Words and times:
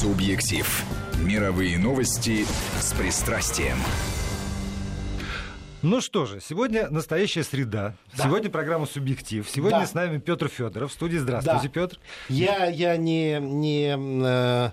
Субъектив. 0.00 0.84
Мировые 1.24 1.76
новости 1.76 2.46
с 2.78 2.92
пристрастием. 2.92 3.78
Ну 5.82 6.00
что 6.00 6.24
же, 6.24 6.40
сегодня 6.40 6.88
настоящая 6.88 7.42
среда. 7.42 7.94
Да. 8.16 8.22
Сегодня 8.22 8.48
программа 8.48 8.86
«Субъектив». 8.86 9.48
Сегодня 9.50 9.80
да. 9.80 9.86
с 9.86 9.94
нами 9.94 10.18
Петр 10.18 10.46
Федоров 10.46 10.92
в 10.92 10.94
студии. 10.94 11.16
Здравствуйте, 11.16 11.66
да. 11.66 11.68
Петр. 11.68 11.98
Я, 12.28 12.66
я 12.66 12.96
не, 12.96 13.40
не 13.40 13.96
э, 13.98 14.70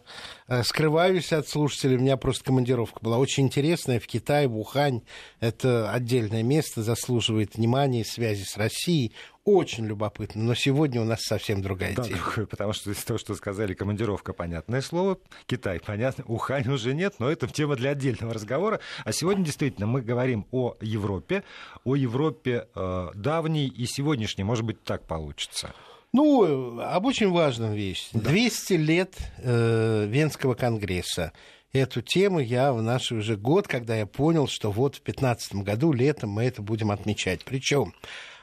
скрываюсь 0.63 1.33
от 1.33 1.47
слушателей, 1.47 1.97
у 1.97 1.99
меня 1.99 2.17
просто 2.17 2.43
командировка 2.43 2.99
была 3.01 3.17
очень 3.17 3.45
интересная 3.45 3.99
в 3.99 4.07
Китае, 4.07 4.47
в 4.47 4.57
Ухань. 4.57 5.01
Это 5.39 5.91
отдельное 5.91 6.43
место, 6.43 6.83
заслуживает 6.83 7.55
внимания, 7.55 8.05
связи 8.05 8.43
с 8.43 8.57
Россией 8.57 9.13
очень 9.45 9.85
любопытно, 9.85 10.43
но 10.43 10.55
сегодня 10.55 10.99
у 11.01 11.05
нас 11.05 11.21
совсем 11.21 11.61
другая 11.61 11.95
да, 11.95 12.03
тема. 12.03 12.19
Потому 12.49 12.73
что 12.73 12.91
из 12.91 13.03
того, 13.03 13.19
что 13.19 13.35
сказали, 13.35 13.75
командировка, 13.75 14.33
понятное 14.33 14.81
слово, 14.81 15.19
Китай, 15.45 15.79
понятно, 15.79 16.25
Ухань 16.25 16.67
уже 16.67 16.95
нет, 16.95 17.15
но 17.19 17.31
это 17.31 17.47
тема 17.47 17.75
для 17.75 17.91
отдельного 17.91 18.33
разговора. 18.33 18.79
А 19.03 19.11
сегодня 19.11 19.45
действительно 19.45 19.85
мы 19.85 20.01
говорим 20.01 20.47
о 20.51 20.75
Европе, 20.81 21.43
о 21.83 21.95
Европе 21.95 22.67
э, 22.73 23.09
давней 23.13 23.67
и 23.67 23.85
сегодняшней, 23.85 24.43
может 24.43 24.65
быть, 24.65 24.83
так 24.83 25.05
получится. 25.05 25.73
Ну, 26.15 26.79
об 26.79 27.05
очень 27.07 27.29
важном 27.29 27.73
вещи. 27.73 28.07
Да. 28.13 28.29
200 28.29 28.73
лет 28.75 29.17
э, 29.39 30.05
Венского 30.07 30.53
конгресса 30.53 31.33
эту 31.73 32.01
тему 32.01 32.39
я 32.39 32.71
в 32.71 32.81
наш 32.81 33.11
уже 33.11 33.35
год, 33.35 33.67
когда 33.67 33.97
я 33.97 34.05
понял, 34.05 34.47
что 34.47 34.71
вот 34.71 34.95
в 34.95 35.03
2015 35.03 35.55
году 35.55 35.91
летом 35.91 36.29
мы 36.29 36.45
это 36.45 36.61
будем 36.61 36.91
отмечать. 36.91 37.43
Причем 37.43 37.93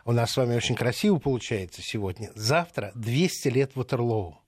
у 0.05 0.13
нас 0.13 0.33
с 0.33 0.37
вами 0.37 0.55
очень 0.55 0.75
красиво 0.75 1.17
получается 1.17 1.81
сегодня. 1.81 2.31
Завтра 2.35 2.93
200 2.95 3.49
лет 3.49 3.71
Ватерлоу. 3.75 4.39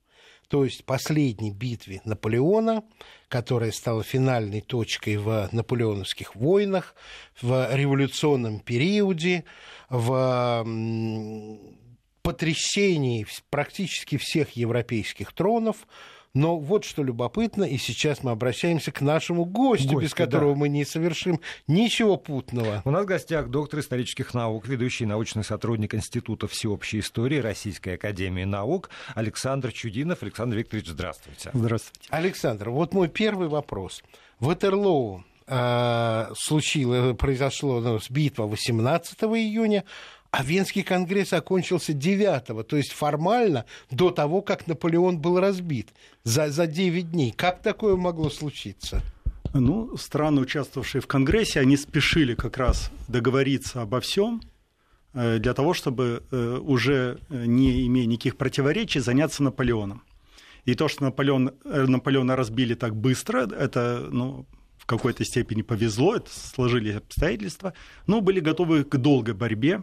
То 0.47 0.63
есть 0.63 0.85
последней 0.85 1.49
битве 1.49 2.01
Наполеона, 2.05 2.83
которая 3.27 3.71
стала 3.71 4.03
финальной 4.03 4.61
точкой 4.61 5.17
в 5.17 5.49
наполеоновских 5.51 6.35
войнах, 6.35 6.93
в 7.41 7.73
революционном 7.73 8.59
периоде, 8.59 9.45
в 9.89 10.63
потрясении 12.25 13.27
практически 13.51 14.17
всех 14.17 14.53
европейских 14.57 15.31
тронов, 15.31 15.85
но 16.33 16.57
вот 16.57 16.83
что 16.83 17.03
любопытно, 17.03 17.63
и 17.63 17.77
сейчас 17.77 18.23
мы 18.23 18.31
обращаемся 18.31 18.91
к 18.91 18.99
нашему 19.01 19.45
гостю, 19.45 19.93
Гости, 19.93 20.03
без 20.03 20.13
которого 20.15 20.53
да. 20.53 20.59
мы 20.59 20.69
не 20.69 20.85
совершим 20.85 21.39
ничего 21.67 22.17
путного. 22.17 22.81
У 22.83 22.89
нас 22.89 23.03
в 23.03 23.05
гостях 23.05 23.49
доктор 23.49 23.79
исторических 23.79 24.33
наук, 24.33 24.67
ведущий 24.67 25.05
научный 25.05 25.43
сотрудник 25.43 25.93
Института 25.93 26.47
всеобщей 26.47 26.99
истории 26.99 27.37
Российской 27.37 27.93
академии 27.93 28.43
наук 28.43 28.89
Александр 29.13 29.71
Чудинов. 29.71 30.23
Александр 30.23 30.57
Викторович, 30.57 30.87
здравствуйте. 30.87 31.51
Здравствуйте. 31.53 32.07
Александр, 32.09 32.71
вот 32.71 32.93
мой 32.95 33.07
первый 33.07 33.49
вопрос. 33.49 34.03
Ватерлоу 34.39 35.23
э, 35.47 36.25
случилось, 36.35 37.15
произошло 37.17 37.79
ну, 37.79 37.99
битва 38.09 38.47
18 38.47 39.23
июня, 39.23 39.83
а 40.37 40.43
Венский 40.43 40.83
конгресс 40.83 41.31
окончился 41.31 41.93
9 41.93 42.67
то 42.67 42.75
есть 42.75 42.91
формально 42.91 43.65
до 43.89 44.11
того, 44.11 44.41
как 44.41 44.67
Наполеон 44.67 45.17
был 45.17 45.39
разбит, 45.39 45.93
за, 46.23 46.49
за 46.49 46.67
9 46.67 47.09
дней. 47.09 47.31
Как 47.31 47.61
такое 47.61 47.95
могло 47.95 48.29
случиться? 48.29 49.01
Ну, 49.53 49.95
страны, 49.95 50.41
участвовавшие 50.41 51.01
в 51.01 51.07
Конгрессе, 51.07 51.61
они 51.61 51.77
спешили 51.77 52.35
как 52.35 52.57
раз 52.57 52.91
договориться 53.07 53.81
обо 53.81 54.01
всем 54.01 54.41
э, 55.13 55.39
для 55.39 55.53
того, 55.53 55.73
чтобы 55.73 56.23
э, 56.29 56.59
уже 56.61 57.19
э, 57.29 57.45
не 57.45 57.87
имея 57.87 58.05
никаких 58.05 58.35
противоречий 58.35 58.99
заняться 58.99 59.41
Наполеоном. 59.41 60.03
И 60.65 60.73
то, 60.73 60.89
что 60.89 61.05
Наполеон, 61.05 61.53
Наполеона 61.63 62.35
разбили 62.35 62.73
так 62.73 62.93
быстро, 62.93 63.47
это 63.47 64.09
ну, 64.11 64.45
в 64.77 64.85
какой-то 64.85 65.23
степени 65.23 65.61
повезло, 65.61 66.17
это 66.17 66.29
сложились 66.29 66.97
обстоятельства, 66.97 67.73
но 68.05 68.19
были 68.19 68.41
готовы 68.41 68.83
к 68.83 68.97
долгой 68.97 69.33
борьбе 69.33 69.81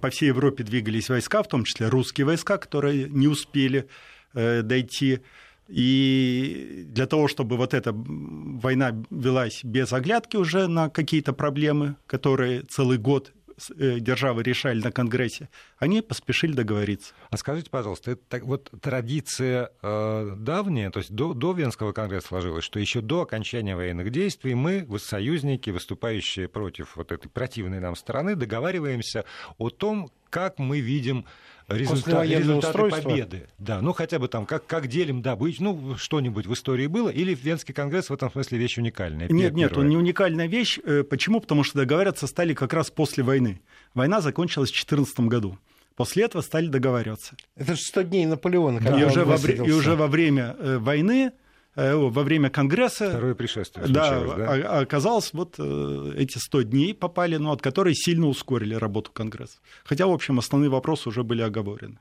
по 0.00 0.10
всей 0.10 0.26
Европе 0.26 0.64
двигались 0.64 1.08
войска, 1.08 1.42
в 1.42 1.48
том 1.48 1.64
числе 1.64 1.88
русские 1.88 2.26
войска, 2.26 2.58
которые 2.58 3.08
не 3.08 3.26
успели 3.28 3.88
э, 4.34 4.62
дойти. 4.62 5.20
И 5.68 6.84
для 6.88 7.06
того, 7.06 7.28
чтобы 7.28 7.56
вот 7.56 7.72
эта 7.72 7.92
война 7.94 9.02
велась 9.10 9.64
без 9.64 9.92
оглядки 9.92 10.36
уже 10.36 10.66
на 10.66 10.90
какие-то 10.90 11.32
проблемы, 11.32 11.96
которые 12.06 12.62
целый 12.62 12.98
год 12.98 13.32
державы 13.68 14.42
решали 14.42 14.80
на 14.80 14.92
Конгрессе, 14.92 15.48
они 15.78 16.02
поспешили 16.02 16.52
договориться. 16.52 17.14
А 17.30 17.36
скажите, 17.36 17.70
пожалуйста, 17.70 18.12
это 18.12 18.22
так, 18.28 18.44
вот 18.44 18.70
традиция 18.80 19.70
э, 19.82 20.34
давняя, 20.38 20.90
то 20.90 20.98
есть 20.98 21.12
до, 21.12 21.34
до 21.34 21.52
Венского 21.52 21.92
конгресса 21.92 22.28
сложилась, 22.28 22.64
что 22.64 22.78
еще 22.78 23.00
до 23.00 23.22
окончания 23.22 23.76
военных 23.76 24.10
действий 24.10 24.54
мы, 24.54 24.86
союзники, 24.98 25.70
выступающие 25.70 26.48
против 26.48 26.96
вот 26.96 27.12
этой 27.12 27.28
противной 27.28 27.80
нам 27.80 27.96
стороны, 27.96 28.36
договариваемся 28.36 29.24
о 29.58 29.70
том, 29.70 30.10
как 30.32 30.58
мы 30.58 30.80
видим 30.80 31.26
результат, 31.68 32.26
результаты 32.26 32.88
победы. 32.88 33.48
Да, 33.58 33.82
ну 33.82 33.92
хотя 33.92 34.18
бы 34.18 34.28
там, 34.28 34.46
как, 34.46 34.66
как 34.66 34.88
делим 34.88 35.20
добычу, 35.20 35.62
ну 35.62 35.96
что-нибудь 35.96 36.46
в 36.46 36.54
истории 36.54 36.86
было, 36.86 37.10
или 37.10 37.34
Венский 37.34 37.74
конгресс 37.74 38.08
в 38.08 38.14
этом 38.14 38.32
смысле 38.32 38.58
вещь 38.58 38.78
уникальная? 38.78 39.28
Нет, 39.28 39.52
нет, 39.52 39.76
он 39.76 39.88
не 39.88 39.96
уникальная 39.96 40.46
вещь. 40.46 40.78
Э, 40.84 41.04
почему? 41.04 41.40
Потому 41.40 41.64
что 41.64 41.78
договариваться 41.78 42.26
стали 42.26 42.54
как 42.54 42.72
раз 42.72 42.90
после 42.90 43.22
войны. 43.22 43.60
Война 43.94 44.22
закончилась 44.22 44.70
в 44.70 44.72
2014 44.72 45.20
году. 45.20 45.58
После 45.94 46.24
этого 46.24 46.40
стали 46.40 46.68
договариваться. 46.68 47.36
Это 47.54 47.74
же 47.76 47.82
100 47.82 48.02
дней 48.02 48.24
Наполеона. 48.24 48.80
Да. 48.80 48.98
И, 48.98 49.04
уже 49.04 49.24
во, 49.26 49.36
и 49.36 49.70
уже 49.70 49.94
во 49.94 50.06
время 50.06 50.56
э, 50.58 50.78
войны 50.78 51.32
во 51.76 52.22
время 52.22 52.50
Конгресса... 52.50 53.08
Второе 53.08 53.34
пришествие 53.34 53.86
да, 53.88 54.20
да? 54.20 54.46
А, 54.46 54.80
оказалось, 54.80 55.32
вот 55.32 55.54
э, 55.58 56.12
эти 56.16 56.38
100 56.38 56.62
дней 56.62 56.94
попали, 56.94 57.36
ну, 57.36 57.50
от 57.50 57.62
которой 57.62 57.94
сильно 57.94 58.26
ускорили 58.26 58.74
работу 58.74 59.10
Конгресса. 59.12 59.58
Хотя, 59.84 60.06
в 60.06 60.12
общем, 60.12 60.38
основные 60.38 60.70
вопросы 60.70 61.08
уже 61.08 61.22
были 61.22 61.42
оговорены. 61.42 61.98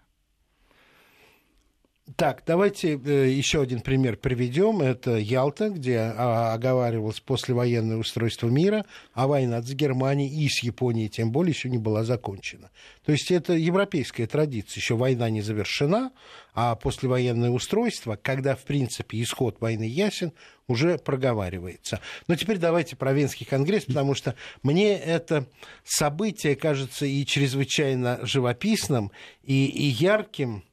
Так, 2.16 2.44
давайте 2.48 2.98
э, 2.98 3.30
еще 3.30 3.62
один 3.62 3.82
пример 3.82 4.18
приведем. 4.18 4.82
Это 4.82 5.18
Ялта, 5.18 5.70
где 5.70 6.00
а, 6.00 6.54
оговаривалось 6.54 7.20
послевоенное 7.20 7.98
устройство 7.98 8.48
мира, 8.48 8.86
а 9.14 9.28
война 9.28 9.62
с 9.62 9.72
Германией 9.72 10.46
и 10.46 10.50
с 10.50 10.64
Японией 10.64 11.10
тем 11.10 11.32
более 11.32 11.52
еще 11.54 11.70
не 11.70 11.78
была 11.78 12.04
закончена. 12.04 12.72
То 13.06 13.12
есть 13.12 13.30
это 13.30 13.54
европейская 13.54 14.26
традиция. 14.26 14.82
Еще 14.82 14.96
война 14.96 15.30
не 15.30 15.42
завершена, 15.42 16.12
а 16.54 16.76
послевоенное 16.76 17.52
устройство, 17.52 18.18
когда, 18.22 18.56
в 18.56 18.64
принципе, 18.64 19.22
исход 19.22 19.62
войны 19.62 19.84
ясен, 19.84 20.34
уже 20.68 20.98
проговаривается. 20.98 22.02
Но 22.28 22.36
теперь 22.36 22.58
давайте 22.58 22.96
про 22.96 23.14
Венский 23.14 23.46
конгресс, 23.46 23.86
потому 23.86 24.16
что 24.16 24.36
мне 24.64 24.98
это 24.98 25.46
событие 25.84 26.56
кажется 26.56 27.06
и 27.06 27.26
чрезвычайно 27.26 28.20
живописным, 28.24 29.12
и, 29.44 29.66
и 29.66 29.86
ярким, 29.86 30.64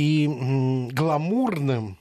и 0.00 0.88
гламурным, 0.92 1.98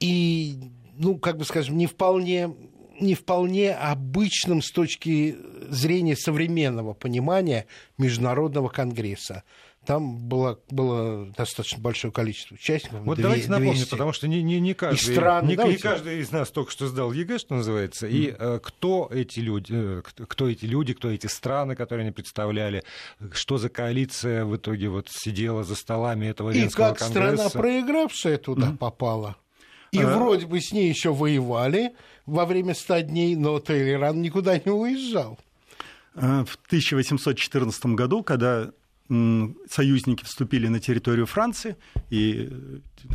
и, 0.00 0.58
ну, 0.96 1.18
как 1.18 1.36
бы 1.36 1.44
скажем, 1.44 1.76
не 1.76 1.86
вполне 1.86 2.54
не 3.00 3.14
вполне 3.14 3.74
обычным 3.74 4.62
с 4.62 4.70
точки 4.70 5.36
зрения 5.68 6.16
современного 6.16 6.94
понимания 6.94 7.66
Международного 7.98 8.68
конгресса. 8.68 9.42
Там 9.86 10.18
было, 10.18 10.58
было 10.68 11.26
достаточно 11.36 11.80
большое 11.80 12.12
количество 12.12 12.56
участников. 12.56 13.02
Вот 13.02 13.18
200, 13.18 13.22
давайте 13.22 13.50
напомним, 13.50 13.86
потому 13.88 14.12
что 14.12 14.26
не, 14.26 14.42
не, 14.42 14.58
не, 14.58 14.74
каждый, 14.74 15.14
стран, 15.14 15.46
не, 15.46 15.54
не 15.54 15.76
каждый 15.76 16.18
из 16.18 16.32
нас 16.32 16.50
только 16.50 16.72
что 16.72 16.88
сдал 16.88 17.12
ЕГЭ, 17.12 17.38
что 17.38 17.54
называется. 17.54 18.08
И 18.08 18.34
э, 18.36 18.58
кто 18.60 19.08
эти 19.12 19.38
люди, 19.38 19.72
э, 19.72 20.02
кто 20.02 20.48
эти 20.48 20.64
люди, 20.64 20.92
кто 20.92 21.08
эти 21.08 21.28
страны, 21.28 21.76
которые 21.76 22.02
они 22.02 22.10
представляли, 22.10 22.82
что 23.30 23.58
за 23.58 23.68
коалиция 23.68 24.44
в 24.44 24.56
итоге 24.56 24.88
вот 24.88 25.08
сидела 25.08 25.62
за 25.62 25.76
столами 25.76 26.26
этого 26.26 26.50
И 26.50 26.68
как 26.68 26.98
конгресса. 26.98 27.48
страна, 27.48 27.50
проигравшая 27.50 28.38
туда 28.38 28.70
mm. 28.70 28.78
попала. 28.78 29.36
И 29.96 30.02
а... 30.02 30.16
вроде 30.16 30.46
бы 30.46 30.60
с 30.60 30.72
ней 30.72 30.88
еще 30.88 31.12
воевали 31.12 31.92
во 32.26 32.44
время 32.44 32.74
ста 32.74 33.02
дней, 33.02 33.36
но 33.36 33.58
Тейлеран 33.60 34.20
никуда 34.20 34.58
не 34.58 34.70
уезжал. 34.70 35.38
А, 36.14 36.44
в 36.44 36.56
1814 36.66 37.86
году, 37.86 38.22
когда 38.22 38.70
союзники 39.70 40.24
вступили 40.24 40.66
на 40.66 40.80
территорию 40.80 41.26
Франции, 41.26 41.76
и 42.10 42.50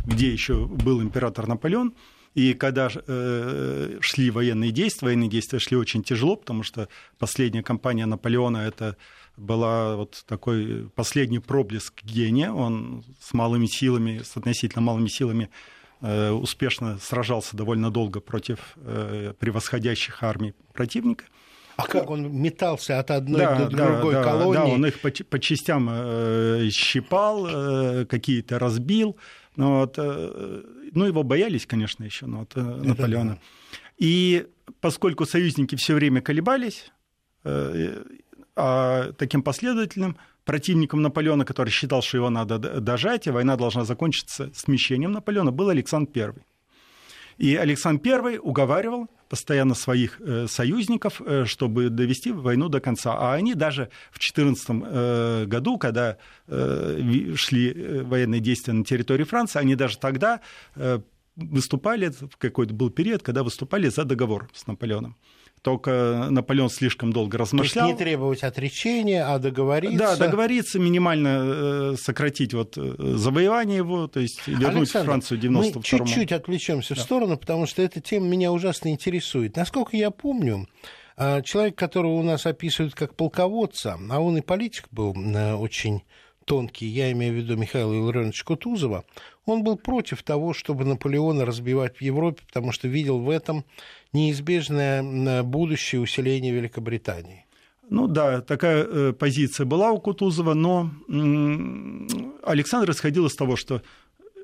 где 0.06 0.32
еще 0.32 0.66
был 0.66 1.02
император 1.02 1.46
Наполеон, 1.46 1.94
и 2.34 2.54
когда 2.54 2.88
э, 2.90 3.98
шли 4.00 4.30
военные 4.30 4.70
действия, 4.70 5.08
военные 5.08 5.28
действия 5.28 5.58
шли 5.58 5.76
очень 5.76 6.02
тяжело, 6.02 6.36
потому 6.36 6.62
что 6.62 6.88
последняя 7.18 7.62
кампания 7.62 8.06
Наполеона 8.06 8.58
это 8.58 8.96
была 9.36 9.96
вот 9.96 10.24
такой 10.26 10.88
последний 10.94 11.40
проблеск 11.40 12.02
гения. 12.02 12.50
Он 12.50 13.04
с 13.20 13.34
малыми 13.34 13.66
силами, 13.66 14.22
с 14.24 14.34
относительно 14.36 14.80
малыми 14.80 15.08
силами 15.08 15.50
успешно 16.02 16.98
сражался 16.98 17.56
довольно 17.56 17.90
долго 17.90 18.20
против 18.20 18.58
э, 18.76 19.34
превосходящих 19.38 20.22
армий 20.22 20.54
противника. 20.72 21.24
А 21.76 21.86
как 21.86 22.10
он 22.10 22.30
метался 22.30 22.98
от 22.98 23.10
одной 23.10 23.40
да, 23.40 23.66
до 23.66 23.76
другой 23.76 24.14
да, 24.14 24.24
колонии? 24.24 24.54
Да, 24.54 24.66
он 24.66 24.84
их 24.86 25.00
по, 25.00 25.10
по 25.10 25.38
частям 25.38 25.88
э, 25.90 26.68
щипал, 26.70 27.46
э, 27.46 28.06
какие-то 28.06 28.58
разбил, 28.58 29.16
Но 29.56 29.80
вот, 29.80 29.96
ну, 29.96 31.04
его 31.04 31.22
боялись, 31.22 31.66
конечно, 31.66 32.04
еще, 32.04 32.26
но 32.26 32.40
вот, 32.40 32.56
Наполеона. 32.56 33.38
И 33.96 34.46
поскольку 34.80 35.24
союзники 35.24 35.76
все 35.76 35.94
время 35.94 36.20
колебались, 36.20 36.90
а 38.54 39.12
таким 39.12 39.42
последовательным 39.42 40.16
противником 40.44 41.02
Наполеона, 41.02 41.44
который 41.44 41.70
считал, 41.70 42.02
что 42.02 42.18
его 42.18 42.30
надо 42.30 42.58
дожать, 42.58 43.26
и 43.26 43.30
война 43.30 43.56
должна 43.56 43.84
закончиться 43.84 44.50
смещением 44.54 45.12
Наполеона, 45.12 45.52
был 45.52 45.68
Александр 45.68 46.10
I. 46.16 46.34
И 47.38 47.56
Александр 47.56 48.24
I 48.24 48.38
уговаривал 48.38 49.08
постоянно 49.28 49.74
своих 49.74 50.20
э, 50.20 50.46
союзников, 50.46 51.22
э, 51.24 51.44
чтобы 51.46 51.88
довести 51.88 52.30
войну 52.30 52.68
до 52.68 52.80
конца. 52.80 53.14
А 53.18 53.34
они 53.34 53.54
даже 53.54 53.88
в 54.10 54.18
2014 54.18 54.68
э, 54.68 55.44
году, 55.46 55.78
когда 55.78 56.18
шли 56.46 58.02
военные 58.02 58.40
действия 58.40 58.74
на 58.74 58.84
территории 58.84 59.24
Франции, 59.24 59.58
они 59.58 59.74
даже 59.74 59.98
тогда 59.98 60.40
выступали, 61.36 62.10
в 62.10 62.36
какой-то 62.36 62.74
был 62.74 62.90
период, 62.90 63.22
когда 63.22 63.42
выступали 63.42 63.88
за 63.88 64.04
договор 64.04 64.50
с 64.52 64.66
Наполеоном. 64.66 65.16
Только 65.62 66.26
Наполеон 66.28 66.70
слишком 66.70 67.12
долго 67.12 67.38
размышлял. 67.38 67.86
То 67.86 67.90
есть 67.90 68.00
не 68.00 68.04
требовать 68.04 68.42
отречения, 68.42 69.24
а 69.24 69.38
договориться. 69.38 69.96
Да, 69.96 70.16
договориться, 70.16 70.80
минимально 70.80 71.92
э, 71.92 71.96
сократить 71.96 72.52
вот 72.52 72.76
э, 72.76 72.94
завоевание 72.98 73.76
его, 73.76 74.08
то 74.08 74.18
есть 74.18 74.46
вернуть 74.48 74.88
Александр, 74.88 75.06
Францию 75.06 75.38
92 75.38 75.78
мы 75.78 75.84
чуть-чуть 75.84 76.32
отвлечемся 76.32 76.96
да. 76.96 77.00
в 77.00 77.04
сторону, 77.04 77.36
потому 77.36 77.66
что 77.66 77.80
эта 77.80 78.00
тема 78.00 78.26
меня 78.26 78.50
ужасно 78.50 78.88
интересует. 78.88 79.54
Насколько 79.54 79.96
я 79.96 80.10
помню, 80.10 80.66
э, 81.16 81.42
человек, 81.42 81.76
которого 81.76 82.14
у 82.14 82.22
нас 82.24 82.44
описывают 82.44 82.96
как 82.96 83.14
полководца, 83.14 84.00
а 84.10 84.18
он 84.18 84.38
и 84.38 84.40
политик 84.40 84.88
был 84.90 85.14
очень 85.60 86.02
тонкий, 86.44 86.86
я 86.86 87.12
имею 87.12 87.34
в 87.34 87.36
виду 87.36 87.56
Михаила 87.56 87.92
Илларионовича 87.92 88.44
Кутузова, 88.44 89.04
он 89.46 89.64
был 89.64 89.76
против 89.76 90.22
того, 90.22 90.54
чтобы 90.54 90.84
Наполеона 90.84 91.44
разбивать 91.44 91.96
в 91.96 92.02
Европе, 92.02 92.42
потому 92.46 92.72
что 92.72 92.88
видел 92.88 93.18
в 93.18 93.30
этом 93.30 93.64
неизбежное 94.12 95.42
будущее 95.42 96.00
усиление 96.00 96.52
Великобритании. 96.52 97.46
Ну 97.90 98.06
да, 98.06 98.40
такая 98.40 98.84
э, 98.84 99.12
позиция 99.12 99.66
была 99.66 99.90
у 99.90 100.00
Кутузова, 100.00 100.54
но 100.54 100.90
Александр 102.42 102.92
исходил 102.92 103.26
из 103.26 103.34
того, 103.34 103.56
что 103.56 103.82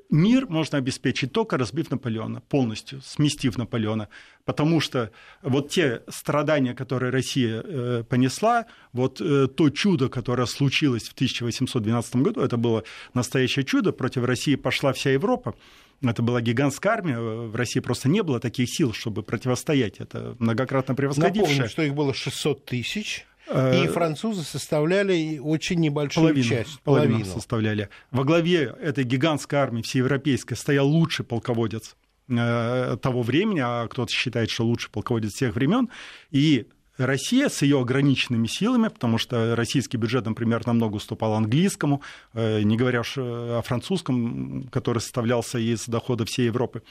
мир 0.09 0.47
можно 0.47 0.77
обеспечить 0.77 1.31
только 1.31 1.57
разбив 1.57 1.91
Наполеона, 1.91 2.41
полностью 2.41 3.01
сместив 3.01 3.57
Наполеона. 3.57 4.09
Потому 4.45 4.79
что 4.79 5.11
вот 5.41 5.69
те 5.69 6.01
страдания, 6.09 6.73
которые 6.73 7.11
Россия 7.11 7.61
э, 7.63 8.03
понесла, 8.07 8.65
вот 8.93 9.21
э, 9.21 9.47
то 9.47 9.69
чудо, 9.69 10.09
которое 10.09 10.47
случилось 10.47 11.03
в 11.09 11.13
1812 11.13 12.15
году, 12.17 12.41
это 12.41 12.57
было 12.57 12.83
настоящее 13.13 13.65
чудо, 13.65 13.91
против 13.91 14.23
России 14.23 14.55
пошла 14.55 14.93
вся 14.93 15.11
Европа. 15.11 15.55
Это 16.01 16.21
была 16.21 16.41
гигантская 16.41 16.93
армия, 16.93 17.19
в 17.19 17.55
России 17.55 17.81
просто 17.81 18.07
не 18.07 18.23
было 18.23 18.39
таких 18.39 18.69
сил, 18.69 18.93
чтобы 18.93 19.21
противостоять. 19.21 19.99
Это 19.99 20.35
многократно 20.39 20.95
превосходившее. 20.95 21.57
Напомню, 21.57 21.69
что 21.69 21.83
их 21.83 21.93
было 21.93 22.13
600 22.13 22.65
тысяч. 22.65 23.27
И 23.49 23.85
э, 23.85 23.87
французы 23.87 24.43
составляли 24.43 25.39
очень 25.39 25.79
небольшую 25.79 26.27
половину, 26.27 26.47
часть. 26.47 26.79
Половину, 26.81 27.13
половину 27.13 27.33
составляли. 27.33 27.89
Во 28.11 28.23
главе 28.23 28.75
этой 28.79 29.03
гигантской 29.03 29.59
армии 29.59 29.81
всеевропейской 29.81 30.55
стоял 30.55 30.87
лучший 30.87 31.25
полководец 31.25 31.95
э, 32.29 32.97
того 33.01 33.23
времени, 33.23 33.61
а 33.63 33.87
кто-то 33.87 34.11
считает, 34.11 34.51
что 34.51 34.65
лучший 34.65 34.91
полководец 34.91 35.33
всех 35.33 35.55
времен. 35.55 35.89
И 36.29 36.67
Россия 36.97 37.49
с 37.49 37.61
ее 37.63 37.79
ограниченными 37.79 38.45
силами, 38.45 38.89
потому 38.89 39.17
что 39.17 39.55
российский 39.55 39.97
бюджет, 39.97 40.25
например, 40.25 40.67
намного 40.67 40.97
уступал 40.97 41.33
английскому, 41.33 42.01
э, 42.33 42.61
не 42.61 42.77
говоря 42.77 43.01
уж 43.01 43.15
о 43.17 43.61
французском, 43.65 44.67
который 44.71 44.99
составлялся 44.99 45.57
из 45.57 45.85
дохода 45.87 46.25
всей 46.25 46.45
Европы, 46.45 46.83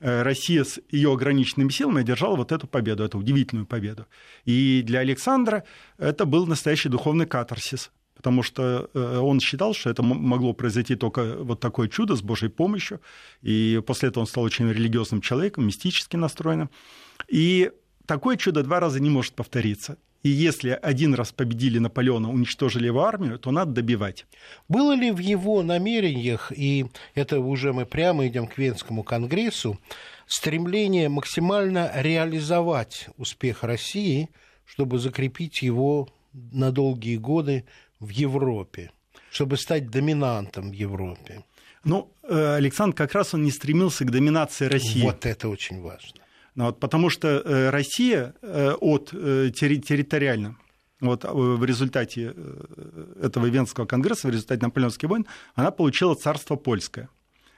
Россия 0.00 0.64
с 0.64 0.80
ее 0.90 1.12
ограниченными 1.12 1.70
силами 1.70 2.00
одержала 2.00 2.36
вот 2.36 2.52
эту 2.52 2.66
победу, 2.66 3.04
эту 3.04 3.18
удивительную 3.18 3.66
победу. 3.66 4.06
И 4.44 4.82
для 4.84 5.00
Александра 5.00 5.64
это 5.98 6.24
был 6.24 6.46
настоящий 6.46 6.88
духовный 6.88 7.26
катарсис, 7.26 7.90
потому 8.16 8.42
что 8.42 8.90
э, 8.92 9.18
он 9.18 9.40
считал, 9.40 9.74
что 9.74 9.90
это 9.90 10.02
могло 10.02 10.52
произойти 10.52 10.94
только 10.96 11.36
вот 11.36 11.60
такое 11.60 11.88
чудо 11.88 12.16
с 12.16 12.22
Божьей 12.22 12.48
помощью, 12.48 13.00
и 13.42 13.82
после 13.86 14.08
этого 14.08 14.22
он 14.22 14.26
стал 14.26 14.44
очень 14.44 14.70
религиозным 14.70 15.20
человеком, 15.20 15.66
мистически 15.66 16.16
настроенным. 16.16 16.70
И 17.28 17.70
такое 18.10 18.36
чудо 18.36 18.64
два 18.64 18.80
раза 18.80 18.98
не 18.98 19.08
может 19.08 19.34
повториться. 19.34 19.96
И 20.24 20.30
если 20.30 20.76
один 20.82 21.14
раз 21.14 21.30
победили 21.30 21.78
Наполеона, 21.78 22.28
уничтожили 22.28 22.86
его 22.86 23.04
армию, 23.04 23.38
то 23.38 23.52
надо 23.52 23.70
добивать. 23.70 24.26
Было 24.68 24.94
ли 24.94 25.12
в 25.12 25.18
его 25.18 25.62
намерениях, 25.62 26.50
и 26.50 26.86
это 27.14 27.38
уже 27.38 27.72
мы 27.72 27.86
прямо 27.86 28.26
идем 28.26 28.48
к 28.48 28.58
Венскому 28.58 29.04
конгрессу, 29.04 29.78
стремление 30.26 31.08
максимально 31.08 31.92
реализовать 31.94 33.06
успех 33.16 33.62
России, 33.62 34.28
чтобы 34.64 34.98
закрепить 34.98 35.62
его 35.62 36.08
на 36.32 36.72
долгие 36.72 37.16
годы 37.16 37.64
в 38.00 38.08
Европе, 38.08 38.90
чтобы 39.30 39.56
стать 39.56 39.88
доминантом 39.88 40.70
в 40.70 40.72
Европе? 40.72 41.44
Ну, 41.84 42.12
э, 42.24 42.56
Александр 42.56 42.96
как 42.96 43.14
раз 43.14 43.34
он 43.34 43.44
не 43.44 43.52
стремился 43.52 44.04
к 44.04 44.10
доминации 44.10 44.66
России. 44.66 45.02
Вот 45.02 45.24
это 45.26 45.48
очень 45.48 45.80
важно. 45.80 46.19
Ну 46.54 46.66
вот, 46.66 46.80
потому 46.80 47.10
что 47.10 47.28
э, 47.28 47.70
Россия 47.70 48.34
э, 48.42 48.72
от 48.72 49.10
э, 49.12 49.50
территориально 49.54 50.56
вот 51.00 51.24
в 51.24 51.64
результате 51.64 52.34
этого 53.22 53.46
Венского 53.46 53.86
конгресса, 53.86 54.28
в 54.28 54.30
результате 54.30 54.62
Наполеонских 54.62 55.08
войн, 55.08 55.26
она 55.54 55.70
получила 55.70 56.14
царство 56.14 56.56
польское. 56.56 57.08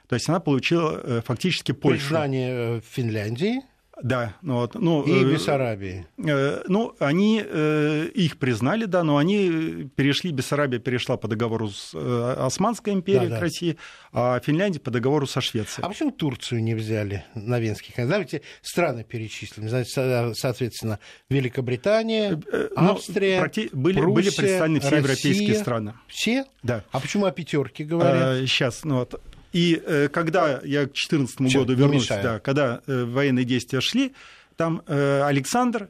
То 0.07 0.15
есть 0.15 0.29
она 0.29 0.39
получила 0.39 1.21
фактически 1.25 1.73
Польшу. 1.73 2.07
Признание 2.07 2.81
Финляндии. 2.89 3.61
Да, 4.01 4.35
ну 4.41 4.55
вот, 4.55 4.73
ну, 4.73 5.03
и 5.03 5.23
э, 5.23 5.33
Бессарабии. 5.33 6.07
Э, 6.17 6.63
ну, 6.67 6.95
они 6.99 7.43
э, 7.45 8.07
их 8.13 8.37
признали, 8.37 8.85
да, 8.85 9.03
но 9.03 9.17
они 9.17 9.89
перешли, 9.95 10.31
Бессарабия 10.31 10.79
перешла 10.79 11.15
по 11.15 11.27
договору 11.27 11.69
с 11.69 11.91
э, 11.93 12.35
Османской 12.39 12.93
империей 12.93 13.29
да, 13.29 13.35
к 13.35 13.39
да. 13.39 13.41
России, 13.41 13.77
а 14.11 14.39
Финляндия 14.39 14.79
по 14.79 14.89
договору 14.89 15.27
со 15.27 15.41
Швецией. 15.41 15.85
А 15.85 15.89
почему 15.89 16.11
Турцию 16.11 16.63
не 16.63 16.73
взяли 16.73 17.23
на 17.35 17.59
Венский 17.59 17.93
конгресс? 17.93 18.13
Давайте 18.13 18.41
страны 18.61 19.03
перечислим. 19.03 19.69
Значит, 19.69 19.91
соответственно, 20.37 20.99
Великобритания, 21.29 22.41
э, 22.51 22.69
ну, 22.75 22.91
Австрия, 22.91 23.35
ну, 23.35 23.41
практи... 23.41 23.69
были, 23.73 23.99
Пруссия, 23.99 24.15
были 24.15 24.29
представлены 24.35 24.79
все 24.79 24.89
Россия. 24.89 25.01
европейские 25.03 25.55
страны. 25.55 25.93
Все? 26.07 26.45
Да. 26.63 26.83
А 26.91 26.99
почему 26.99 27.25
о 27.25 27.31
пятерке 27.31 27.83
говорят? 27.83 28.15
А, 28.15 28.45
сейчас, 28.47 28.83
ну 28.83 28.99
вот 28.99 29.21
и 29.53 29.81
э, 29.85 30.09
когда 30.09 30.59
я 30.63 30.85
к 30.85 30.93
2014 30.93 31.41
году 31.55 31.73
вернусь, 31.73 32.07
да, 32.07 32.39
когда 32.39 32.81
э, 32.85 33.05
военные 33.05 33.45
действия 33.45 33.81
шли, 33.81 34.13
там 34.57 34.81
э, 34.87 35.21
Александр 35.23 35.89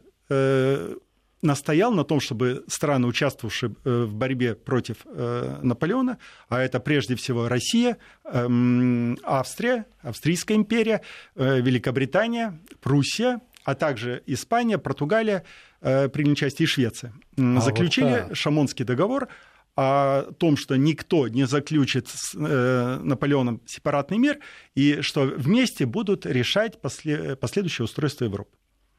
настоял 1.41 1.91
на 1.91 2.05
том, 2.05 2.19
чтобы 2.21 2.63
страны, 2.67 3.05
участвовавшие 3.05 3.75
в 3.83 4.15
борьбе 4.15 4.55
против 4.55 5.05
Наполеона, 5.05 6.17
а 6.47 6.61
это 6.61 6.79
прежде 6.79 7.15
всего 7.15 7.49
Россия, 7.49 7.97
эм, 8.23 9.19
Австрия, 9.21 9.85
Австрийская 10.01 10.57
империя, 10.57 11.01
Великобритания, 11.35 12.57
Пруссия, 12.81 13.41
а 13.63 13.75
также 13.75 14.23
Испания, 14.25 14.79
Португалия, 14.79 15.43
приняли 15.81 16.31
участие 16.31 16.63
и 16.63 16.67
Швеция, 16.67 17.13
а 17.37 17.59
заключили 17.59 18.25
вот 18.29 18.37
Шамонский 18.37 18.85
договор, 18.85 19.27
о 19.75 20.31
том, 20.33 20.55
что 20.55 20.75
никто 20.75 21.27
не 21.27 21.45
заключит 21.45 22.07
с 22.07 22.35
э, 22.35 22.99
Наполеоном 23.01 23.61
сепаратный 23.65 24.17
мир, 24.17 24.39
и 24.75 25.01
что 25.01 25.23
вместе 25.23 25.85
будут 25.85 26.25
решать 26.25 26.79
после, 26.79 27.35
последующее 27.35 27.85
устройство 27.85 28.25
Европы. 28.25 28.51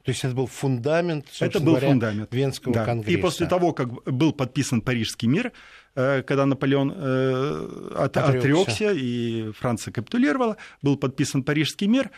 То 0.02 0.10
есть 0.10 0.22
это 0.22 0.34
был 0.34 0.46
фундамент, 0.46 1.26
это 1.40 1.60
был 1.60 1.72
говоря, 1.72 1.88
фундамент 1.88 2.34
Венского 2.34 2.74
да. 2.74 2.84
конгресса. 2.84 3.18
И 3.18 3.22
после 3.22 3.46
того, 3.46 3.72
как 3.72 3.88
был 4.04 4.32
подписан 4.32 4.82
Парижский 4.82 5.28
мир, 5.28 5.52
э, 5.94 6.22
когда 6.22 6.44
Наполеон 6.44 6.92
э, 6.94 7.90
от, 7.96 8.16
отрекся 8.16 8.92
и 8.92 9.52
Франция 9.52 9.92
капитулировала, 9.92 10.56
был 10.82 10.96
подписан 10.96 11.42
Парижский 11.42 11.86
мир, 11.86 12.10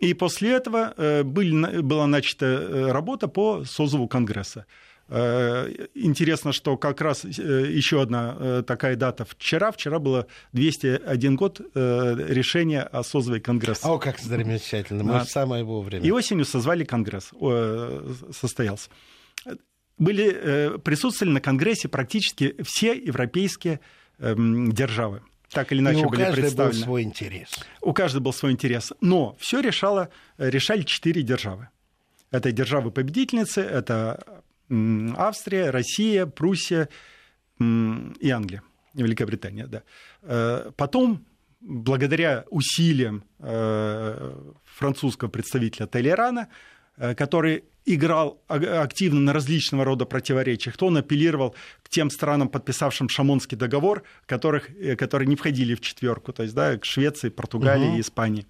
и 0.00 0.12
после 0.12 0.50
этого 0.50 1.22
были, 1.22 1.80
была 1.80 2.06
начата 2.08 2.92
работа 2.92 3.28
по 3.28 3.64
созыву 3.64 4.08
Конгресса. 4.08 4.66
Э, 5.08 5.70
интересно, 5.94 6.52
что 6.52 6.76
как 6.76 7.00
раз 7.00 7.24
э, 7.24 7.28
еще 7.28 8.00
одна 8.00 8.36
э, 8.38 8.62
такая 8.66 8.96
дата 8.96 9.24
вчера. 9.24 9.70
Вчера 9.70 9.98
было 9.98 10.26
201 10.52 11.36
год 11.36 11.60
решения 11.74 12.82
о 12.82 13.02
созыве 13.02 13.40
Конгресса. 13.40 13.86
О, 13.88 13.98
как 13.98 14.18
замечательно. 14.18 15.04
Может, 15.04 15.28
а, 15.28 15.30
самое 15.30 15.62
вовремя. 15.62 16.04
И 16.04 16.10
осенью 16.10 16.44
созвали 16.44 16.84
Конгресс, 16.84 17.30
состоялся. 18.32 18.88
Были, 19.98 20.78
присутствовали 20.78 21.34
на 21.34 21.40
Конгрессе 21.40 21.88
практически 21.88 22.56
все 22.62 22.94
европейские 22.94 23.80
эм, 24.18 24.72
державы 24.72 25.22
так 25.50 25.70
или 25.70 25.78
иначе 25.78 26.00
и 26.00 26.04
у 26.04 26.08
были 26.08 26.32
представлены. 26.32 26.78
был 26.78 26.84
свой 26.84 27.02
интерес. 27.02 27.48
У 27.80 27.92
каждого 27.92 28.24
был 28.24 28.32
свой 28.32 28.50
интерес. 28.50 28.92
Но 29.00 29.36
все 29.38 29.60
решало, 29.60 30.08
решали 30.36 30.82
четыре 30.82 31.22
державы. 31.22 31.68
Это 32.32 32.50
державы-победительницы, 32.50 33.60
это 33.60 34.42
Австрия, 35.16 35.70
Россия, 35.70 36.26
Пруссия 36.26 36.88
и 37.58 38.30
Англия, 38.30 38.62
Великобритания, 38.94 39.66
да. 39.66 39.82
Э, 40.22 40.70
потом 40.76 41.24
благодаря 41.60 42.44
усилиям 42.50 43.24
французского 43.38 45.28
представителя 45.28 45.86
Толерана, 45.86 46.48
который 47.16 47.64
играл 47.86 48.42
активно 48.48 49.20
на 49.20 49.32
различного 49.32 49.84
рода 49.84 50.04
противоречиях, 50.04 50.76
то 50.76 50.86
он 50.86 50.96
апеллировал 50.96 51.54
к 51.82 51.88
тем 51.88 52.10
странам, 52.10 52.48
подписавшим 52.48 53.08
Шамонский 53.08 53.56
договор, 53.56 54.02
которых, 54.26 54.68
которые 54.98 55.28
не 55.28 55.36
входили 55.36 55.74
в 55.74 55.80
четверку, 55.80 56.32
то 56.32 56.42
есть 56.42 56.54
да, 56.54 56.76
к 56.78 56.84
Швеции, 56.84 57.28
Португалии 57.28 57.88
угу. 57.88 57.96
и 57.96 58.00
Испании 58.00 58.46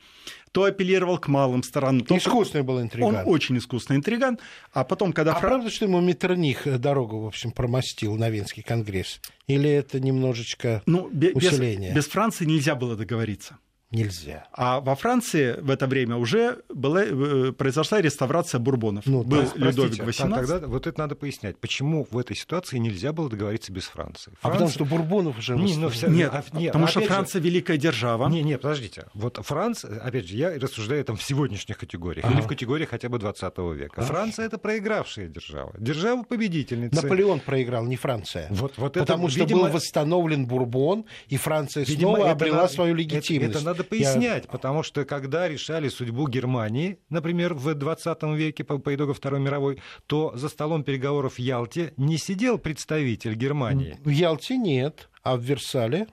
то 0.54 0.62
апеллировал 0.62 1.18
к 1.18 1.26
малым 1.26 1.64
странам. 1.64 2.06
То 2.06 2.16
искусный 2.16 2.62
был 2.62 2.80
интриган. 2.80 3.16
Он 3.16 3.22
очень 3.26 3.58
искусный 3.58 3.96
интриган. 3.96 4.38
А 4.72 4.84
потом, 4.84 5.12
когда... 5.12 5.32
А 5.32 5.40
Фран... 5.40 5.50
правда, 5.50 5.70
что 5.70 5.86
ему 5.86 6.00
Меттерних 6.00 6.78
дорогу, 6.78 7.18
в 7.18 7.26
общем, 7.26 7.50
промостил 7.50 8.14
на 8.14 8.30
Венский 8.30 8.62
конгресс? 8.62 9.20
Или 9.48 9.68
это 9.68 9.98
немножечко 9.98 10.80
ну, 10.86 11.08
без, 11.10 11.34
усиление? 11.34 11.92
Без 11.92 12.06
Франции 12.06 12.44
нельзя 12.44 12.76
было 12.76 12.94
договориться 12.94 13.58
нельзя. 13.94 14.46
А 14.52 14.80
во 14.80 14.94
Франции 14.94 15.56
в 15.60 15.70
это 15.70 15.86
время 15.86 16.16
уже 16.16 16.62
была, 16.68 17.04
э, 17.04 17.52
произошла 17.52 18.00
реставрация 18.00 18.58
бурбонов. 18.58 19.06
Ну, 19.06 19.22
Был 19.22 19.42
есть, 19.42 19.56
Людовик 19.56 20.02
XVIII. 20.02 20.34
Тогда 20.34 20.58
вот 20.66 20.86
это 20.86 20.98
надо 20.98 21.14
пояснять, 21.14 21.58
почему 21.58 22.06
в 22.10 22.18
этой 22.18 22.36
ситуации 22.36 22.78
нельзя 22.78 23.12
было 23.12 23.30
договориться 23.30 23.72
без 23.72 23.84
Франции. 23.84 24.32
Франция... 24.40 24.48
А 24.48 24.50
потому 24.50 24.70
что 24.70 24.84
бурбонов 24.84 25.38
уже... 25.38 25.56
Не, 25.56 25.76
ну, 25.76 25.88
вся... 25.88 26.08
Нет, 26.08 26.32
а, 26.32 26.44
нет, 26.52 26.72
потому 26.72 26.86
что 26.86 27.00
Франция 27.00 27.40
же... 27.40 27.48
великая 27.48 27.76
держава. 27.76 28.28
Не, 28.28 28.42
не, 28.42 28.58
подождите. 28.58 29.06
Вот 29.14 29.38
Франция, 29.42 30.00
опять 30.00 30.26
же, 30.28 30.36
я 30.36 30.58
рассуждаю 30.58 31.04
там 31.04 31.16
в 31.16 31.22
сегодняшних 31.22 31.78
категориях, 31.78 32.24
ага. 32.24 32.34
или 32.34 32.42
в 32.42 32.46
категориях 32.46 32.90
хотя 32.90 33.08
бы 33.08 33.18
20 33.18 33.58
века. 33.74 33.94
Ага. 33.96 34.06
Франция— 34.06 34.46
это 34.46 34.58
проигравшая 34.58 35.28
держава. 35.28 35.72
Держава 35.78 36.22
победительница. 36.22 37.02
Наполеон 37.02 37.40
проиграл, 37.40 37.84
не 37.84 37.96
Франция. 37.96 38.48
Вот, 38.50 38.74
вот 38.76 38.94
потому 38.94 39.24
это, 39.24 39.32
что 39.32 39.40
видимо... 39.40 39.62
был 39.62 39.68
восстановлен 39.70 40.46
Бурбон, 40.46 41.04
и 41.28 41.36
Франция 41.36 41.84
видимо, 41.84 42.16
снова 42.16 42.30
обрела 42.30 42.62
надо, 42.62 42.72
свою 42.72 42.94
легитимность. 42.94 43.50
Это, 43.50 43.58
это 43.58 43.66
надо 43.66 43.83
пояснять, 43.84 44.44
я 44.44 44.50
потому 44.50 44.82
что 44.82 45.04
когда 45.04 45.48
решали 45.48 45.88
судьбу 45.88 46.28
Германии, 46.28 46.98
например, 47.08 47.54
в 47.54 47.74
20 47.74 48.22
веке 48.34 48.64
по, 48.64 48.78
по 48.78 48.94
итогам 48.94 49.14
Второй 49.14 49.40
мировой, 49.40 49.80
то 50.06 50.32
за 50.34 50.48
столом 50.48 50.84
переговоров 50.84 51.34
в 51.34 51.38
Ялте 51.38 51.94
не 51.96 52.18
сидел 52.18 52.58
представитель 52.58 53.34
Германии. 53.34 53.98
В 54.04 54.10
Ялте 54.10 54.56
нет, 54.56 55.08
а 55.22 55.36
в 55.36 55.42
Версале? 55.42 56.06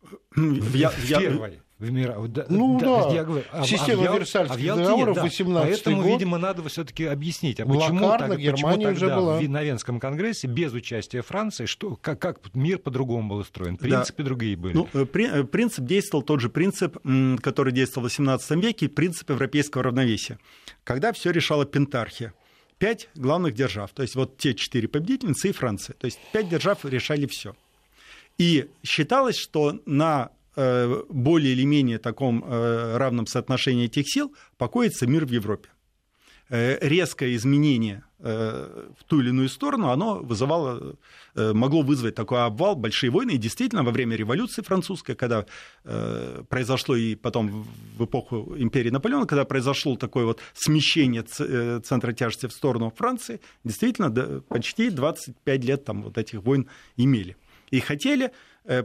В, 0.00 0.16
в, 0.36 0.74
в 0.74 1.08
первой 1.08 1.60
в 1.80 1.90
мира. 1.90 2.16
Ну 2.48 2.78
да, 2.78 3.04
да. 3.08 3.14
Я 3.14 3.24
говорю, 3.24 3.44
а, 3.50 3.64
система 3.64 4.08
а 4.08 4.16
Версальских 4.16 4.70
а 4.70 4.76
договоров 4.76 5.16
да. 5.16 5.22
18 5.22 5.68
Поэтому, 5.70 6.02
год. 6.02 6.12
видимо, 6.12 6.38
надо 6.38 6.62
все-таки 6.68 7.04
объяснить, 7.04 7.58
а 7.60 7.66
почему, 7.66 8.00
так, 8.18 8.36
почему 8.36 8.82
тогда 8.82 9.16
была. 9.16 9.40
на 9.40 9.62
Венском 9.62 9.98
конгрессе 9.98 10.46
без 10.46 10.72
участия 10.72 11.22
Франции, 11.22 11.64
что, 11.64 11.96
как, 11.96 12.20
как 12.20 12.54
мир 12.54 12.78
по-другому 12.78 13.30
был 13.30 13.36
устроен, 13.38 13.76
принципы 13.76 14.22
да. 14.22 14.28
другие 14.28 14.56
были. 14.56 14.74
Ну, 14.74 14.88
э, 14.92 15.06
э, 15.12 15.44
принцип 15.44 15.84
действовал 15.86 16.22
тот 16.22 16.40
же 16.40 16.50
принцип, 16.50 16.98
который 17.42 17.72
действовал 17.72 18.08
в 18.08 18.12
XVIII 18.12 18.60
веке, 18.60 18.88
принцип 18.88 19.30
европейского 19.30 19.84
равновесия, 19.84 20.38
когда 20.84 21.12
все 21.12 21.30
решала 21.30 21.64
пентархия 21.64 22.34
пять 22.78 23.10
главных 23.14 23.54
держав, 23.54 23.90
то 23.92 24.02
есть 24.02 24.14
вот 24.16 24.38
те 24.38 24.54
четыре 24.54 24.88
победительницы 24.88 25.50
и 25.50 25.52
Франция. 25.52 25.94
То 25.94 26.06
есть 26.06 26.18
пять 26.32 26.48
держав 26.48 26.84
решали 26.84 27.26
все. 27.26 27.54
И 28.38 28.70
считалось, 28.82 29.36
что 29.36 29.80
на 29.84 30.30
более 31.08 31.52
или 31.52 31.64
менее 31.64 31.98
таком 31.98 32.44
э, 32.44 32.96
равном 32.96 33.26
соотношении 33.26 33.86
этих 33.86 34.04
сил 34.08 34.34
покоится 34.58 35.06
мир 35.06 35.26
в 35.26 35.30
Европе. 35.30 35.68
Э, 36.48 36.78
резкое 36.80 37.34
изменение 37.36 38.04
в 38.22 39.04
ту 39.06 39.20
или 39.20 39.30
иную 39.30 39.48
сторону, 39.48 39.88
оно 39.88 40.16
вызывало, 40.16 40.96
могло 41.34 41.80
вызвать 41.80 42.14
такой 42.14 42.44
обвал, 42.44 42.76
большие 42.76 43.10
войны. 43.10 43.30
И 43.30 43.38
действительно, 43.38 43.82
во 43.82 43.92
время 43.92 44.14
революции 44.14 44.60
французской, 44.60 45.14
когда 45.14 45.46
произошло 46.50 46.96
и 46.96 47.14
потом 47.14 47.66
в 47.96 48.04
эпоху 48.04 48.56
империи 48.58 48.90
Наполеона, 48.90 49.24
когда 49.24 49.46
произошло 49.46 49.96
такое 49.96 50.26
вот 50.26 50.40
смещение 50.52 51.22
центра 51.22 52.12
тяжести 52.12 52.44
в 52.44 52.52
сторону 52.52 52.92
Франции, 52.94 53.40
действительно, 53.64 54.42
почти 54.42 54.90
25 54.90 55.64
лет 55.64 55.86
там 55.86 56.02
вот 56.02 56.18
этих 56.18 56.42
войн 56.42 56.68
имели. 56.98 57.38
И 57.70 57.80
хотели 57.80 58.32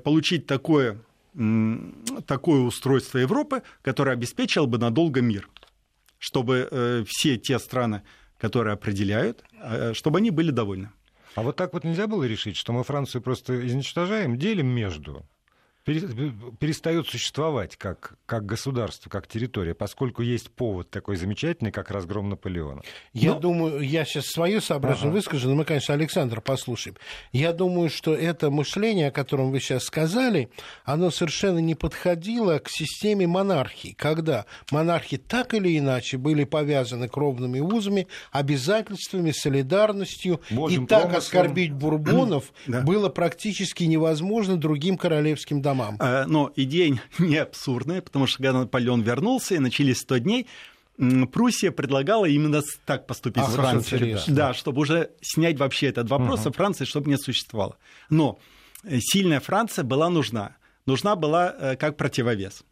получить 0.02 0.46
такое 0.46 1.02
такое 2.26 2.62
устройство 2.62 3.18
Европы, 3.18 3.62
которое 3.82 4.12
обеспечило 4.12 4.66
бы 4.66 4.78
надолго 4.78 5.22
мир, 5.22 5.50
чтобы 6.18 6.68
э, 6.70 7.04
все 7.08 7.38
те 7.38 7.60
страны, 7.60 8.04
которые 8.38 8.74
определяют, 8.74 9.44
э, 9.62 9.94
чтобы 9.94 10.20
они 10.20 10.32
были 10.32 10.52
довольны. 10.52 10.92
А 11.36 11.42
вот 11.42 11.58
так 11.58 11.74
вот 11.74 11.84
нельзя 11.84 12.08
было 12.08 12.24
решить, 12.24 12.56
что 12.56 12.72
мы 12.72 12.84
Францию 12.84 13.22
просто 13.22 13.66
изничтожаем, 13.68 14.38
делим 14.38 14.68
между 14.68 15.26
перестает 15.86 17.08
существовать 17.08 17.76
как, 17.78 18.18
как 18.26 18.46
государство, 18.46 19.10
как 19.10 19.28
территория, 19.28 19.76
поскольку 19.76 20.24
есть 20.24 20.50
повод 20.50 20.90
такой 20.90 21.16
замечательный, 21.16 21.72
как 21.72 21.92
разгром 21.92 22.30
Наполеона. 22.30 22.82
Я 23.14 23.34
но... 23.34 23.40
думаю, 23.40 23.80
я 23.82 24.04
сейчас 24.04 24.26
свое 24.26 24.62
соображение 24.62 25.10
ага. 25.10 25.18
выскажу, 25.18 25.48
но 25.48 25.56
мы, 25.56 25.64
конечно, 25.64 25.94
Александра 25.94 26.42
послушаем. 26.42 26.98
Я 27.32 27.54
думаю, 27.54 27.90
что 27.90 28.16
это 28.16 28.50
мышление, 28.50 29.10
о 29.10 29.12
котором 29.12 29.52
вы 29.52 29.60
сейчас 29.60 29.84
сказали, 29.84 30.50
оно 30.86 31.12
совершенно 31.12 31.60
не 31.60 31.76
подходило 31.76 32.58
к 32.58 32.70
системе 32.70 33.28
монархии, 33.28 33.94
когда 33.96 34.46
монархи 34.72 35.18
так 35.18 35.54
или 35.54 35.78
иначе 35.78 36.18
были 36.18 36.46
повязаны 36.46 37.08
кровными 37.08 37.60
узами, 37.60 38.08
обязательствами, 38.32 39.32
солидарностью, 39.32 40.42
Божьим 40.50 40.86
и 40.86 40.88
так 40.88 41.02
промыслом. 41.02 41.20
оскорбить 41.20 41.74
бурбонов 41.74 42.52
было 42.68 43.10
практически 43.10 43.84
невозможно 43.84 44.58
другим 44.58 44.98
королевским 44.98 45.62
домам 45.62 45.75
домам. 45.76 45.98
Э, 46.00 46.26
но 46.26 46.52
идея 46.56 47.00
не 47.20 47.38
абсурдная, 47.38 48.02
потому 48.02 48.28
что 48.28 48.38
когда 48.38 48.54
Наполеон 48.54 49.02
вернулся 49.02 49.56
и 49.56 49.60
начались 49.60 50.00
100 50.00 50.18
дней, 50.20 50.48
Пруссия 51.32 51.72
предлагала 51.72 52.26
именно 52.26 52.62
так 52.86 53.06
поступить 53.06 53.44
а, 53.44 53.50
с 53.50 53.54
Францией. 53.56 54.18
Да, 54.28 54.54
чтобы 54.54 54.82
уже 54.82 55.12
снять 55.22 55.60
вообще 55.60 55.88
этот 55.88 56.10
вопрос, 56.10 56.42
угу. 56.42 56.50
а 56.50 56.52
Франции 56.54 56.86
чтобы 56.86 57.10
не 57.10 57.18
существовало. 57.18 57.78
Но 58.10 58.40
э, 58.84 59.00
сильная 59.02 59.42
Франция 59.42 59.84
была 59.84 60.10
нужна. 60.10 60.56
Нужна 60.86 61.18
была 61.18 61.54
э, 61.58 61.76
как 61.76 61.98
противовес. 61.98 62.64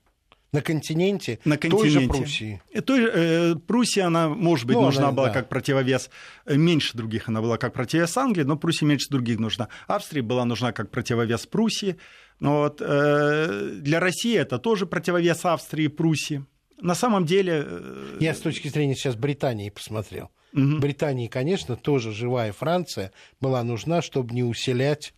На 0.53 0.61
континенте, 0.61 1.39
на 1.45 1.57
континенте. 1.57 1.89
той 1.89 2.01
же 2.01 2.07
Пруссии. 2.07 2.61
Той, 2.85 3.09
э, 3.11 3.55
Пруссия, 3.55 4.05
она, 4.05 4.29
может 4.29 4.67
быть, 4.67 4.75
ну, 4.75 4.83
нужна 4.83 5.07
она, 5.07 5.11
была 5.11 5.27
да. 5.27 5.33
как 5.33 5.49
противовес, 5.49 6.11
меньше 6.45 6.95
других 6.95 7.27
она 7.27 7.41
была 7.41 7.57
как 7.57 7.73
противовес 7.73 8.15
Англии, 8.15 8.43
но 8.43 8.55
Пруссия 8.55 8.87
меньше 8.87 9.07
других 9.09 9.39
нужна. 9.39 9.67
Австрия 9.87 10.21
была 10.21 10.45
нужна 10.45 10.71
как 10.71 10.91
противовес 10.91 11.47
Пруссии. 11.47 11.97
Но 12.39 12.59
вот, 12.59 12.81
э, 12.81 13.71
для 13.75 13.99
России 13.99 14.37
это 14.37 14.59
тоже 14.59 14.85
противовес 14.85 15.45
Австрии 15.45 15.85
и 15.85 15.89
Пруссии. 15.89 16.43
На 16.81 16.95
самом 16.95 17.25
деле... 17.25 17.63
Э... 17.65 18.17
Я 18.19 18.33
с 18.33 18.39
точки 18.39 18.67
зрения 18.67 18.95
сейчас 18.95 19.15
Британии 19.15 19.69
посмотрел. 19.69 20.31
Угу. 20.53 20.79
Британии, 20.79 21.27
конечно, 21.27 21.75
тоже 21.75 22.11
живая 22.11 22.51
Франция 22.51 23.11
была 23.39 23.63
нужна, 23.63 24.01
чтобы 24.01 24.33
не 24.33 24.43
усилять 24.43 25.13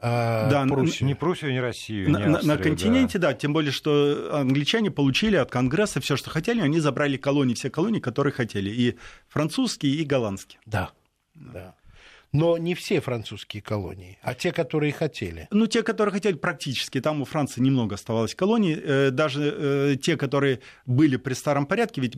а, 0.00 0.48
да, 0.48 0.64
Пруссию. 0.66 1.08
Ни 1.08 1.14
Пруссию, 1.14 1.52
ни 1.52 1.58
Россию. 1.58 2.10
На, 2.10 2.18
ни 2.18 2.34
Австрию, 2.34 2.56
на 2.56 2.62
континенте, 2.62 3.18
да. 3.18 3.28
да, 3.28 3.34
тем 3.34 3.52
более, 3.52 3.72
что 3.72 4.30
англичане 4.32 4.90
получили 4.90 5.34
от 5.36 5.50
Конгресса 5.50 6.00
все, 6.00 6.16
что 6.16 6.30
хотели, 6.30 6.60
они 6.60 6.78
забрали 6.78 7.16
колонии, 7.16 7.54
все 7.54 7.68
колонии, 7.68 7.98
которые 7.98 8.32
хотели, 8.32 8.70
и 8.70 8.96
французские, 9.28 9.94
и 9.94 10.04
голландские. 10.04 10.60
Да, 10.66 10.90
да. 11.34 11.74
Но 12.32 12.58
не 12.58 12.74
все 12.74 13.00
французские 13.00 13.62
колонии, 13.62 14.18
а 14.22 14.34
те, 14.34 14.52
которые 14.52 14.92
хотели. 14.92 15.48
Ну, 15.50 15.66
те, 15.66 15.82
которые 15.82 16.12
хотели 16.12 16.34
практически. 16.34 17.00
Там 17.00 17.22
у 17.22 17.24
Франции 17.24 17.60
немного 17.60 17.94
оставалось 17.94 18.34
колоний. 18.34 18.76
Э, 18.78 19.10
даже 19.10 19.54
э, 19.56 19.96
те, 19.96 20.16
которые 20.16 20.60
были 20.84 21.16
при 21.16 21.34
старом 21.34 21.66
порядке, 21.66 22.00
ведь 22.00 22.16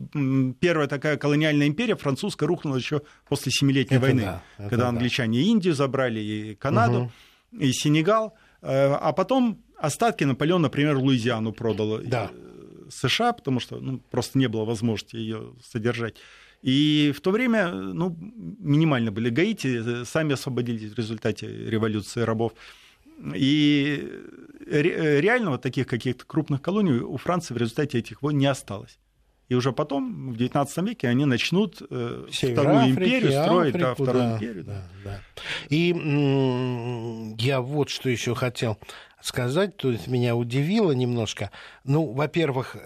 первая 0.59 0.87
такая 0.87 1.17
колониальная 1.17 1.67
империя 1.67 1.95
французская 1.95 2.45
рухнула 2.45 2.75
еще 2.75 3.01
после 3.27 3.51
Семилетней 3.51 3.97
это 3.97 4.05
войны, 4.05 4.21
да, 4.21 4.69
когда 4.69 4.89
англичане 4.89 5.39
да. 5.39 5.45
и 5.45 5.47
Индию 5.47 5.73
забрали, 5.73 6.19
и 6.19 6.55
Канаду. 6.55 7.03
Угу 7.03 7.11
и 7.51 7.71
Сенегал, 7.71 8.33
э, 8.61 8.93
а 8.93 9.11
потом 9.13 9.63
остатки 9.77 10.23
Наполеон, 10.23 10.61
например, 10.61 10.97
Луизиану 10.97 11.51
продал 11.51 11.99
да. 12.03 12.31
США, 12.89 13.33
потому 13.33 13.59
что 13.59 13.79
ну, 13.79 13.99
просто 14.09 14.37
не 14.37 14.47
было 14.47 14.65
возможности 14.65 15.15
ее 15.15 15.53
содержать. 15.63 16.15
И 16.61 17.11
в 17.15 17.21
то 17.21 17.31
время 17.31 17.71
ну, 17.71 18.15
минимально 18.59 19.11
были 19.11 19.29
Гаити, 19.29 20.01
э, 20.01 20.05
сами 20.05 20.33
освободились 20.33 20.91
в 20.91 20.97
результате 20.97 21.47
революции 21.47 22.21
рабов. 22.21 22.53
И 23.35 24.09
реально 24.67 25.51
вот 25.51 25.61
таких 25.61 25.87
каких-то 25.87 26.25
крупных 26.25 26.61
колоний 26.61 26.99
у 26.99 27.17
Франции 27.17 27.53
в 27.53 27.57
результате 27.57 27.99
этих 27.99 28.21
войн 28.21 28.37
не 28.37 28.47
осталось. 28.47 28.97
И 29.49 29.53
уже 29.53 29.73
потом, 29.73 30.31
в 30.31 30.37
XIX 30.37 30.87
веке, 30.87 31.09
они 31.09 31.25
начнут 31.25 31.81
э, 31.89 32.25
вторую 32.31 32.77
Африки, 32.77 32.99
империю 32.99 33.31
строить, 33.31 33.75
Африку, 33.75 33.87
да, 33.89 33.93
вторую 33.93 34.23
да, 34.23 34.35
империю. 34.35 34.63
Да. 34.63 34.87
Да, 35.03 35.19
И 35.67 35.91
м- 35.91 37.35
я 37.35 37.59
вот 37.59 37.89
что 37.89 38.09
еще 38.09 38.33
хотел 38.33 38.77
сказать, 39.21 39.77
то 39.77 39.91
есть 39.91 40.07
меня 40.07 40.35
удивило 40.35 40.91
немножко. 40.91 41.51
Ну, 41.83 42.11
во-первых, 42.11 42.77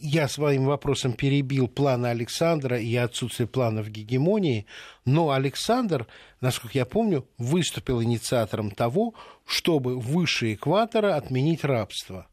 я 0.00 0.28
своим 0.28 0.66
вопросом 0.66 1.12
перебил 1.12 1.68
планы 1.68 2.06
Александра 2.06 2.78
и 2.78 2.94
отсутствие 2.96 3.46
планов 3.46 3.88
гегемонии, 3.88 4.66
но 5.04 5.30
Александр, 5.30 6.06
насколько 6.40 6.78
я 6.78 6.86
помню, 6.86 7.26
выступил 7.38 8.02
инициатором 8.02 8.70
того, 8.70 9.14
чтобы 9.46 9.98
выше 9.98 10.54
экватора 10.54 11.16
отменить 11.16 11.64
рабство. 11.64 12.26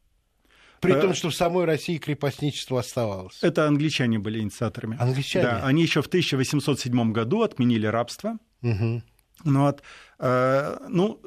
При 0.80 0.92
том, 0.92 1.12
что 1.14 1.30
в 1.30 1.34
самой 1.34 1.64
России 1.64 1.98
крепостничество 1.98 2.78
оставалось. 2.78 3.42
Это 3.42 3.66
англичане 3.66 4.20
были 4.20 4.38
инициаторами. 4.38 4.96
Англичане? 5.00 5.44
Да, 5.44 5.64
они 5.64 5.82
еще 5.82 6.02
в 6.02 6.06
1807 6.06 7.12
году 7.12 7.42
отменили 7.42 7.86
рабство. 7.86 8.38
Угу. 8.62 9.02
Ну, 9.44 9.60
вот, 9.62 9.82
э, 10.20 10.76
ну, 10.88 11.20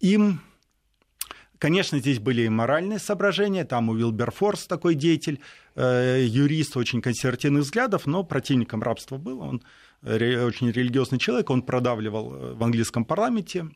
им 0.00 0.40
Конечно, 1.60 1.98
здесь 1.98 2.18
были 2.18 2.42
и 2.42 2.48
моральные 2.48 2.98
соображения. 2.98 3.66
Там 3.66 3.90
у 3.90 3.94
Вилберфорс 3.94 4.66
такой 4.66 4.94
деятель, 4.94 5.40
э, 5.76 6.24
юрист 6.26 6.74
очень 6.78 7.02
консервативных 7.02 7.64
взглядов, 7.64 8.06
но 8.06 8.24
противником 8.24 8.82
рабства 8.82 9.18
был. 9.18 9.40
Он 9.40 9.62
очень 10.02 10.70
религиозный 10.70 11.18
человек, 11.18 11.50
он 11.50 11.60
продавливал 11.60 12.32
э, 12.32 12.54
в 12.54 12.64
английском 12.64 13.04
парламенте, 13.04 13.68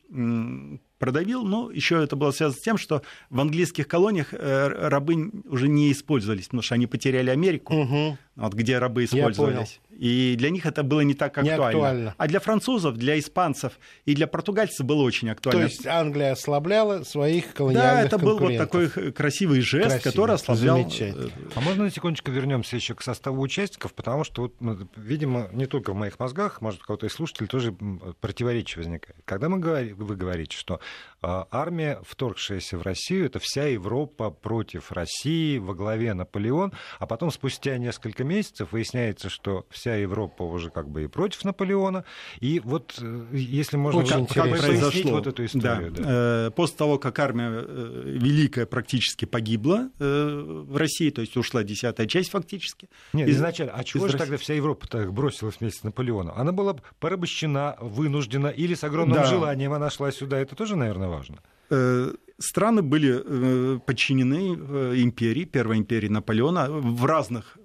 продавил, 0.97 1.43
но 1.43 1.71
еще 1.71 2.03
это 2.03 2.15
было 2.15 2.31
связано 2.31 2.59
с 2.59 2.63
тем, 2.63 2.77
что 2.77 3.01
в 3.29 3.39
английских 3.39 3.87
колониях 3.87 4.33
э, 4.33 4.67
рабы 4.67 5.31
уже 5.45 5.67
не 5.67 5.91
использовались, 5.91 6.45
потому 6.45 6.63
что 6.63 6.75
они 6.75 6.87
потеряли 6.87 7.29
Америку, 7.29 7.75
угу. 7.75 8.17
вот, 8.35 8.53
где 8.53 8.77
рабы 8.77 9.05
использовались. 9.05 9.79
И 9.97 10.35
для 10.37 10.49
них 10.49 10.65
это 10.65 10.83
было 10.83 11.01
не 11.01 11.13
так 11.13 11.37
актуально. 11.37 11.57
Не 11.57 11.65
актуально. 11.65 12.15
А 12.17 12.27
для 12.27 12.39
французов, 12.39 12.97
для 12.97 13.17
испанцев 13.17 13.79
и 14.03 14.13
для 14.13 14.27
португальцев 14.27 14.85
было 14.85 15.03
очень 15.03 15.29
актуально. 15.29 15.67
То 15.67 15.67
есть 15.67 15.87
Англия 15.87 16.33
ослабляла 16.33 17.03
своих 17.03 17.53
колониальных 17.53 17.93
Да, 17.93 18.05
это 18.05 18.17
был 18.17 18.37
вот 18.37 18.57
такой 18.57 18.89
красивый 18.89 19.61
жест, 19.61 19.87
Красиво, 19.87 20.11
который 20.11 20.35
ослаблял... 20.35 20.79
Э, 20.79 21.29
а 21.55 21.61
можно 21.61 21.85
на 21.85 21.91
секундочку 21.91 22.31
вернемся 22.31 22.75
еще 22.75 22.93
к 22.93 23.01
составу 23.01 23.41
участников, 23.41 23.93
потому 23.93 24.25
что, 24.25 24.51
вот, 24.59 24.87
видимо, 24.97 25.49
не 25.53 25.65
только 25.65 25.93
в 25.93 25.95
моих 25.95 26.19
мозгах, 26.19 26.61
может, 26.61 26.81
у 26.81 26.85
кого-то 26.85 27.05
из 27.05 27.13
слушателей 27.13 27.47
тоже 27.47 27.73
противоречие 28.19 28.79
возникает. 28.79 29.15
Когда 29.23 29.47
мы 29.47 29.59
говорим, 29.59 29.95
вы 29.95 30.15
говорите, 30.15 30.57
что 30.57 30.81
армия, 31.21 31.99
вторгшаяся 32.03 32.77
в 32.77 32.83
Россию, 32.83 33.25
это 33.25 33.39
вся 33.39 33.65
Европа 33.65 34.29
против 34.29 34.91
России, 34.91 35.57
во 35.57 35.73
главе 35.73 36.13
Наполеон, 36.13 36.73
а 36.99 37.07
потом 37.07 37.31
спустя 37.31 37.77
несколько 37.77 38.23
месяцев 38.23 38.71
выясняется, 38.71 39.29
что 39.29 39.65
вся 39.69 39.95
Европа 39.95 40.43
уже 40.43 40.69
как 40.69 40.89
бы 40.89 41.05
и 41.05 41.07
против 41.07 41.43
Наполеона. 41.43 42.05
И 42.39 42.59
вот 42.59 42.95
э, 43.01 43.25
если 43.31 43.77
можно 43.77 44.01
Очень 44.01 44.27
как, 44.27 44.49
как 44.49 44.59
произошло 44.59 45.11
вот 45.11 45.27
эту 45.27 45.45
историю. 45.45 45.91
Да. 45.91 46.03
Да. 46.03 46.09
Э, 46.47 46.51
после 46.51 46.77
того, 46.77 46.99
как 46.99 47.17
армия 47.19 47.49
э, 47.51 48.01
великая 48.05 48.65
практически 48.65 49.25
погибла 49.25 49.89
в 49.97 50.77
России, 50.77 51.09
то 51.09 51.21
есть 51.21 51.35
ушла 51.37 51.63
десятая 51.63 52.07
часть 52.07 52.29
фактически. 52.31 52.89
Нет, 53.13 53.27
из... 53.27 53.37
изначально. 53.37 53.73
А 53.73 53.83
чего 53.83 54.07
же 54.07 54.17
тогда 54.17 54.37
вся 54.37 54.53
Европа 54.53 54.87
так 54.87 55.11
бросилась 55.13 55.55
вместе 55.59 55.79
с 55.79 55.83
Наполеоном? 55.83 56.35
Она 56.37 56.51
была 56.51 56.75
порабощена, 56.99 57.77
вынуждена 57.79 58.47
или 58.47 58.75
с 58.75 58.83
огромным 58.83 59.17
да. 59.17 59.25
желанием 59.25 59.73
она 59.73 59.89
шла 59.89 60.11
сюда? 60.11 60.39
Это 60.39 60.55
тоже, 60.55 60.74
наверное, 60.75 61.07
важно. 61.07 61.37
Э, 61.69 62.13
страны 62.37 62.81
были 62.81 63.21
э, 63.23 63.79
подчинены 63.85 64.55
э, 64.57 64.93
империи, 64.97 65.45
Первой 65.45 65.77
империи 65.77 66.09
Наполеона 66.09 66.69
в 66.69 67.05
разных, 67.05 67.57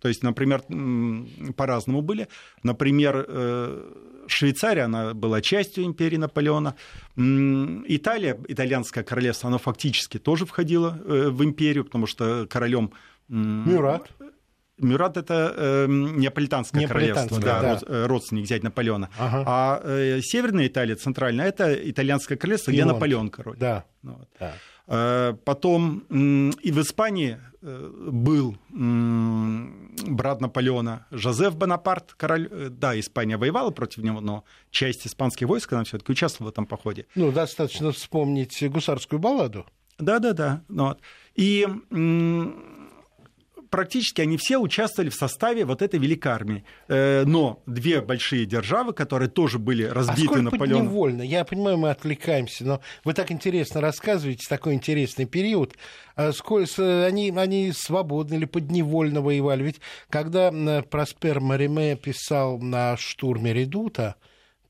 то 0.00 0.08
есть, 0.08 0.22
например, 0.22 0.62
по-разному 1.54 2.00
были. 2.00 2.28
Например, 2.62 3.26
Швейцария, 4.26 4.84
она 4.84 5.12
была 5.12 5.42
частью 5.42 5.84
империи 5.84 6.16
Наполеона. 6.16 6.76
Италия, 7.14 8.38
итальянское 8.48 9.04
королевство, 9.04 9.48
оно 9.48 9.58
фактически 9.58 10.18
тоже 10.18 10.46
входило 10.46 10.98
в 11.04 11.44
империю, 11.44 11.84
потому 11.84 12.06
что 12.06 12.46
королем 12.48 12.92
Мюрат. 13.28 14.10
Мюрат 14.78 15.16
это 15.16 15.54
э, 15.56 15.86
неаполитанское, 15.88 16.80
неаполитанское 16.82 17.40
королевство, 17.40 17.86
да, 17.86 17.94
да. 17.94 18.04
Э, 18.04 18.06
родственник 18.06 18.46
зять 18.46 18.62
Наполеона. 18.62 19.08
Ага. 19.18 19.44
А 19.46 19.80
э, 19.84 20.20
Северная 20.20 20.66
Италия, 20.66 20.96
центральная, 20.96 21.46
это 21.46 21.72
итальянское 21.74 22.36
королевство, 22.36 22.72
Пьемонт. 22.72 22.88
где 22.90 22.94
Наполеон 22.94 23.30
король. 23.30 23.56
Да. 23.56 23.84
Ну 24.02 24.14
вот. 24.14 24.28
да. 24.38 24.54
Э, 24.86 25.34
потом 25.44 26.04
э, 26.10 26.50
и 26.62 26.72
в 26.72 26.80
Испании 26.80 27.38
э, 27.62 28.08
был 28.10 28.56
брат 28.70 30.40
Наполеона 30.40 31.06
Жозеф 31.10 31.56
Бонапарт, 31.56 32.14
король. 32.14 32.48
Да, 32.70 32.98
Испания 32.98 33.36
воевала 33.36 33.70
против 33.70 34.02
него, 34.02 34.20
но 34.20 34.44
часть 34.70 35.06
испанских 35.06 35.46
войск, 35.46 35.72
она 35.72 35.84
все-таки 35.84 36.12
участвовала 36.12 36.50
в 36.50 36.52
этом 36.52 36.66
походе. 36.66 37.06
Ну, 37.14 37.32
достаточно 37.32 37.92
вспомнить 37.92 38.62
гусарскую 38.70 39.18
балладу. 39.18 39.66
Да, 39.98 40.18
да, 40.18 40.32
да. 40.32 40.62
Ну, 40.68 40.88
вот. 40.88 41.00
И 41.34 41.66
практически 43.70 44.20
они 44.20 44.36
все 44.36 44.58
участвовали 44.58 45.10
в 45.10 45.14
составе 45.14 45.64
вот 45.64 45.82
этой 45.82 45.98
великой 45.98 46.32
армии. 46.32 46.64
Э, 46.88 47.24
но 47.24 47.62
две 47.66 48.00
большие 48.00 48.46
державы, 48.46 48.92
которые 48.92 49.28
тоже 49.28 49.58
были 49.58 49.84
разбиты 49.84 50.38
а 50.38 50.42
Наполеоном. 50.42 50.86
подневольно? 50.86 51.22
Я 51.22 51.44
понимаю, 51.44 51.78
мы 51.78 51.90
отвлекаемся, 51.90 52.64
но 52.64 52.80
вы 53.04 53.14
так 53.14 53.30
интересно 53.30 53.80
рассказываете, 53.80 54.46
такой 54.48 54.74
интересный 54.74 55.26
период. 55.26 55.74
А 56.16 56.32
сколько, 56.32 57.06
они, 57.06 57.32
они 57.36 57.72
свободно 57.72 58.34
или 58.34 58.44
подневольно 58.44 59.20
воевали? 59.20 59.64
Ведь 59.64 59.80
когда 60.08 60.50
Проспер 60.90 61.40
Мариме 61.40 61.96
писал 61.96 62.58
на 62.58 62.96
штурме 62.96 63.52
Редута, 63.52 64.16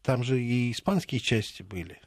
там 0.02 0.22
же 0.22 0.40
и 0.40 0.70
испанские 0.72 1.20
части 1.20 1.62
были. 1.62 1.98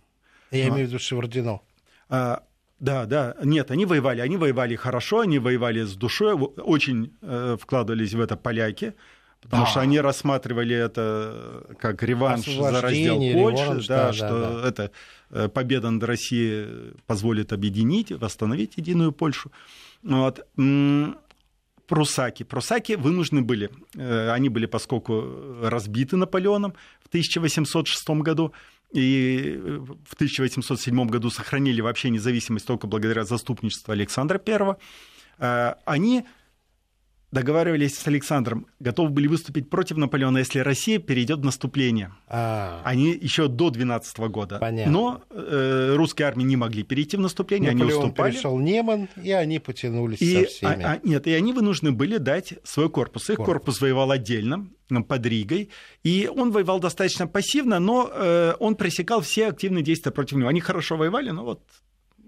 Я 0.52 0.66
а. 0.66 0.70
имею 0.70 0.88
в 0.88 0.90
виду 0.90 1.00
Шевардино. 1.00 1.62
А, 2.10 2.44
да, 2.80 3.06
да, 3.06 3.36
нет, 3.44 3.72
они 3.72 3.86
воевали, 3.86 4.22
они 4.22 4.38
воевали 4.38 4.76
хорошо, 4.76 5.22
они 5.22 5.40
воевали 5.40 5.82
с 5.84 5.96
душой, 5.96 6.34
очень 6.36 7.12
э, 7.22 7.58
вкладывались 7.60 8.14
в 8.14 8.22
это 8.22 8.38
поляки, 8.38 8.94
потому 9.42 9.64
да. 9.64 9.70
что 9.70 9.80
они 9.80 10.00
рассматривали 10.00 10.76
это 10.76 11.66
как 11.80 12.04
реванш 12.04 12.46
за 12.46 12.82
раздел 12.82 13.16
Польши, 13.16 13.64
реванш, 13.64 13.88
да, 13.88 14.08
да, 14.08 14.14
что 14.14 14.62
да. 14.62 14.68
это 14.68 14.92
э, 15.32 15.48
победа 15.48 15.90
над 15.90 16.04
Россией 16.04 16.94
позволит 17.08 17.52
объединить, 17.52 18.12
восстановить 18.12 18.78
единую 18.78 19.12
Польшу. 19.12 19.52
Вот. 20.04 20.46
Прусаки. 21.88 22.44
Прусаки 22.44 22.96
вынуждены 22.96 23.42
были, 23.42 23.72
э, 23.96 24.30
они 24.32 24.50
были, 24.50 24.66
поскольку 24.66 25.24
разбиты 25.64 26.18
Наполеоном 26.18 26.74
в 27.02 27.08
1806 27.08 28.10
году, 28.22 28.54
и 28.94 29.56
э, 29.58 29.78
в 29.80 30.14
1807 30.14 31.08
году 31.08 31.30
сохранили 31.30 31.82
вообще 31.82 32.10
независимость 32.10 32.66
только 32.66 32.88
благодаря 32.88 33.26
заступничеству 33.26 33.92
Александра 33.92 34.42
I, 34.46 34.76
э, 35.40 35.74
они 35.86 36.26
договаривались 37.32 37.98
с 37.98 38.08
Александром, 38.08 38.68
готовы 38.80 39.10
были 39.10 39.28
выступить 39.28 39.70
против 39.70 39.98
Наполеона, 39.98 40.38
если 40.40 40.60
Россия 40.60 41.00
перейдет 41.00 41.40
в 41.40 41.44
наступление. 41.44 42.14
А, 42.28 42.82
они 42.86 43.12
еще 43.12 43.48
до 43.48 43.70
12 43.70 44.18
года. 44.30 44.60
Понятно. 44.60 44.92
Но 44.92 45.22
э, 45.30 45.96
русские 45.96 46.28
армии 46.28 46.44
не 46.44 46.56
могли 46.56 46.84
перейти 46.84 47.18
в 47.18 47.20
наступление, 47.20 47.72
Наполеон 47.72 47.92
они 47.92 48.06
уступали. 48.06 48.32
пришел 48.32 48.58
Неман, 48.60 49.10
и 49.22 49.32
они 49.32 49.60
потянулись 49.60 50.22
и, 50.22 50.44
со 50.44 50.50
всеми. 50.50 50.84
А, 50.84 50.94
а, 50.94 51.00
нет, 51.04 51.28
и 51.28 51.34
они 51.34 51.52
вынуждены 51.52 51.92
были 51.92 52.18
дать 52.18 52.56
свой 52.64 52.90
корпус. 52.90 53.30
Их 53.30 53.38
корпус, 53.38 53.54
корпус 53.54 53.82
воевал 53.82 54.12
отдельно, 54.12 54.70
под 55.08 55.26
Ригой, 55.26 55.70
и 56.04 56.32
он 56.34 56.52
воевал 56.52 56.80
достаточно 56.80 57.28
пассивно, 57.28 57.80
но 57.80 58.10
э, 58.10 58.54
он 58.60 58.76
пресекал 58.76 59.22
все 59.22 59.48
активные 59.48 59.84
действия 59.84 60.12
против 60.12 60.38
него. 60.38 60.48
Они 60.48 60.62
хорошо 60.62 60.96
воевали, 60.96 61.32
но 61.32 61.44
вот 61.44 61.62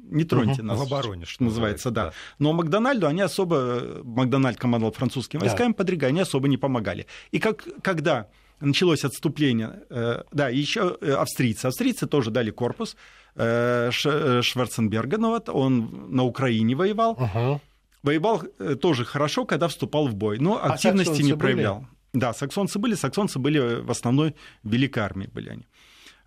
не 0.09 0.23
троньте 0.23 0.61
угу. 0.61 0.67
нас. 0.67 0.79
В 0.79 0.81
обороне, 0.81 1.25
что 1.25 1.43
называется, 1.43 1.91
да. 1.91 2.05
да. 2.05 2.13
Но 2.39 2.53
Макдональду 2.53 3.07
они 3.07 3.21
особо, 3.21 4.01
Макдональд 4.03 4.57
командовал 4.57 4.93
французскими 4.93 5.41
войсками, 5.41 5.69
да. 5.69 5.73
под 5.73 5.89
Ригой, 5.89 6.09
они 6.09 6.21
особо 6.21 6.47
не 6.47 6.57
помогали. 6.57 7.05
И 7.31 7.39
как, 7.39 7.65
когда 7.81 8.27
началось 8.59 9.05
отступление, 9.05 9.83
э, 9.89 10.23
да, 10.31 10.49
еще 10.49 10.97
э, 11.01 11.13
австрийцы, 11.13 11.67
австрийцы 11.67 12.07
тоже 12.07 12.31
дали 12.31 12.51
корпус 12.51 12.95
э, 13.35 13.89
Ш, 13.91 14.41
Шварценберга, 14.41 15.17
ну 15.17 15.29
вот, 15.29 15.49
он 15.49 16.07
на 16.09 16.23
Украине 16.23 16.75
воевал. 16.75 17.11
Угу. 17.11 17.61
Воевал 18.01 18.43
тоже 18.81 19.03
хорошо, 19.03 19.45
когда 19.45 19.67
вступал 19.67 20.07
в 20.07 20.15
бой, 20.15 20.39
но 20.39 20.55
а 20.55 20.73
активности 20.73 21.21
а 21.21 21.23
не 21.23 21.35
проявлял. 21.35 21.79
Были? 21.79 21.87
Да, 22.13 22.33
саксонцы 22.33 22.79
были, 22.79 22.95
саксонцы 22.95 23.39
были 23.39 23.81
в 23.81 23.91
основной 23.91 24.35
великой 24.63 24.99
армии 24.99 25.27
были 25.27 25.49
они. 25.49 25.67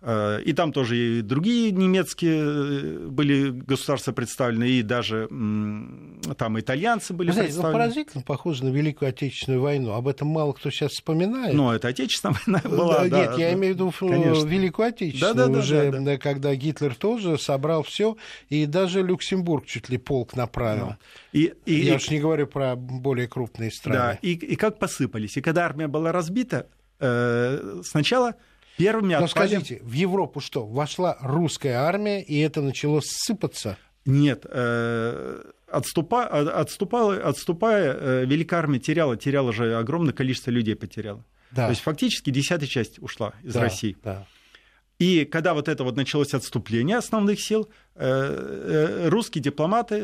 Э, 0.05 0.41
и 0.43 0.51
там 0.51 0.73
тоже 0.73 0.97
и 0.97 1.21
другие 1.21 1.71
немецкие 1.71 2.43
э, 2.43 3.07
были 3.07 3.51
государства 3.51 4.11
представлены, 4.11 4.67
и 4.67 4.81
даже 4.81 5.27
там 5.29 6.59
итальянцы 6.59 7.13
были 7.13 7.29
Вы 7.29 7.33
знаете, 7.33 7.53
ну, 7.55 7.61
представлены. 7.61 7.71
Ну, 7.71 7.93
поразительно 7.93 8.23
похоже 8.23 8.65
на 8.65 8.69
Великую 8.69 9.09
Отечественную 9.09 9.61
войну. 9.61 9.93
Об 9.93 10.09
этом 10.09 10.27
мало 10.27 10.51
кто 10.51 10.69
сейчас 10.71 10.91
вспоминает. 10.91 11.53
Ну, 11.53 11.71
это 11.71 11.87
Отечественная 11.87 12.35
война 12.45 12.61
была, 12.69 13.07
да. 13.07 13.27
Нет, 13.27 13.37
я 13.37 13.53
имею 13.53 13.75
в 13.75 13.77
виду 13.77 13.93
конечно. 13.97 14.45
Великую 14.45 14.89
Отечественную, 14.89 15.35
да, 15.35 15.47
да, 15.47 15.59
уже, 15.59 15.91
да, 15.91 15.99
да. 16.01 16.17
когда 16.17 16.53
Гитлер 16.53 16.95
тоже 16.95 17.37
собрал 17.37 17.83
все, 17.83 18.17
и 18.49 18.65
даже 18.65 19.01
Люксембург 19.03 19.65
чуть 19.65 19.87
ли 19.87 19.97
полк 19.97 20.35
направил. 20.35 20.87
Ну. 20.87 20.95
И, 21.31 21.53
и, 21.65 21.75
я 21.75 21.93
и, 21.93 21.95
уж 21.95 22.09
не 22.09 22.19
говорю 22.19 22.47
про 22.47 22.75
более 22.75 23.29
крупные 23.29 23.71
страны. 23.71 23.97
Да, 23.97 24.19
и, 24.21 24.33
и 24.33 24.57
как 24.57 24.79
посыпались. 24.79 25.37
И 25.37 25.41
когда 25.41 25.65
армия 25.65 25.87
была 25.87 26.11
разбита, 26.11 26.67
э, 26.99 27.81
сначала 27.85 28.35
Первыми 28.77 29.13
Но 29.13 29.25
отпали... 29.25 29.47
скажите, 29.47 29.81
в 29.83 29.91
Европу 29.93 30.39
что, 30.39 30.65
вошла 30.65 31.17
русская 31.21 31.73
армия, 31.73 32.21
и 32.21 32.39
это 32.39 32.61
начало 32.61 33.01
сыпаться? 33.03 33.77
Нет, 34.05 34.45
э, 34.49 35.41
отступа, 35.67 36.25
отступала, 36.25 37.15
отступая, 37.15 37.95
э, 37.97 38.25
Великая 38.25 38.57
армия 38.57 38.79
теряла, 38.79 39.15
теряла 39.15 39.53
же 39.53 39.75
огромное 39.75 40.13
количество 40.13 40.51
людей 40.51 40.75
потеряла. 40.75 41.23
Да. 41.51 41.65
То 41.65 41.69
есть 41.69 41.81
фактически 41.81 42.29
десятая 42.29 42.67
часть 42.67 42.99
ушла 42.99 43.33
из 43.43 43.53
да, 43.53 43.61
России. 43.61 43.95
Да. 44.03 44.25
И 45.03 45.25
когда 45.25 45.53
вот 45.53 45.67
это 45.67 45.83
вот 45.83 45.97
началось 45.97 46.33
отступление 46.33 46.95
основных 46.95 47.41
сил, 47.41 47.69
э, 47.95 49.09
русские 49.09 49.41
дипломаты 49.41 50.01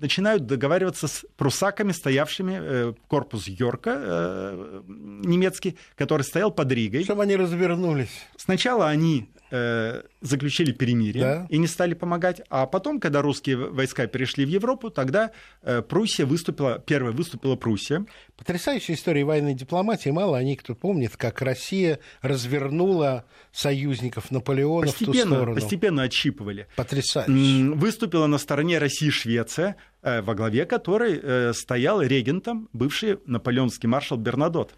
начинают 0.00 0.46
договариваться 0.46 1.06
с 1.06 1.24
прусаками, 1.36 1.92
стоявшими 1.92 2.94
корпус 3.06 3.46
Йорка 3.46 4.82
немецкий, 4.88 5.76
который 5.94 6.22
стоял 6.22 6.50
под 6.50 6.72
Ригой. 6.72 7.04
Чтобы 7.04 7.22
они 7.22 7.36
развернулись. 7.36 8.10
Сначала 8.36 8.88
они 8.88 9.28
Э, 9.52 10.02
заключили 10.20 10.70
перемирие 10.70 11.24
да. 11.24 11.46
и 11.48 11.58
не 11.58 11.66
стали 11.66 11.94
помогать. 11.94 12.40
А 12.50 12.66
потом, 12.66 13.00
когда 13.00 13.20
русские 13.20 13.56
войска 13.56 14.06
перешли 14.06 14.44
в 14.44 14.48
Европу, 14.48 14.90
тогда 14.90 15.32
э, 15.62 15.82
Пруссия 15.82 16.24
выступила, 16.24 16.78
первая 16.78 17.12
выступила 17.12 17.56
Пруссия. 17.56 18.06
Потрясающая 18.36 18.94
история 18.94 19.24
военной 19.24 19.54
дипломатии. 19.54 20.10
Мало 20.10 20.38
они 20.38 20.54
кто 20.54 20.76
помнит, 20.76 21.16
как 21.16 21.42
Россия 21.42 21.98
развернула 22.22 23.24
союзников 23.50 24.30
Наполеона 24.30 24.86
постепенно, 24.86 25.12
в 25.12 25.16
ту 25.16 25.34
сторону. 25.34 25.54
Постепенно 25.54 26.02
отщипывали. 26.02 26.68
Потрясающе. 26.76 27.32
Выступила 27.74 28.26
на 28.26 28.38
стороне 28.38 28.78
России 28.78 29.10
Швеция, 29.10 29.74
э, 30.02 30.22
во 30.22 30.36
главе 30.36 30.64
которой 30.64 31.54
стоял 31.54 32.02
регентом 32.02 32.68
бывший 32.72 33.18
наполеонский 33.26 33.88
маршал 33.88 34.16
Бернадот. 34.16 34.74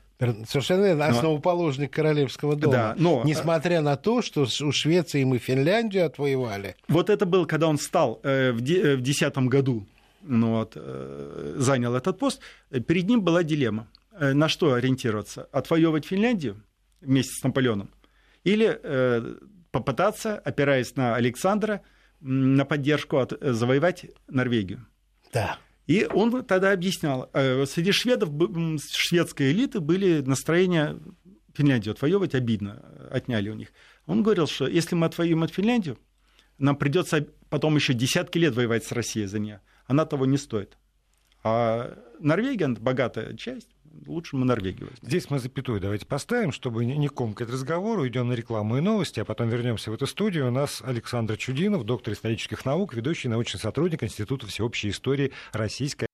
Совершенно 0.46 0.84
верно, 0.84 1.06
основоположник 1.06 1.90
но... 1.90 1.96
королевского 1.96 2.56
дома. 2.56 2.72
Да, 2.72 2.94
но... 2.98 3.22
Несмотря 3.24 3.80
на 3.80 3.96
то, 3.96 4.22
что 4.22 4.42
у 4.42 4.72
Швеции 4.72 5.24
мы 5.24 5.38
Финляндию 5.38 6.06
отвоевали. 6.06 6.76
Вот 6.88 7.10
это 7.10 7.26
был, 7.26 7.46
когда 7.46 7.68
он 7.68 7.78
стал 7.78 8.20
э, 8.22 8.52
в 8.52 8.60
2010 8.60 9.36
году, 9.48 9.86
ну, 10.22 10.52
вот, 10.58 10.72
э, 10.76 11.54
занял 11.58 11.94
этот 11.94 12.18
пост, 12.18 12.40
перед 12.86 13.08
ним 13.08 13.22
была 13.22 13.42
дилемма. 13.42 13.88
Э, 14.12 14.32
на 14.32 14.48
что 14.48 14.74
ориентироваться? 14.74 15.48
Отвоевывать 15.52 16.06
Финляндию 16.06 16.62
вместе 17.00 17.32
с 17.34 17.42
Наполеоном? 17.42 17.90
Или 18.44 18.80
попытаться, 19.70 20.36
опираясь 20.36 20.96
на 20.96 21.14
Александра, 21.14 21.80
на 22.20 22.64
поддержку, 22.64 23.18
от, 23.18 23.32
завоевать 23.40 24.06
Норвегию? 24.28 24.84
Да. 25.32 25.58
И 25.86 26.06
он 26.12 26.44
тогда 26.44 26.72
объяснял, 26.72 27.28
э, 27.32 27.66
среди 27.66 27.92
шведов, 27.92 28.30
шведской 28.90 29.50
элиты 29.52 29.80
были 29.80 30.20
настроения 30.20 30.98
Финляндию 31.54 31.92
отвоевывать 31.92 32.34
обидно, 32.34 33.08
отняли 33.10 33.50
у 33.50 33.54
них. 33.54 33.68
Он 34.06 34.22
говорил, 34.22 34.46
что 34.46 34.66
если 34.66 34.94
мы 34.94 35.06
отвоюем 35.06 35.42
от 35.42 35.52
Финляндию, 35.52 35.98
нам 36.58 36.76
придется 36.76 37.26
потом 37.50 37.76
еще 37.76 37.94
десятки 37.94 38.38
лет 38.38 38.54
воевать 38.54 38.84
с 38.84 38.92
Россией 38.92 39.26
за 39.26 39.38
нее. 39.38 39.60
Она 39.86 40.06
того 40.06 40.26
не 40.26 40.38
стоит. 40.38 40.78
А 41.44 41.98
Норвегия, 42.20 42.68
богатая 42.68 43.36
часть, 43.36 43.71
лучше 44.06 44.36
мы 44.36 44.44
Норвегию 44.44 44.88
возьмем. 44.90 45.08
Здесь 45.08 45.30
мы 45.30 45.38
запятую 45.38 45.80
давайте 45.80 46.06
поставим, 46.06 46.52
чтобы 46.52 46.84
не 46.84 47.08
комкать 47.08 47.50
разговор, 47.50 47.98
уйдем 47.98 48.28
на 48.28 48.34
рекламу 48.34 48.78
и 48.78 48.80
новости, 48.80 49.20
а 49.20 49.24
потом 49.24 49.48
вернемся 49.48 49.90
в 49.90 49.94
эту 49.94 50.06
студию. 50.06 50.48
У 50.48 50.50
нас 50.50 50.82
Александр 50.84 51.36
Чудинов, 51.36 51.84
доктор 51.84 52.14
исторических 52.14 52.64
наук, 52.64 52.94
ведущий 52.94 53.28
научный 53.28 53.58
сотрудник 53.58 54.02
Института 54.02 54.46
всеобщей 54.46 54.90
истории 54.90 55.32
Российской. 55.52 56.06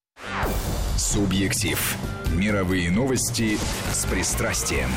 Субъектив. 0.97 1.97
Мировые 2.35 2.91
новости 2.91 3.57
с 3.93 4.05
пристрастием. 4.07 4.91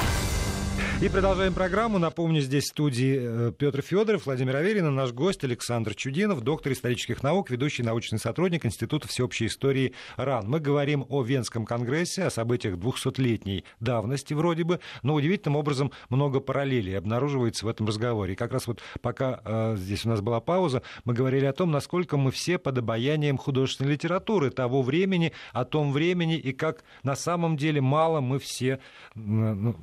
И 1.01 1.09
продолжаем 1.09 1.55
программу. 1.55 1.97
Напомню, 1.97 2.41
здесь 2.41 2.65
в 2.65 2.67
студии 2.67 3.17
э, 3.19 3.51
Петр 3.57 3.81
Федоров, 3.81 4.27
Владимир 4.27 4.57
Аверин, 4.57 4.93
наш 4.93 5.11
гость 5.13 5.43
Александр 5.43 5.95
Чудинов, 5.95 6.41
доктор 6.41 6.73
исторических 6.73 7.23
наук, 7.23 7.49
ведущий 7.49 7.81
научный 7.81 8.19
сотрудник 8.19 8.67
Института 8.67 9.07
всеобщей 9.07 9.47
истории 9.47 9.95
РАН. 10.17 10.47
Мы 10.47 10.59
говорим 10.59 11.07
о 11.09 11.23
Венском 11.23 11.65
конгрессе, 11.65 12.25
о 12.25 12.29
событиях 12.29 12.75
200-летней 12.75 13.63
давности 13.79 14.35
вроде 14.35 14.63
бы, 14.63 14.79
но 15.01 15.15
удивительным 15.15 15.55
образом 15.55 15.91
много 16.09 16.39
параллелей 16.39 16.95
обнаруживается 16.99 17.65
в 17.65 17.69
этом 17.69 17.87
разговоре. 17.87 18.33
И 18.33 18.35
как 18.35 18.53
раз 18.53 18.67
вот 18.67 18.79
пока 19.01 19.41
э, 19.43 19.77
здесь 19.79 20.05
у 20.05 20.09
нас 20.09 20.21
была 20.21 20.39
пауза, 20.39 20.83
мы 21.03 21.15
говорили 21.15 21.45
о 21.45 21.53
том, 21.53 21.71
насколько 21.71 22.15
мы 22.15 22.29
все 22.29 22.59
под 22.59 22.77
обаянием 22.77 23.39
художественной 23.39 23.93
литературы 23.93 24.51
того 24.51 24.83
времени, 24.83 25.33
о 25.51 25.65
том 25.65 25.93
времени, 25.93 26.37
и 26.37 26.53
как 26.53 26.83
на 27.01 27.15
самом 27.15 27.57
деле 27.57 27.81
мало 27.81 28.21
мы 28.21 28.37
все 28.37 28.79
ну, 29.15 29.75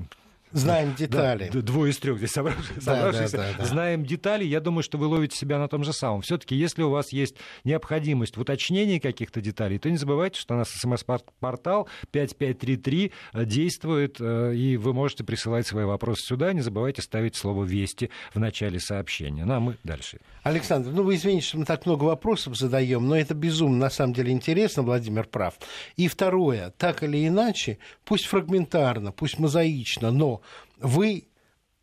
Знаем 0.52 0.94
детали. 0.94 1.50
Да, 1.52 1.60
двое 1.60 1.92
из 1.92 1.98
трех 1.98 2.18
здесь 2.18 2.30
собравшихся. 2.30 2.84
Да, 2.84 3.12
да, 3.12 3.28
да, 3.28 3.46
да. 3.58 3.64
Знаем 3.64 4.04
детали. 4.04 4.44
Я 4.44 4.60
думаю, 4.60 4.82
что 4.82 4.98
вы 4.98 5.06
ловите 5.06 5.36
себя 5.36 5.58
на 5.58 5.68
том 5.68 5.84
же 5.84 5.92
самом. 5.92 6.22
Все-таки, 6.22 6.56
если 6.56 6.82
у 6.82 6.90
вас 6.90 7.12
есть 7.12 7.36
необходимость 7.64 8.36
в 8.36 8.40
уточнении 8.40 8.98
каких-то 8.98 9.40
деталей, 9.40 9.78
то 9.78 9.90
не 9.90 9.96
забывайте, 9.96 10.40
что 10.40 10.54
у 10.54 10.56
нас 10.56 10.70
смс-портал 10.70 11.88
5533 12.10 13.12
э, 13.32 13.44
действует, 13.44 14.16
э, 14.20 14.54
и 14.54 14.76
вы 14.76 14.94
можете 14.94 15.24
присылать 15.24 15.66
свои 15.66 15.84
вопросы 15.84 16.24
сюда. 16.24 16.52
Не 16.52 16.60
забывайте 16.60 17.02
ставить 17.02 17.36
слово 17.36 17.64
«Вести» 17.64 18.10
в 18.32 18.38
начале 18.38 18.80
сообщения. 18.80 19.44
Ну, 19.44 19.54
а 19.54 19.60
мы 19.60 19.76
дальше. 19.84 20.18
Александр, 20.42 20.90
ну 20.90 21.02
вы 21.02 21.16
извините, 21.16 21.48
что 21.48 21.58
мы 21.58 21.64
так 21.66 21.84
много 21.84 22.04
вопросов 22.04 22.56
задаем, 22.56 23.06
но 23.06 23.16
это 23.16 23.34
безумно, 23.34 23.78
на 23.78 23.90
самом 23.90 24.14
деле, 24.14 24.32
интересно, 24.32 24.82
Владимир 24.82 25.24
прав. 25.24 25.54
И 25.96 26.08
второе, 26.08 26.72
так 26.78 27.02
или 27.02 27.26
иначе, 27.26 27.78
пусть 28.04 28.24
фрагментарно, 28.26 29.12
пусть 29.12 29.38
мозаично, 29.38 30.10
но 30.10 30.37
вы 30.78 31.28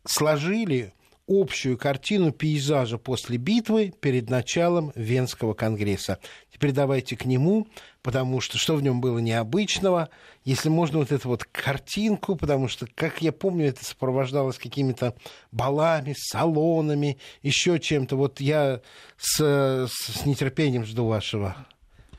сложили 0.04 0.92
общую 1.28 1.76
картину 1.76 2.30
пейзажа 2.30 2.98
после 2.98 3.36
битвы 3.36 3.92
перед 4.00 4.30
началом 4.30 4.92
Венского 4.94 5.54
конгресса. 5.54 6.18
Теперь 6.52 6.72
давайте 6.72 7.16
к 7.16 7.24
нему, 7.24 7.66
потому 8.02 8.40
что 8.40 8.58
что 8.58 8.76
в 8.76 8.82
нем 8.82 9.00
было 9.00 9.18
необычного, 9.18 10.08
если 10.44 10.68
можно 10.68 10.98
вот 10.98 11.10
эту 11.10 11.28
вот 11.28 11.44
картинку, 11.44 12.36
потому 12.36 12.68
что, 12.68 12.86
как 12.94 13.22
я 13.22 13.32
помню, 13.32 13.66
это 13.66 13.84
сопровождалось 13.84 14.58
какими-то 14.58 15.16
балами, 15.50 16.14
салонами, 16.16 17.18
еще 17.42 17.80
чем-то. 17.80 18.16
Вот 18.16 18.40
я 18.40 18.80
с, 19.18 19.88
с 19.88 20.24
нетерпением 20.24 20.84
жду 20.84 21.06
вашего 21.06 21.56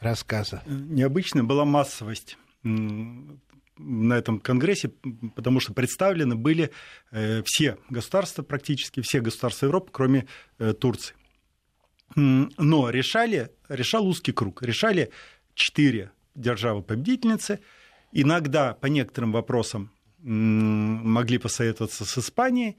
рассказа. 0.01 0.61
Необычная 0.65 1.43
была 1.43 1.63
массовость 1.63 2.37
на 3.77 4.13
этом 4.13 4.39
конгрессе, 4.39 4.91
потому 5.35 5.59
что 5.59 5.73
представлены 5.73 6.35
были 6.35 6.71
э, 7.11 7.41
все 7.45 7.77
государства, 7.89 8.43
практически 8.43 9.01
все 9.01 9.21
государства 9.21 9.67
Европы, 9.67 9.89
кроме 9.91 10.27
э, 10.59 10.73
Турции. 10.73 11.15
Но 12.15 12.89
решали, 12.89 13.51
решал 13.69 14.07
узкий 14.07 14.31
круг, 14.31 14.63
решали 14.63 15.11
четыре 15.53 16.11
державы-победительницы. 16.35 17.59
Иногда 18.11 18.73
по 18.73 18.87
некоторым 18.87 19.31
вопросам 19.31 19.91
могли 20.19 21.37
посоветоваться 21.37 22.05
с 22.05 22.17
Испанией. 22.17 22.77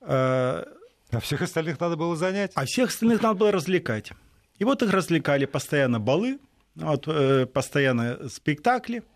Э, 0.00 0.64
а 1.10 1.20
всех 1.20 1.42
остальных 1.42 1.80
надо 1.80 1.96
было 1.96 2.16
занять? 2.16 2.52
А 2.54 2.64
всех 2.66 2.90
остальных 2.90 3.22
надо 3.22 3.34
было 3.34 3.52
развлекать. 3.52 4.12
И 4.58 4.64
вот 4.64 4.82
их 4.82 4.92
развлекали 4.92 5.46
постоянно 5.46 6.00
балы, 6.00 6.38
вот, 6.74 7.06
постоянно 7.52 8.28
спектакли– 8.28 9.02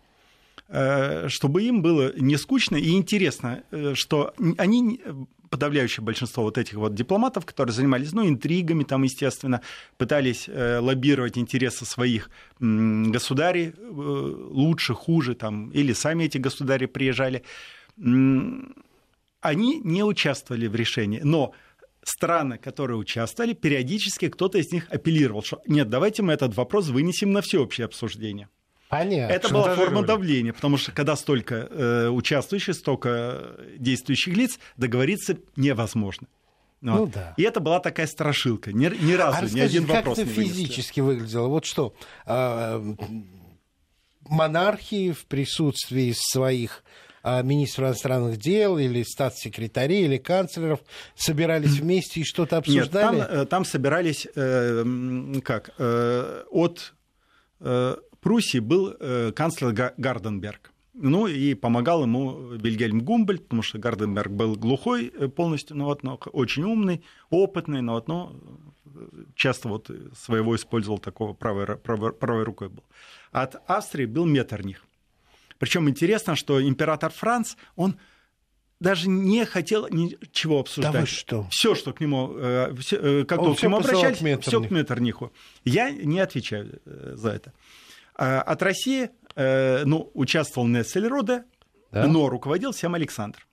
чтобы 1.29 1.63
им 1.63 1.83
было 1.83 2.17
не 2.17 2.35
скучно 2.37 2.77
и 2.77 2.91
интересно, 2.93 3.63
э, 3.71 3.93
что 3.95 4.33
они 4.57 5.01
подавляющее 5.51 6.03
большинство 6.03 6.43
вот 6.43 6.57
этих 6.57 6.73
вот 6.73 6.95
дипломатов, 6.95 7.45
которые 7.45 7.75
занимались, 7.75 8.11
ну, 8.11 8.27
интригами 8.27 8.83
там, 8.83 9.03
естественно, 9.03 9.61
пытались 9.97 10.49
э, 10.49 10.79
лоббировать 10.79 11.37
интересы 11.37 11.85
своих 11.85 12.31
государей 12.59 13.73
лучше, 13.77 14.95
хуже, 14.95 15.35
там, 15.35 15.69
или 15.69 15.93
сами 15.93 16.23
эти 16.23 16.39
государи 16.39 16.87
приезжали, 16.87 17.43
они 17.97 19.79
не 19.83 20.03
участвовали 20.03 20.65
в 20.65 20.73
решении, 20.73 21.19
но 21.23 21.53
страны, 22.01 22.57
которые 22.57 22.97
участвовали, 22.97 23.53
периодически 23.53 24.29
кто-то 24.29 24.57
из 24.57 24.71
них 24.71 24.87
апеллировал, 24.89 25.43
что 25.43 25.61
нет, 25.67 25.87
давайте 25.87 26.23
мы 26.23 26.33
этот 26.33 26.55
вопрос 26.55 26.89
вынесем 26.89 27.31
на 27.31 27.43
всеобщее 27.43 27.85
обсуждение. 27.85 28.49
Понятно. 28.89 29.33
Это 29.33 29.49
была 29.49 29.75
форма 29.75 30.03
давления, 30.03 30.53
потому 30.53 30.77
что 30.77 30.91
когда 30.91 31.15
столько 31.15 31.67
э, 31.69 32.07
участвующих, 32.09 32.75
столько 32.75 33.55
действующих 33.77 34.35
лиц, 34.35 34.59
договориться 34.77 35.37
невозможно. 35.55 36.27
Вот. 36.81 36.99
Ну, 36.99 37.07
да. 37.07 37.33
И 37.37 37.43
это 37.43 37.59
была 37.59 37.79
такая 37.79 38.07
страшилка. 38.07 38.73
Ни, 38.73 38.85
ни 39.03 39.13
разу, 39.13 39.45
а 39.45 39.49
ни 39.49 39.59
один 39.59 39.85
вопрос 39.85 40.17
как 40.17 40.27
это 40.27 40.39
не 40.39 40.47
физически 40.47 40.99
выглядело? 40.99 41.47
Вот 41.47 41.65
что, 41.65 41.95
э, 42.25 42.95
монархии 44.27 45.11
в 45.11 45.25
присутствии 45.25 46.13
своих 46.15 46.83
а, 47.25 47.41
министров 47.41 47.89
иностранных 47.89 48.37
дел 48.37 48.77
или 48.77 49.03
статс-секретарей 49.03 50.03
или 50.03 50.17
канцлеров 50.17 50.81
собирались 51.15 51.79
вместе 51.79 52.19
и 52.19 52.23
что-то 52.25 52.57
обсуждали? 52.57 53.15
Нет, 53.15 53.27
там, 53.27 53.39
э, 53.39 53.45
там 53.45 53.65
собирались 53.65 54.27
э, 54.35 54.83
как 55.41 55.69
э, 55.77 56.43
от 56.51 56.93
э, 57.61 57.95
Пруссии 58.23 58.59
был 58.59 58.95
э, 58.99 59.31
канцлер 59.35 59.93
Гарденберг. 59.97 60.71
Ну 60.93 61.27
и 61.27 61.55
помогал 61.55 62.03
ему 62.03 62.51
Вильгельм 62.51 63.01
Гумбольд, 63.01 63.43
потому 63.43 63.63
что 63.63 63.79
Гарденберг 63.79 64.31
был 64.31 64.55
глухой 64.55 65.07
э, 65.07 65.27
полностью, 65.27 65.75
но, 65.75 65.85
вот, 65.85 66.03
но 66.03 66.15
очень 66.31 66.63
умный, 66.63 67.03
опытный, 67.29 67.81
но, 67.81 67.93
вот, 67.93 68.07
но 68.07 68.35
часто 69.35 69.69
вот 69.69 69.89
своего 70.15 70.55
использовал 70.55 70.99
такого 70.99 71.33
правой, 71.33 71.77
правой, 71.77 72.13
правой 72.13 72.43
рукой 72.43 72.69
был. 72.69 72.83
От 73.31 73.55
Австрии 73.69 74.05
был 74.05 74.25
Меттерних. 74.25 74.85
Причем 75.57 75.89
интересно, 75.89 76.35
что 76.35 76.61
император 76.61 77.11
Франц, 77.11 77.55
он 77.75 77.97
даже 78.79 79.07
не 79.07 79.45
хотел 79.45 79.87
ничего 79.89 80.59
обсуждать. 80.59 80.93
Да 80.93 81.01
вы 81.01 81.07
что? 81.07 81.47
Все, 81.49 81.73
что 81.73 81.93
к 81.93 82.01
нему, 82.01 82.35
э, 82.35 82.75
все, 82.79 82.97
э, 82.97 83.25
как 83.25 83.41
Он 83.41 83.55
к 83.55 83.63
нему 83.63 83.77
обращались, 83.77 84.17
все 84.41 84.61
к 84.61 84.69
Меттерниху. 84.69 85.31
Я 85.63 85.89
не 85.89 86.19
отвечаю 86.19 86.81
э, 86.85 87.13
за 87.15 87.29
это. 87.29 87.53
А 88.15 88.41
От 88.41 88.61
России, 88.61 89.09
э, 89.35 89.83
ну, 89.85 90.11
участвовал 90.13 90.67
Нессельроде, 90.67 91.43
Да? 91.91 92.07
но 92.07 92.29
руководил 92.29 92.71
всем 92.71 92.95
Александр. 92.95 93.47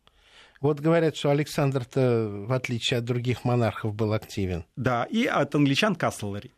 Вот 0.61 0.81
говорят, 0.81 1.17
что 1.17 1.31
Александр-то, 1.31 2.29
в 2.47 2.53
отличие 2.53 2.99
от 2.99 3.05
других 3.05 3.45
монархов, 3.45 3.95
был 3.95 4.13
активен. 4.13 4.67
Да, 4.77 5.05
и 5.05 5.25
от 5.25 5.55
англичан 5.55 5.95
Кастлери. 5.97 6.53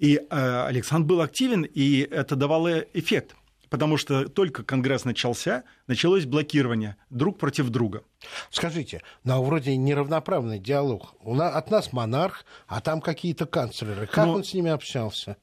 И 0.00 0.16
э, 0.16 0.64
Александр 0.66 1.06
был 1.06 1.20
активен, 1.20 1.62
и 1.62 2.00
это 2.00 2.34
давало 2.34 2.80
эффект. 2.94 3.36
Потому 3.70 3.96
что 3.96 4.28
только 4.28 4.62
Конгресс 4.62 5.04
начался, 5.04 5.64
началось 5.88 6.26
блокирование 6.26 6.96
друг 7.10 7.38
против 7.38 7.70
друга. 7.70 8.04
Скажите, 8.50 9.02
ну 9.24 9.34
а 9.34 9.40
вроде 9.40 9.76
неравноправный 9.76 10.58
диалог. 10.60 11.14
У 11.20 11.34
нас, 11.34 11.54
от 11.54 11.70
нас 11.70 11.92
монарх, 11.92 12.44
а 12.68 12.80
там 12.80 13.00
какие-то 13.00 13.46
канцлеры. 13.46 14.06
Как 14.06 14.26
Ну, 14.26 14.32
он 14.34 14.44
с 14.44 14.52
ними 14.54 14.70
общался? 14.70 15.36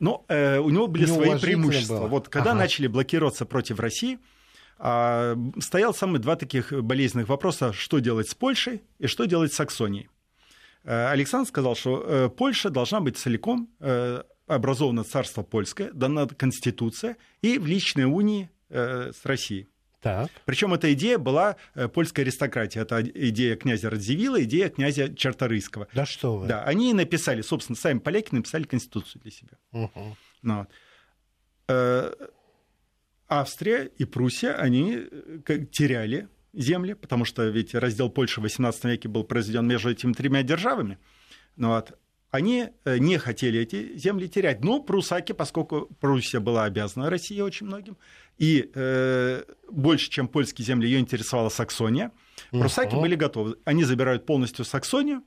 Но 0.00 0.24
э, 0.28 0.58
у 0.58 0.70
него 0.70 0.86
были 0.88 1.04
свои 1.04 1.38
преимущества. 1.38 1.98
было. 1.98 2.08
Вот 2.08 2.28
когда 2.28 2.50
Ага. 2.50 2.60
начали 2.60 2.88
блокироваться 2.88 3.44
против 3.46 3.78
России, 3.78 4.18
а, 4.78 5.36
стоял 5.60 5.92
самые 5.94 6.20
два 6.20 6.36
таких 6.36 6.72
болезненных 6.72 7.28
вопроса, 7.28 7.72
что 7.74 7.98
делать 7.98 8.30
с 8.30 8.34
Польшей 8.34 8.82
и 8.98 9.06
что 9.06 9.26
делать 9.26 9.52
с 9.52 9.56
Саксонией. 9.56 10.08
Э, 10.84 11.08
Александр 11.08 11.46
сказал, 11.48 11.76
что 11.76 12.02
э, 12.02 12.28
Польша 12.30 12.70
должна 12.70 13.00
быть 13.00 13.18
целиком 13.18 13.68
э, 13.78 14.22
образовано 14.46 15.04
царство 15.04 15.42
польское, 15.42 15.92
дана 15.92 16.26
конституция 16.26 17.16
и 17.42 17.58
в 17.58 17.66
личной 17.66 18.04
унии 18.04 18.50
э, 18.70 19.12
с 19.12 19.24
Россией. 19.26 19.68
Так. 20.00 20.30
Причем 20.46 20.72
эта 20.72 20.92
идея 20.94 21.18
была 21.18 21.56
э, 21.74 21.88
польской 21.88 22.24
аристократии. 22.24 22.80
Это 22.80 23.02
идея 23.02 23.56
князя 23.56 23.90
Радзивилла, 23.90 24.42
идея 24.44 24.70
князя 24.70 25.14
Чарторийского. 25.14 25.88
Да 25.92 26.06
что 26.06 26.38
вы. 26.38 26.46
Да, 26.46 26.64
они 26.64 26.90
и 26.90 26.94
написали, 26.94 27.42
собственно, 27.42 27.76
сами 27.76 27.98
поляки 27.98 28.34
написали 28.34 28.64
конституцию 28.64 29.20
для 29.22 29.30
себя. 29.30 29.58
Мгм. 29.72 30.16
Ну 30.42 30.58
вот. 30.58 30.68
Э, 31.68 32.12
Австрия 33.28 33.84
и 33.84 34.04
Пруссия, 34.04 34.54
они 34.54 35.06
э, 35.46 35.64
теряли 35.70 36.28
земли, 36.52 36.94
потому 36.94 37.24
что 37.24 37.44
ведь 37.48 37.74
раздел 37.74 38.10
Польши 38.10 38.40
в 38.40 38.44
XVIII 38.44 38.90
веке 38.90 39.08
был 39.08 39.24
произведен 39.24 39.66
между 39.66 39.90
этими 39.90 40.12
тремя 40.14 40.42
державами. 40.42 40.98
Ну 41.56 41.68
вот. 41.68 41.98
Они 42.30 42.68
э, 42.84 42.98
не 42.98 43.18
хотели 43.18 43.60
эти 43.60 43.96
земли 43.96 44.28
терять. 44.28 44.62
Но 44.62 44.80
прусаки, 44.80 45.32
поскольку 45.32 45.88
Пруссия 46.00 46.40
была 46.40 46.64
обязана 46.64 47.10
России 47.10 47.40
очень 47.40 47.66
многим, 47.66 47.96
и 48.38 48.70
э, 48.74 49.42
больше, 49.70 50.10
чем 50.10 50.28
польские 50.28 50.64
земли, 50.64 50.86
ее 50.88 51.00
интересовала 51.00 51.48
Саксония, 51.48 52.12
прусаки 52.50 52.94
Мгм. 52.94 53.02
были 53.02 53.14
готовы. 53.16 53.56
Они 53.64 53.82
забирают 53.84 54.26
полностью 54.26 54.64
Саксонию, 54.64 55.24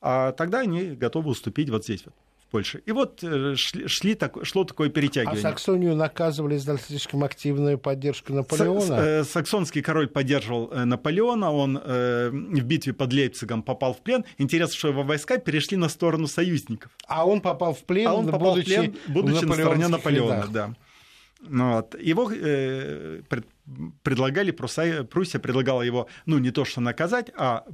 а 0.00 0.32
тогда 0.32 0.60
они 0.60 0.90
готовы 0.94 1.30
уступить 1.30 1.70
вот 1.70 1.84
здесь 1.84 2.04
вот, 2.04 2.14
в 2.54 2.56
Польше. 2.56 2.82
И 2.86 2.92
вот 2.92 3.22
э, 3.24 3.54
шли, 3.56 3.88
шли 3.88 4.14
так- 4.14 4.44
шло 4.44 4.64
такое 4.64 4.88
А 4.88 4.90
перетягивание. 4.92 5.42
Саксонию 5.42 5.96
наказывали 5.96 6.56
за 6.56 6.78
слишком 6.78 7.24
активную 7.24 7.78
поддержку 7.78 8.32
Наполеона? 8.32 8.80
с- 8.80 8.90
э, 8.90 9.24
Саксонский 9.24 9.82
король 9.82 10.06
поддерживал 10.06 10.70
э, 10.72 10.84
Наполеона, 10.84 11.50
он 11.52 11.80
э, 11.84 12.30
в 12.30 12.64
битве 12.64 12.92
под 12.92 13.12
Лейпцигом 13.12 13.62
попал 13.62 13.92
в 13.94 14.02
плен. 14.02 14.24
Интересно, 14.38 14.76
что 14.76 14.88
его 14.88 15.02
войска 15.02 15.38
перешли 15.38 15.76
на 15.76 15.88
сторону 15.88 16.26
союзников. 16.28 16.92
А 17.08 17.26
он 17.26 17.40
попал 17.40 17.74
в 17.74 17.82
плен, 17.84 18.06
а 18.08 18.14
он 18.14 18.26
попал 18.26 18.52
будучи, 18.52 18.70
в 18.70 18.74
плен, 18.80 18.96
будучи 19.08 19.44
на 19.44 19.54
стороне 19.54 19.88
Наполеона. 19.88 20.32
рядах. 20.34 20.50
Да. 20.52 20.74
Ну 21.46 21.72
вот. 21.74 21.94
Его 22.00 22.30
э, 22.32 23.20
предлагали, 24.02 24.50
Пруссия, 24.50 25.04
предлагала 25.40 25.82
его, 25.82 26.08
ну, 26.26 26.38
не 26.38 26.50
то 26.50 26.64
что 26.64 26.80
наказать, 26.80 27.30
а 27.36 27.64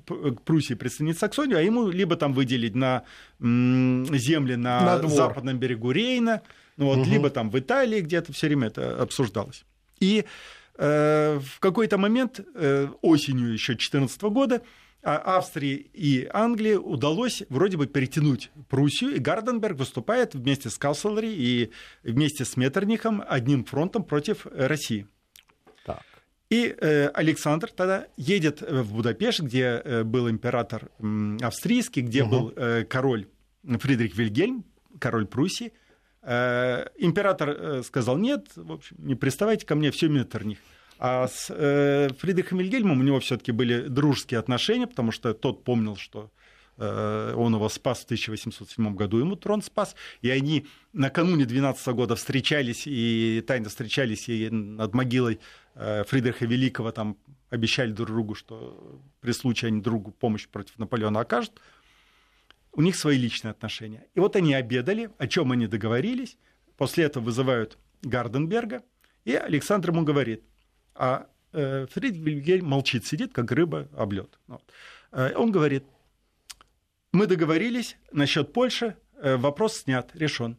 Пруссии 0.45 0.75
присоединить 0.75 1.19
Саксонию, 1.19 1.59
а 1.59 1.63
ему 1.63 1.89
либо 1.89 2.17
там 2.17 2.33
выделить 2.33 2.75
на 2.75 3.03
земли 3.41 4.55
на, 4.57 4.81
На 4.85 4.99
двор. 4.99 5.11
западном 5.13 5.59
берегу 5.59 5.91
Рейна, 5.91 6.43
ну, 6.77 6.87
вот, 6.87 6.99
Мгм. 6.99 7.11
либо 7.11 7.31
там 7.31 7.51
в 7.51 7.59
Италии 7.59 8.01
где-то 8.01 8.33
все 8.33 8.47
время 8.47 8.69
это 8.69 9.01
обсуждалось. 9.03 9.65
И 10.01 10.25
э, 10.83 11.39
в 11.39 11.61
какой-то 11.61 11.99
момент, 11.99 12.41
э, 12.55 12.89
осенью 13.03 13.53
еще 13.53 13.73
2014 13.75 14.31
года, 14.31 14.63
а- 15.03 15.37
Австрии 15.37 15.75
и 15.93 16.27
Англии 16.33 16.75
удалось 16.75 17.43
вроде 17.51 17.77
бы 17.77 17.87
перетянуть 17.87 18.51
Пруссию, 18.71 19.15
и 19.15 19.19
Гарденберг 19.19 19.77
выступает 19.77 20.35
вместе 20.35 20.71
с 20.71 20.79
Касселери 20.79 21.29
и 21.35 21.71
вместе 22.03 22.45
с 22.47 22.57
Меттернихом 22.57 23.23
одним 23.29 23.65
фронтом 23.65 24.05
против 24.05 24.47
э, 24.47 24.67
России. 24.69 25.07
И 26.51 26.75
э, 26.77 27.07
Александр 27.15 27.71
тогда 27.71 28.09
едет 28.17 28.61
э, 28.61 28.83
в 28.83 28.93
Будапешт, 28.93 29.41
где 29.41 29.81
э, 29.85 30.03
был 30.03 30.29
император 30.29 30.91
австрийский, 31.41 32.03
где 32.03 32.25
Мгм. 32.25 32.31
был 32.31 32.55
король 32.89 33.29
Фридрих 33.65 34.17
Вильгельм, 34.17 34.65
король 34.99 35.27
Пруссии. 35.27 35.73
Император 36.23 37.83
сказал, 37.83 38.19
нет, 38.19 38.49
в 38.55 38.73
общем, 38.73 38.97
не 38.99 39.15
приставайте 39.15 39.65
ко 39.65 39.75
мне, 39.75 39.91
все 39.91 40.09
Меттерних. 40.09 40.59
А 40.99 41.29
с 41.29 41.47
Фридрихом 41.47 42.59
Вильгельмом 42.59 43.01
у 43.01 43.03
него 43.03 43.21
все-таки 43.21 43.53
были 43.53 43.89
дружеские 43.89 44.39
отношения, 44.41 44.87
потому 44.87 45.13
что 45.13 45.33
тот 45.33 45.65
помнил, 45.65 45.97
что 45.97 46.31
он 46.81 47.55
его 47.55 47.69
спас 47.69 48.01
в 48.01 48.05
1807 48.05 48.95
году, 48.95 49.19
ему 49.19 49.37
трон 49.37 49.63
спас, 49.63 49.95
и 50.23 50.31
они 50.31 50.67
накануне 50.93 51.45
12 51.45 51.87
года 51.89 52.17
встречались, 52.17 52.87
и 52.87 53.45
тайно 53.47 53.69
встречались, 53.69 54.29
и 54.29 54.49
над 54.51 54.95
могилой 54.95 55.41
э, 55.75 56.05
Фридриха 56.05 56.47
Великого 56.47 56.91
там 56.93 57.17
обещали 57.51 57.93
друг 57.93 58.09
другу, 58.09 58.35
что 58.35 59.01
при 59.21 59.33
случае 59.33 59.69
они 59.69 59.81
другу 59.81 60.11
помощь 60.11 60.49
против 60.49 60.79
Наполеона 60.79 61.21
окажут. 61.21 61.61
У 62.73 62.83
них 62.83 62.97
свои 62.97 63.19
личные 63.19 63.51
отношения. 63.51 64.07
И 64.15 64.21
вот 64.21 64.37
они 64.37 64.55
обедали, 64.55 65.11
о 65.19 65.27
чем 65.27 65.51
они 65.53 65.67
договорились. 65.67 66.39
После 66.77 67.05
этого 67.05 67.25
вызывают 67.25 67.77
Гарденберга, 68.03 68.83
и 69.25 69.35
Александр 69.35 69.91
ему 69.91 70.03
говорит, 70.03 70.45
а 70.95 71.27
э, 71.53 71.87
Фридрих 71.91 72.25
Вильгельм 72.25 72.67
молчит, 72.67 73.05
сидит, 73.05 73.33
как 73.33 73.51
рыба 73.53 73.89
об 73.97 74.13
лед. 74.13 74.39
Э, 75.13 75.35
Он 75.37 75.51
говорит, 75.51 75.85
мы 77.13 77.27
договорились 77.27 77.97
насчет 78.13 78.53
Польши, 78.53 78.97
э, 79.23 79.37
вопрос 79.37 79.79
снят, 79.79 80.11
решен. 80.15 80.57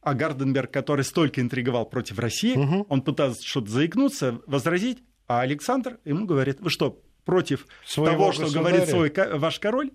А 0.00 0.14
Гарденберг, 0.14 0.70
который 0.70 1.04
столько 1.04 1.40
интриговал 1.40 1.86
против 1.86 2.18
России, 2.18 2.54
Мгм. 2.56 2.86
он 2.88 3.02
пытался 3.02 3.42
что-то 3.46 3.70
заикнуться, 3.70 4.40
возразить, 4.46 5.02
а 5.26 5.40
Александр 5.40 5.98
ему 6.04 6.26
говорит, 6.26 6.60
вы 6.60 6.68
что, 6.70 7.00
против 7.24 7.66
Своего 7.86 8.12
того, 8.12 8.32
что 8.32 8.42
государя? 8.42 8.64
говорит 8.64 8.88
свой, 8.88 9.12
ваш 9.38 9.58
король? 9.58 9.90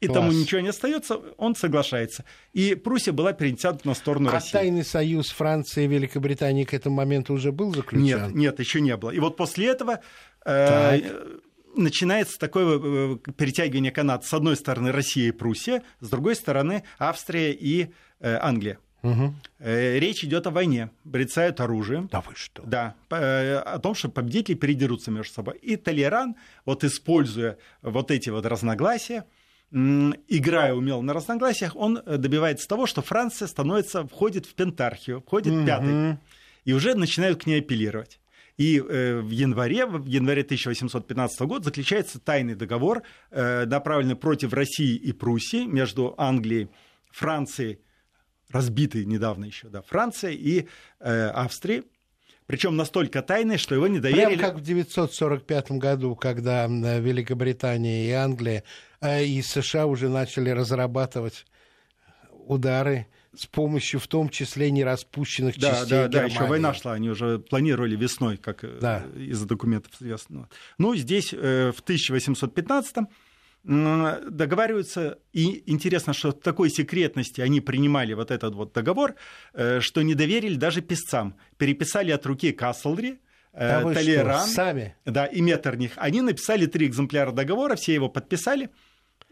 И 0.00 0.06
Класс. 0.06 0.16
тому 0.18 0.32
ничего 0.32 0.62
не 0.62 0.68
остается, 0.68 1.16
он 1.36 1.54
соглашается. 1.54 2.24
И 2.54 2.74
Пруссия 2.74 3.12
была 3.12 3.34
перетянута 3.34 3.86
на 3.86 3.92
сторону 3.94 4.30
А 4.30 4.32
России. 4.32 4.52
тайный 4.52 4.82
союз 4.82 5.28
Франции 5.28 5.84
и 5.84 5.88
Великобритании 5.88 6.64
к 6.64 6.72
этому 6.72 6.96
моменту 6.96 7.34
уже 7.34 7.52
был 7.52 7.74
заключен? 7.74 8.02
Нет, 8.02 8.34
нет, 8.34 8.58
еще 8.60 8.80
не 8.80 8.96
было. 8.96 9.10
И 9.10 9.18
вот 9.18 9.36
после 9.36 9.66
этого 9.66 10.00
э, 10.46 11.00
начинается 11.76 12.38
такое 12.38 12.78
э, 12.78 13.16
перетягивание 13.36 13.92
канат. 13.92 14.24
С 14.24 14.32
одной 14.34 14.56
стороны 14.56 14.92
Россия 14.92 15.28
и 15.28 15.32
Пруссия, 15.32 15.82
с 16.00 16.08
другой 16.08 16.34
стороны 16.36 16.84
Австрия 16.98 17.52
и 17.52 17.90
э, 18.20 18.38
Англия. 18.40 18.78
Э, 19.02 19.98
Речь 19.98 20.24
идет 20.24 20.46
о 20.46 20.50
войне. 20.50 20.90
Брецают 21.04 21.60
оружием. 21.60 22.08
Да 22.12 22.20
вы 22.20 22.32
что? 22.34 22.62
Да, 22.64 22.94
э, 23.10 23.56
о 23.56 23.78
том, 23.78 23.94
что 23.94 24.08
победители 24.08 24.54
передерутся 24.54 25.10
между 25.10 25.32
собой. 25.32 25.56
И 25.62 25.76
Толеран, 25.76 26.36
вот 26.66 26.84
используя 26.84 27.56
вот 27.82 28.10
эти 28.10 28.28
вот 28.30 28.44
разногласия, 28.46 29.24
играя 29.72 30.74
умело 30.74 31.00
на 31.00 31.12
разногласиях, 31.12 31.76
он 31.76 31.98
э, 32.04 32.16
добивается 32.16 32.68
того, 32.68 32.86
что 32.86 33.02
Франция 33.02 33.48
становится, 33.48 34.06
входит 34.06 34.46
в 34.46 34.54
пентархию, 34.54 35.22
входит 35.22 35.52
Мгм. 35.54 35.66
пятой, 35.66 36.18
и 36.64 36.72
уже 36.72 36.94
начинают 36.94 37.42
к 37.42 37.46
ней 37.46 37.60
апеллировать. 37.60 38.18
И 38.56 38.78
э, 38.78 39.20
в 39.20 39.30
январе, 39.30 39.86
в 39.86 40.06
январе 40.06 40.42
1815 40.42 41.40
года 41.42 41.64
заключается 41.64 42.18
тайный 42.18 42.54
договор, 42.54 43.02
э, 43.30 43.64
направленный 43.66 44.16
против 44.16 44.52
России 44.52 44.96
и 44.96 45.12
Пруссии 45.12 45.64
между 45.64 46.14
Англией, 46.18 46.68
Францией, 47.10 47.80
разбитой 48.50 49.04
недавно 49.04 49.46
еще, 49.46 49.68
да, 49.68 49.82
Францией 49.82 50.36
и 50.36 50.68
э, 51.00 51.26
Австрией. 51.28 51.84
Причем 52.46 52.76
настолько 52.76 53.22
тайный, 53.22 53.58
что 53.58 53.76
его 53.76 53.86
не 53.86 54.00
Прям 54.00 54.12
доверили. 54.14 54.40
как 54.40 54.54
в 54.56 54.62
1945 54.62 55.70
году, 55.72 56.16
когда 56.16 56.66
Великобритания 56.66 58.08
и 58.08 58.10
Англия 58.10 58.64
и 59.00 59.40
США 59.40 59.86
уже 59.86 60.08
начали 60.08 60.50
разрабатывать 60.50 61.46
удары 62.32 63.06
с 63.36 63.46
помощью 63.46 64.00
в 64.00 64.06
том 64.08 64.28
числе 64.28 64.70
нераспущенных 64.70 65.58
Да, 65.58 65.70
частей 65.70 65.90
да, 65.90 66.08
да, 66.08 66.08
Германии. 66.08 66.34
еще 66.34 66.44
война 66.46 66.74
шла, 66.74 66.92
они 66.94 67.10
уже 67.10 67.38
планировали 67.38 67.94
весной, 67.96 68.36
как 68.36 68.64
э, 68.64 68.78
Да. 68.80 69.04
из 69.16 69.40
документов 69.44 69.92
известно. 70.00 70.48
Ну, 70.78 70.96
здесь 70.96 71.32
э, 71.32 71.72
в 71.76 71.80
1815 71.80 72.96
м, 73.66 74.08
договариваются, 74.30 75.18
и 75.32 75.62
интересно, 75.70 76.12
что 76.12 76.30
в 76.30 76.40
такой 76.40 76.70
секретности 76.70 77.40
они 77.40 77.60
принимали 77.60 78.14
вот 78.14 78.30
этот 78.30 78.54
вот 78.54 78.72
договор, 78.72 79.14
э, 79.54 79.80
что 79.80 80.02
не 80.02 80.14
доверили 80.14 80.56
даже 80.56 80.80
писцам. 80.80 81.36
Переписали 81.56 82.10
от 82.10 82.24
руки 82.26 82.52
Касселри, 82.52 83.20
Да 83.52 83.80
вы 83.80 83.92
что, 83.94 84.00
Толеран 84.02 84.48
сами? 84.48 84.96
да, 85.04 85.26
и 85.26 85.40
Меттерних, 85.40 85.92
они 85.96 86.20
написали 86.20 86.66
три 86.66 86.86
экземпляра 86.86 87.32
договора, 87.32 87.76
все 87.76 87.94
его 87.94 88.08
подписали, 88.08 88.70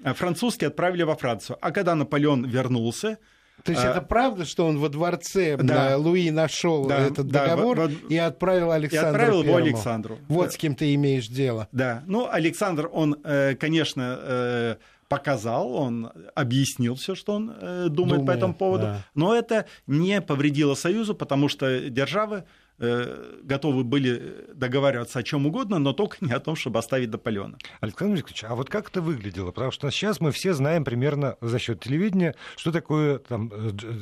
французские 0.05 0.69
отправили 0.69 1.03
во 1.05 1.17
Францию. 1.17 1.57
А 1.61 1.71
когда 1.73 1.95
Наполеон 1.95 2.45
вернулся, 2.45 3.19
То 3.65 3.73
есть 3.73 3.85
А, 3.85 3.91
это 3.91 4.01
правда, 4.01 4.45
что 4.45 4.67
он 4.67 4.79
во 4.79 4.89
дворце 4.89 5.57
да. 5.57 5.97
Луи 5.97 6.31
нашел 6.31 6.87
Да, 6.87 6.99
этот 7.01 7.27
да, 7.29 7.47
договор 7.49 7.77
во- 7.77 7.87
во- 7.89 7.93
и 8.09 8.17
отправил 8.17 8.73
и 8.73 8.75
Александру 8.77 9.11
отправил 9.11 9.43
его? 9.43 9.57
Александру. 9.57 10.19
Вот 10.29 10.53
с 10.53 10.57
кем 10.57 10.75
ты 10.75 10.95
имеешь 10.95 11.29
дело. 11.29 11.69
Да, 11.73 12.03
ну, 12.07 12.29
Александр, 12.31 12.89
он, 12.93 13.17
э, 13.25 13.55
конечно, 13.57 14.19
э, 14.21 14.77
показал, 15.09 15.73
он 15.75 16.11
объяснил 16.35 16.95
все, 16.95 17.15
что 17.15 17.35
он 17.35 17.51
э, 17.61 17.87
думает 17.89 18.17
по 18.21 18.25
Думает, 18.27 18.39
этому 18.39 18.55
поводу, 18.55 18.83
да. 18.85 19.05
но 19.15 19.35
это 19.35 19.65
не 19.87 20.21
повредило 20.21 20.75
Союзу, 20.75 21.15
потому 21.15 21.49
что 21.49 21.81
державы 21.91 22.45
готовы 22.79 23.85
были 23.85 24.47
договариваться 24.55 25.19
о 25.19 25.23
чем 25.23 25.47
угодно, 25.47 25.79
но 25.79 25.93
только 25.93 26.17
не 26.21 26.33
о 26.33 26.41
том, 26.41 26.55
чтобы 26.57 26.79
оставить 26.79 27.11
Наполеона. 27.11 27.59
Александр 27.81 28.17
Николаевич, 28.19 28.45
а 28.45 28.55
вот 28.55 28.71
как 28.71 28.89
это 28.91 29.01
выглядело? 29.03 29.51
Потому 29.51 29.73
что 29.73 29.91
сейчас 29.91 30.21
мы 30.21 30.31
все 30.33 30.53
знаем 30.55 30.85
примерно 30.85 31.37
за 31.41 31.59
счет 31.59 31.81
телевидения, 31.81 32.35
что 32.57 32.71
такое 32.73 33.19
там 33.19 33.51
э, 33.53 33.71
G- 33.73 34.01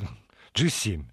G7. 0.53 1.03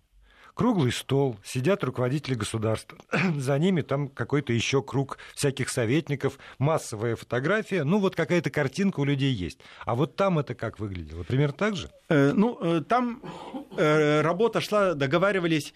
Круглый 0.55 0.93
стол, 0.93 1.37
сидят 1.45 1.83
руководители 1.83 2.35
государства, 2.35 2.97
за 3.37 3.59
ними 3.59 3.81
там 3.83 4.07
какой-то 4.07 4.53
еще 4.53 4.83
круг 4.83 5.19
всяких 5.35 5.69
советников, 5.69 6.39
массовая 6.59 7.17
фотография, 7.17 7.83
ну 7.83 7.99
вот 7.99 8.15
какая-то 8.15 8.51
картинка 8.51 9.01
у 9.01 9.05
людей 9.05 9.33
есть. 9.33 9.59
А 9.85 9.97
вот 9.97 10.15
там 10.15 10.39
это 10.39 10.55
как 10.55 10.79
выглядело? 10.79 11.25
Примерно 11.25 11.55
так 11.57 11.75
же? 11.77 11.91
Э, 12.09 12.33
Ну, 12.33 12.57
э, 12.61 12.83
там 12.83 13.21
э, 13.77 14.21
работа 14.21 14.61
шла, 14.61 14.95
договаривались. 14.95 15.75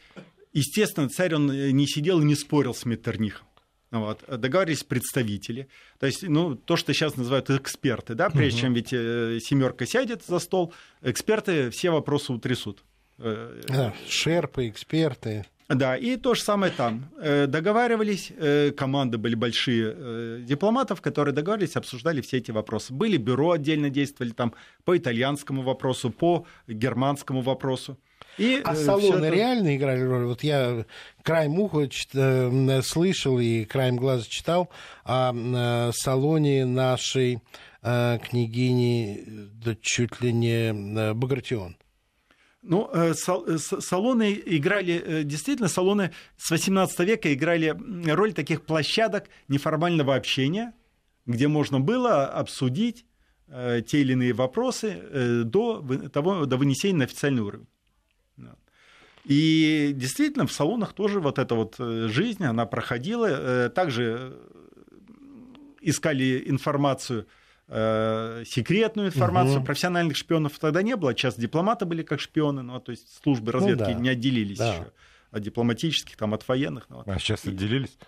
Естественно, 0.58 1.08
царь, 1.08 1.34
он 1.34 1.50
э, 1.50 1.70
не 1.70 1.86
сидел 1.86 2.20
и 2.20 2.24
не 2.24 2.34
спорил 2.34 2.74
с 2.74 2.84
Меттернихом. 2.84 3.46
Вот. 3.92 4.22
Договаривались 4.28 4.82
представители. 4.82 5.68
То 5.98 6.06
есть, 6.06 6.22
ну, 6.22 6.56
то, 6.56 6.76
что 6.76 6.92
сейчас 6.92 7.16
называют 7.16 7.48
эксперты, 7.48 8.14
да, 8.14 8.28
прежде 8.28 8.60
чем 8.60 8.74
ведь 8.74 8.92
э, 8.92 9.38
семерка 9.40 9.86
сядет 9.86 10.24
за 10.26 10.40
стол, 10.40 10.74
эксперты 11.00 11.70
все 11.70 11.90
вопросы 11.90 12.32
утрясут. 12.32 12.82
Э, 13.18 13.62
Да, 13.68 13.94
шерпы, 14.08 14.68
эксперты. 14.68 15.46
Да, 15.68 15.96
и 15.96 16.16
то 16.16 16.34
же 16.34 16.42
самое 16.42 16.72
там. 16.72 17.10
Договаривались, 17.18 18.32
команды 18.74 19.18
были 19.18 19.34
большие 19.34 20.42
дипломатов, 20.42 21.02
которые 21.02 21.34
договаривались, 21.34 21.76
обсуждали 21.76 22.22
все 22.22 22.38
эти 22.38 22.50
вопросы. 22.50 22.94
Были 22.94 23.18
бюро 23.18 23.50
отдельно 23.50 23.90
действовали 23.90 24.32
там 24.32 24.54
по 24.84 24.96
итальянскому 24.96 25.60
вопросу, 25.60 26.08
по 26.08 26.46
германскому 26.66 27.42
вопросу. 27.42 27.98
И, 28.38 28.61
А 28.64 28.72
э, 28.72 28.77
салоны 28.77 29.03
всё 29.07 29.18
это- 29.18 29.35
реально 29.35 29.77
играли 29.77 30.01
роль? 30.03 30.27
Вот 30.27 30.42
я 30.42 30.87
краем 31.22 31.59
уха 31.59 31.88
чит- 31.88 32.14
э, 32.14 32.83
слышал 32.83 33.38
и 33.40 33.64
краем 33.64 33.96
глаза 33.96 34.24
читал 34.29 34.70
о 35.05 35.33
э, 35.35 35.92
салоне 35.92 36.64
нашей 36.64 37.40
э, 37.83 38.18
княгини, 38.18 39.24
да 39.62 39.77
чуть 39.81 40.20
ли 40.20 40.33
не 40.33 40.70
э, 40.72 41.14
Багратион. 41.14 41.77
Ну, 42.62 42.90
э, 42.92 43.14
салоны 43.14 44.40
играли, 44.44 45.22
действительно, 45.22 45.68
салоны 45.68 46.11
с 46.37 46.51
18 46.51 47.01
века 47.05 47.33
играли 47.33 47.74
роль 48.11 48.33
таких 48.33 48.62
площадок 48.62 49.29
неформального 49.46 50.16
общения, 50.16 50.72
где 51.24 51.46
можно 51.48 51.79
было 51.81 52.27
обсудить 52.27 53.07
те 53.48 54.01
или 54.01 54.12
иные 54.12 54.33
вопросы 54.35 55.44
до, 55.44 55.81
того, 56.12 56.44
до 56.44 56.57
вынесения 56.59 56.98
на 56.98 57.05
официальный 57.05 57.42
уровень. 57.42 57.66
И 59.24 59.92
действительно, 59.94 60.46
в 60.46 60.52
салонах 60.52 60.92
тоже 60.92 61.20
вот 61.20 61.38
эта 61.38 61.54
вот 61.54 61.76
э, 61.78 62.09
жизнь, 62.09 62.44
она 62.44 62.64
проходила. 62.66 63.26
Э, 63.28 63.68
Также 63.68 64.33
э, 64.33 65.12
искали 65.83 66.44
информацию, 66.46 67.26
секретную 68.46 69.09
информацию. 69.09 69.57
Мгм. 69.59 69.66
Профессиональных 69.66 70.16
шпионов 70.16 70.59
тогда 70.59 70.81
не 70.83 70.96
было. 70.96 71.12
Сейчас 71.14 71.37
дипломаты 71.37 71.85
были 71.85 72.02
как 72.02 72.18
шпионы, 72.20 72.62
ну, 72.62 72.81
то 72.81 72.92
есть 72.92 73.22
службы 73.22 73.52
Ну 73.52 73.59
разведки 73.59 73.83
да. 73.83 73.92
не 73.92 74.09
отделились 74.09 74.57
Да. 74.59 74.72
еще 74.72 74.87
от 75.31 75.42
дипломатических, 75.42 76.16
там, 76.16 76.33
от 76.33 76.48
военных. 76.48 76.87
ну. 76.88 77.02
А 77.04 77.18
сейчас 77.18 77.44
отделились? 77.44 77.98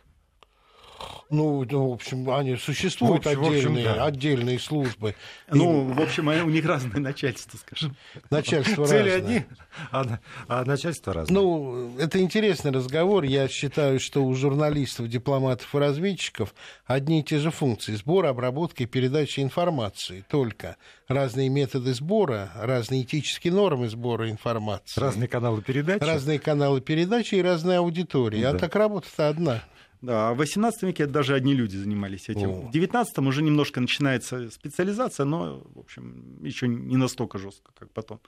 Ну, 1.31 1.65
ну, 1.71 1.91
в 1.91 1.93
общем, 1.93 2.29
они 2.31 2.57
существуют 2.57 3.25
В 3.25 3.29
общем, 3.29 3.41
в 3.41 3.47
общем, 3.47 3.57
отдельные, 3.73 3.85
да. 3.85 4.05
отдельные 4.05 4.59
службы. 4.59 5.15
Ну, 5.49 5.93
в 5.93 6.01
общем, 6.01 6.27
у 6.29 6.51
них 6.51 6.65
разное 6.67 7.01
начальство, 7.01 7.57
скажем. 7.57 7.97
Начальство 8.31 8.87
Цели 8.87 9.11
разное. 9.11 9.17
одни, 9.17 9.45
а, 9.93 10.19
а 10.49 10.65
начальство 10.65 11.13
разное. 11.15 11.41
Ну, 11.41 11.97
это 11.99 12.21
интересный 12.21 12.73
разговор. 12.73 13.23
Я 13.25 13.47
считаю, 13.49 14.01
что 14.01 14.25
у 14.25 14.35
журналистов, 14.35 15.09
дипломатов 15.09 15.73
и 15.75 15.79
разведчиков 15.79 16.55
одни 16.85 17.21
и 17.21 17.23
те 17.23 17.39
же 17.39 17.51
функции. 17.51 17.95
Сбор, 17.95 18.27
обработка 18.27 18.83
и 18.83 18.87
передача 18.87 19.43
информации. 19.43 20.25
Только 20.29 20.77
разные 21.07 21.49
методы 21.49 21.95
сбора, 21.95 22.51
разные 22.57 23.03
этические 23.03 23.53
нормы 23.53 23.89
сбора 23.89 24.31
информации. 24.31 25.01
Разные 25.01 25.29
каналы 25.29 25.63
передачи. 25.63 26.03
Разные 26.03 26.41
каналы 26.41 26.81
передачи 26.81 27.37
и 27.37 27.43
разная 27.43 27.79
аудитория. 27.79 28.49
А 28.49 28.53
Да. 28.53 28.59
так 28.59 28.75
работа-то 28.75 29.29
одна. 29.29 29.63
Да, 30.03 30.31
а 30.31 30.35
в 30.35 30.39
18 30.39 30.83
веке 30.83 31.03
это 31.03 31.13
даже 31.13 31.35
одни 31.35 31.55
люди 31.55 31.77
занимались 31.77 32.29
этим. 32.29 32.51
О. 32.51 32.61
В 32.63 32.71
19 32.71 33.19
уже 33.19 33.43
немножко 33.43 33.81
начинается 33.81 34.51
специализация, 34.51 35.27
но, 35.27 35.63
в 35.75 35.79
общем, 35.79 36.39
еще 36.43 36.69
не 36.69 36.97
настолько 36.97 37.39
жестко, 37.39 37.71
как 37.79 37.91
потом. 37.91 38.21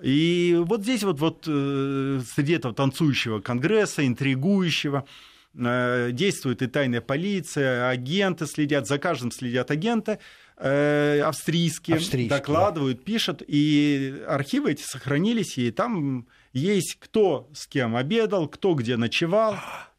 И 0.00 0.56
вот 0.64 0.82
здесь 0.82 1.02
вот, 1.02 1.18
вот 1.18 1.44
э, 1.48 2.20
среди 2.34 2.52
этого 2.52 2.72
танцующего 2.72 3.40
конгресса, 3.40 4.06
интригующего, 4.06 5.06
э, 5.54 6.10
действует 6.12 6.62
и 6.62 6.68
тайная 6.68 7.00
полиция, 7.00 7.88
агенты 7.88 8.46
следят, 8.46 8.86
за 8.86 8.98
каждым 8.98 9.32
следят 9.32 9.72
агенты 9.72 10.20
э, 10.56 11.20
австрийские, 11.24 11.96
Австрийские, 11.96 12.28
докладывают, 12.28 13.02
пишут, 13.02 13.42
и 13.44 14.22
архивы 14.28 14.70
эти 14.70 14.82
сохранились, 14.82 15.58
и 15.58 15.72
там 15.72 16.28
есть 16.52 16.96
кто 17.00 17.48
с 17.52 17.66
кем 17.66 17.96
обедал, 17.96 18.46
кто 18.46 18.74
где 18.74 18.96
ночевал. 18.96 19.56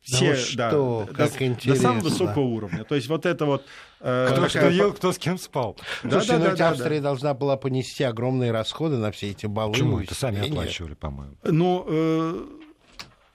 Да 0.08 0.16
Все, 0.18 0.30
вы 0.30 0.36
что, 0.38 1.06
до- 1.08 1.14
как 1.14 1.38
до, 1.38 1.46
интересно. 1.46 1.82
самого 1.82 2.04
высокого 2.04 2.44
уровня. 2.44 2.84
То 2.84 2.96
есть 2.96 3.08
вот 3.10 3.26
это 3.26 3.46
вот... 3.46 3.66
э, 4.00 4.30
Кто 4.32 4.48
что 4.50 4.70
ел, 4.70 4.94
кто 4.94 5.12
с 5.12 5.18
кем 5.18 5.38
спал. 5.38 5.76
Да, 6.04 6.22
Слушайте, 6.22 6.32
да, 6.32 6.38
ну 6.38 6.44
да, 6.44 6.50
ведь 6.52 6.60
да, 6.60 6.70
Австрия 6.70 7.02
должна 7.02 7.34
была 7.34 7.58
понести 7.58 8.04
огромные 8.04 8.52
расходы 8.52 8.98
на 8.98 9.12
все 9.12 9.30
эти 9.32 9.46
балы. 9.46 9.74
Почему 9.74 10.00
это 10.00 10.16
сами 10.16 10.48
оплачивали, 10.50 10.94
по-моему? 10.94 11.36
Ну, 11.44 11.86
э, 11.88 12.46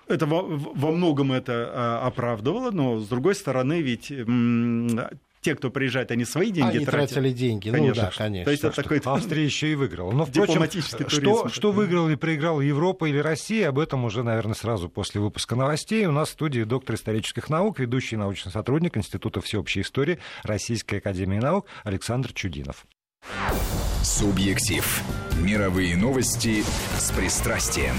это 0.09 0.27
во, 0.27 0.42
во 0.42 0.90
многом 0.90 1.33
это 1.33 1.70
а, 1.72 2.07
оправдывало, 2.07 2.70
но 2.70 2.98
с 2.98 3.09
другой 3.09 3.35
стороны, 3.35 3.81
ведь 3.81 4.11
те, 5.44 5.54
кто 5.54 5.70
приезжает, 5.70 6.11
они 6.11 6.24
свои 6.24 6.50
деньги 6.50 6.76
Они 6.76 6.87
тратят. 6.87 7.11
тратили 7.11 7.33
деньги. 7.33 7.70
Конечно. 7.70 8.02
Ну 8.04 8.09
да, 8.09 8.12
конечно. 8.16 8.44
То 8.46 8.50
есть 8.50 8.64
это 8.64 8.83
такой... 8.83 9.00
Австрия 9.04 9.44
еще 9.44 9.70
и 9.70 9.74
выиграла. 9.74 10.11
Но, 10.11 10.24
впрочем, 10.24 10.54
Дипломатический 10.54 11.04
что, 11.07 11.20
туризм. 11.20 11.48
что 11.50 11.72
выиграла 11.72 12.09
и 12.09 12.16
проиграла 12.16 12.62
Европа 12.62 13.04
или 13.04 13.18
Россия, 13.18 13.68
об 13.68 13.78
этом 13.78 14.04
уже, 14.07 14.22
наверное, 14.22 14.54
сразу 14.54 14.88
после 14.88 15.20
выпуска 15.20 15.54
новостей. 15.54 16.07
У 16.07 16.12
нас 16.12 16.30
в 16.30 16.33
студии 16.33 16.62
доктор 16.62 16.96
исторических 16.96 17.50
наук, 17.50 17.78
ведущий 17.78 18.16
научный 18.16 18.50
сотрудник 18.50 18.96
Института 18.96 19.42
всеобщей 19.42 19.83
истории 19.83 20.18
Российской 20.42 20.96
академии 20.96 21.38
наук 21.38 21.66
Александр 21.85 22.33
Чудинов. 22.33 22.87
Субъектив. 24.02 25.02
Мировые 25.40 25.96
новости 25.96 26.64
с 26.98 27.11
пристрастием. 27.12 27.94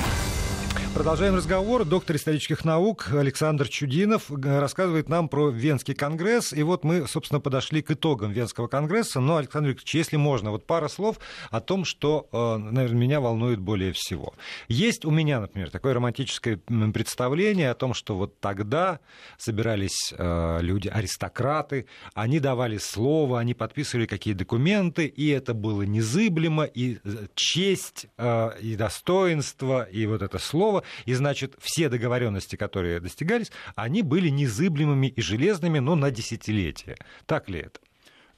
Продолжаем 0.96 1.36
разговор. 1.36 1.84
Доктор 1.84 2.16
исторических 2.16 2.64
наук 2.64 3.10
Александр 3.12 3.68
Чудинов 3.68 4.32
э, 4.32 4.60
рассказывает 4.60 5.10
нам 5.10 5.28
про 5.28 5.50
Венский 5.50 5.94
конгресс. 5.94 6.54
И 6.54 6.64
вот 6.64 6.86
мы, 6.86 7.06
собственно, 7.06 7.42
подошли 7.42 7.82
к 7.82 7.92
итогам 7.92 8.32
Венского 8.32 8.68
конгресса. 8.70 9.20
Но, 9.20 9.36
Александр 9.36 9.72
Викторович, 9.72 9.94
если 9.94 10.16
можно, 10.16 10.52
вот 10.52 10.66
пара 10.66 10.88
слов 10.88 11.18
о 11.52 11.60
том, 11.60 11.84
что, 11.84 12.30
э, 12.32 12.58
наверное, 12.72 12.98
меня 12.98 13.20
волнует 13.20 13.60
более 13.60 13.92
всего. 13.92 14.36
Есть 14.70 15.04
у 15.04 15.12
меня, 15.12 15.42
например, 15.42 15.70
такое 15.70 15.94
романтическое 15.94 16.62
представление 16.94 17.72
о 17.72 17.76
том, 17.76 17.94
что 17.94 18.16
вот 18.16 18.40
тогда 18.40 19.02
собирались 19.38 20.14
э, 20.18 20.60
люди, 20.62 20.88
аристократы, 20.88 21.88
они 22.14 22.40
давали 22.40 22.78
слово, 22.78 23.42
они 23.42 23.54
подписывали 23.54 24.06
какие 24.06 24.34
документы, 24.34 25.08
и 25.08 25.28
это 25.28 25.54
было 25.54 25.82
незыблемо, 25.82 26.64
и 26.64 27.00
честь, 27.36 28.08
и 28.18 28.76
достоинство, 28.78 29.84
и 29.84 30.06
вот 30.06 30.22
это 30.22 30.40
слово, 30.40 30.85
и, 31.06 31.14
значит, 31.14 31.56
все 31.60 31.90
договоренности, 31.90 32.56
которые 32.56 33.00
достигались, 33.00 33.52
они 33.76 34.02
были 34.02 34.30
незыблемыми 34.30 35.08
и 35.08 35.22
железными, 35.22 35.80
но 35.80 35.96
на 35.96 36.12
десятилетия. 36.12 36.98
Так 37.26 37.50
ли 37.50 37.60
это? 37.60 37.80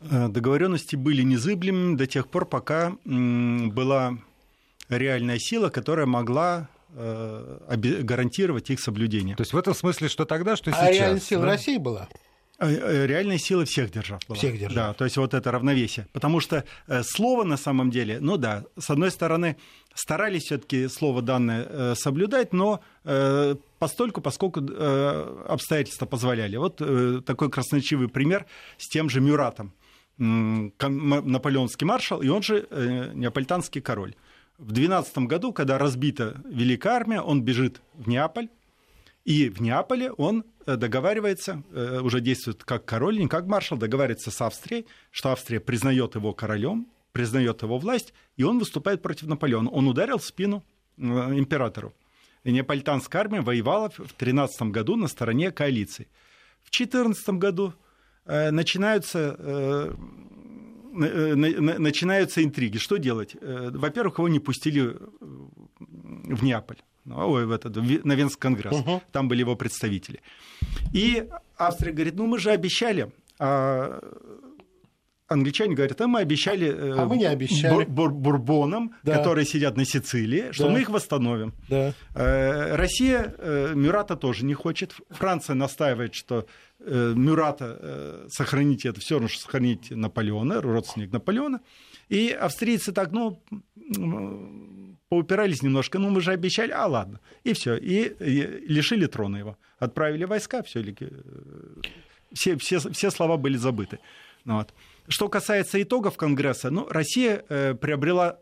Э, 0.01 0.27
Договоренности 0.27 0.95
были 0.95 1.23
незыблемыми 1.23 1.95
до 1.95 2.07
тех 2.07 2.27
пор, 2.27 2.45
пока 2.45 2.93
была 3.05 4.17
реальная 4.89 5.39
сила, 5.39 5.69
которая 5.69 6.05
могла 6.05 6.69
э, 6.93 8.01
гарантировать 8.03 8.69
их 8.69 8.79
соблюдение. 8.79 9.35
То 9.35 9.41
есть 9.41 9.53
в 9.53 9.57
этом 9.57 9.73
смысле, 9.73 10.07
что 10.07 10.25
тогда, 10.25 10.55
что 10.55 10.71
А 10.71 10.73
сейчас. 10.73 10.91
реальная 10.95 11.19
сила 11.21 11.41
да? 11.43 11.47
России 11.49 11.77
была? 11.77 12.07
Э, 12.59 12.69
э, 12.69 13.05
Реальная 13.05 13.37
сила 13.37 13.65
всех 13.65 13.91
держав 13.91 14.19
была. 14.27 14.37
Всех 14.37 14.57
держав. 14.57 14.75
Да, 14.75 14.93
то 14.93 15.03
есть 15.05 15.17
вот 15.17 15.33
это 15.33 15.51
равновесие. 15.51 16.07
Потому 16.11 16.39
что 16.39 16.63
э, 16.87 17.03
слово 17.03 17.43
на 17.43 17.57
самом 17.57 17.91
деле, 17.91 18.19
ну 18.19 18.37
да, 18.37 18.63
с 18.79 18.89
одной 18.89 19.11
стороны, 19.11 19.57
старались 19.93 20.43
все-таки 20.43 20.87
слово 20.87 21.21
данное 21.21 21.95
соблюдать, 21.95 22.53
но 22.53 22.81
постольку, 23.79 24.21
поскольку 24.21 24.59
обстоятельства 24.59 26.05
позволяли. 26.05 26.55
Вот 26.57 26.79
такой 27.25 27.49
красноречивый 27.49 28.07
пример 28.07 28.45
с 28.77 28.87
тем 28.89 29.09
же 29.09 29.21
Мюратом, 29.21 29.73
наполеонский 30.19 31.87
маршал, 31.87 32.21
и 32.21 32.27
он 32.27 32.43
же 32.43 32.67
неаполитанский 33.15 33.81
король. 33.81 34.13
В 34.59 34.71
12 34.71 35.17
году, 35.19 35.51
когда 35.51 35.79
разбита 35.79 36.39
Великая 36.45 36.89
Армия, 36.89 37.21
он 37.21 37.41
бежит 37.41 37.81
в 37.95 38.07
Неаполь, 38.07 38.49
и 39.27 39.49
в 39.49 39.61
Неаполе 39.61 40.11
он 40.13 40.45
договаривается, 40.65 41.61
уже 42.01 42.21
действует 42.21 42.63
как 42.63 42.85
король, 42.85 43.19
не 43.19 43.27
как 43.27 43.45
маршал, 43.45 43.77
договаривается 43.77 44.31
с 44.31 44.41
Австрией, 44.41 44.87
что 45.11 45.31
Австрия 45.31 45.59
признает 45.59 46.15
его 46.15 46.33
королем, 46.33 46.87
признает 47.11 47.61
его 47.61 47.77
власть, 47.77 48.13
и 48.37 48.43
он 48.43 48.57
выступает 48.57 49.01
против 49.01 49.27
Наполеона. 49.27 49.69
Он 49.69 49.87
ударил 49.87 50.17
в 50.17 50.23
спину 50.23 50.63
императору. 50.97 51.93
Неаполитанская 52.43 53.21
армия 53.21 53.41
воевала 53.41 53.89
в 53.89 54.13
13 54.13 54.61
году 54.63 54.95
на 54.95 55.07
стороне 55.07 55.51
коалиции. 55.51 56.07
В 56.63 56.69
14 56.69 57.29
году 57.29 57.73
э, 58.25 58.51
начинаются, 58.51 59.35
э, 59.37 59.93
э, 61.01 61.35
начинаются 61.35 62.43
интриги. 62.43 62.77
Что 62.77 62.97
делать? 62.97 63.35
Во-первых, 63.41 64.19
его 64.19 64.29
не 64.29 64.39
пустили 64.39 64.97
в 65.79 66.43
Неаполь. 66.43 66.77
Ой, 67.09 67.45
в 67.45 67.51
этот, 67.51 67.75
на 67.75 68.13
Венский 68.13 68.39
конгресс. 68.39 68.75
Угу. 68.75 69.01
Там 69.11 69.27
были 69.27 69.41
его 69.41 69.55
представители. 69.55 70.21
И 70.93 71.27
Австрия 71.57 71.91
говорит, 71.91 72.15
ну 72.15 72.27
мы 72.27 72.39
же 72.39 72.51
обещали, 72.51 73.11
а 73.39 73.99
англичане 75.27 75.75
говорят, 75.75 75.99
а 75.99 76.07
мы 76.07 76.19
обещали, 76.19 76.69
а 76.69 77.05
мы 77.05 77.17
не 77.17 77.25
обещали. 77.25 77.73
Бур, 77.73 77.85
бур, 77.85 78.13
бурбонам, 78.13 78.95
да. 79.03 79.17
которые 79.17 79.45
сидят 79.45 79.77
на 79.77 79.85
Сицилии, 79.85 80.51
что 80.51 80.65
да. 80.65 80.69
мы 80.71 80.81
их 80.81 80.89
восстановим. 80.89 81.53
Да. 81.69 81.93
Э, 82.15 82.75
Россия 82.75 83.35
э, 83.37 83.73
Мюрата 83.75 84.15
тоже 84.15 84.45
не 84.45 84.53
хочет. 84.53 84.95
Франция 85.09 85.55
настаивает, 85.55 86.13
что 86.15 86.45
э, 86.79 87.13
Мюрата 87.15 88.25
сохраните 88.29 88.89
это 88.89 89.01
все 89.01 89.15
равно, 89.15 89.27
что 89.27 89.41
сохранить 89.41 89.91
Наполеона, 89.91 90.61
родственник 90.61 91.11
Наполеона. 91.11 91.61
И 92.09 92.29
австрийцы 92.29 92.93
так, 92.93 93.11
ну, 93.11 93.41
поупирались 95.09 95.63
немножко, 95.63 95.99
ну 95.99 96.09
мы 96.09 96.21
же 96.21 96.31
обещали, 96.31 96.71
а 96.71 96.85
ладно. 96.87 97.19
И 97.43 97.53
все. 97.53 97.75
И, 97.75 98.13
и 98.19 98.67
лишили 98.67 99.07
трона 99.07 99.37
его. 99.37 99.57
Отправили 99.79 100.25
войска, 100.25 100.63
все, 100.63 100.83
все, 102.33 102.57
все, 102.57 102.79
все 102.79 103.11
слова 103.11 103.37
были 103.37 103.57
забыты. 103.57 103.99
Вот. 104.45 104.73
Что 105.07 105.29
касается 105.29 105.81
итогов 105.81 106.17
Конгресса, 106.17 106.69
ну, 106.69 106.87
Россия 106.89 107.43
э, 107.49 107.73
приобрела 107.75 108.39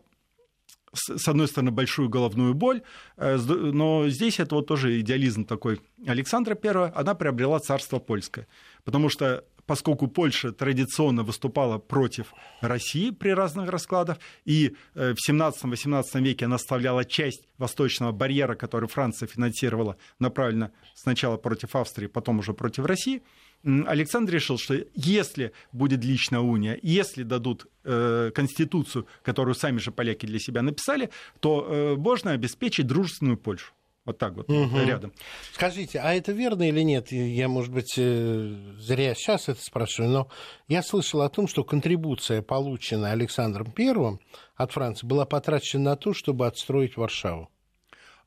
с 0.92 1.28
одной 1.28 1.46
стороны, 1.46 1.70
большую 1.70 2.08
головную 2.08 2.54
боль, 2.54 2.80
э, 3.16 3.36
но 3.36 4.08
здесь 4.08 4.40
это 4.40 4.54
вот 4.54 4.66
тоже 4.66 5.00
идеализм 5.00 5.44
такой 5.44 5.80
Александра 6.06 6.58
I, 6.62 6.92
она 6.94 7.14
приобрела 7.14 7.58
царство 7.60 7.98
польское. 7.98 8.46
Потому 8.84 9.08
что 9.10 9.44
поскольку 9.66 10.08
Польша 10.08 10.52
традиционно 10.52 11.22
выступала 11.22 11.78
против 11.78 12.32
России 12.60 13.10
при 13.10 13.30
разных 13.30 13.70
раскладах, 13.70 14.18
и 14.44 14.74
э, 14.94 15.14
в 15.14 15.30
17-18 15.30 16.04
веке 16.22 16.46
она 16.46 16.56
оставляла 16.56 17.04
часть 17.04 17.48
восточного 17.58 18.12
барьера, 18.12 18.54
который 18.54 18.88
Франция 18.88 19.26
финансировала, 19.26 19.96
направленно 20.18 20.72
сначала 20.94 21.36
против 21.36 21.76
Австрии, 21.76 22.06
потом 22.06 22.38
уже 22.38 22.54
против 22.54 22.84
России– 22.84 23.22
Александр 23.64 24.34
решил, 24.34 24.58
что 24.58 24.84
если 24.94 25.52
будет 25.72 26.04
личная 26.04 26.40
уния, 26.40 26.78
если 26.82 27.24
дадут 27.24 27.66
э, 27.84 28.30
конституцию, 28.34 29.06
которую 29.22 29.54
сами 29.54 29.78
же 29.78 29.90
поляки 29.90 30.26
для 30.26 30.38
себя 30.38 30.62
написали, 30.62 31.10
то 31.40 31.66
э, 31.68 31.96
можно 31.96 32.30
обеспечить 32.30 32.86
дружественную 32.86 33.36
Польшу. 33.36 33.72
Вот 34.06 34.18
так 34.18 34.34
вот, 34.34 34.48
угу. 34.48 34.78
рядом. 34.78 35.12
Скажите, 35.52 35.98
а 35.98 36.14
это 36.14 36.30
верно 36.30 36.68
или 36.68 36.80
нет? 36.82 37.10
Я, 37.10 37.48
может 37.48 37.72
быть, 37.72 37.94
э, 37.98 38.54
зря 38.78 39.14
сейчас 39.16 39.48
это 39.48 39.60
спрашиваю, 39.60 40.10
но 40.10 40.28
я 40.68 40.84
слышал 40.84 41.22
о 41.22 41.28
том, 41.28 41.48
что 41.48 41.64
контрибуция, 41.64 42.40
полученная 42.40 43.10
Александром 43.10 43.74
I 43.76 44.18
от 44.54 44.72
Франции, 44.72 45.06
была 45.06 45.26
потрачена 45.26 45.90
на 45.90 45.96
то, 45.96 46.14
чтобы 46.14 46.46
отстроить 46.46 46.96
Варшаву. 46.96 47.50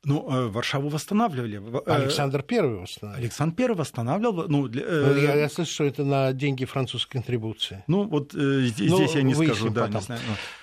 Ну, 0.05 0.29
э, 0.29 0.47
Варшаву 0.47 0.87
восстанавливали. 0.87 1.61
Э, 1.85 1.93
Александр 1.93 2.41
Первый 2.41 2.79
восстанавливал. 2.79 3.21
Александр 3.21 3.55
Первый 3.55 3.77
восстанавливал. 3.77 4.47
Ну, 4.47 4.67
для, 4.69 4.85
ну, 4.85 5.17
я, 5.17 5.35
я 5.35 5.49
слышу, 5.49 5.71
что 5.73 5.83
это 5.83 6.05
на 6.05 6.31
деньги 6.31 6.63
французской 6.63 7.13
контрибуции. 7.13 7.83
Ну, 7.87 8.07
вот 8.07 8.33
э, 8.33 8.61
здесь, 8.67 8.89
ну, 8.89 8.97
здесь 8.97 9.15
я 9.15 9.23
не 9.23 9.35
скажу, 9.35 9.69
да, 9.69 9.87
потом. 9.87 9.95
не 9.95 10.05
знаю. 10.05 10.21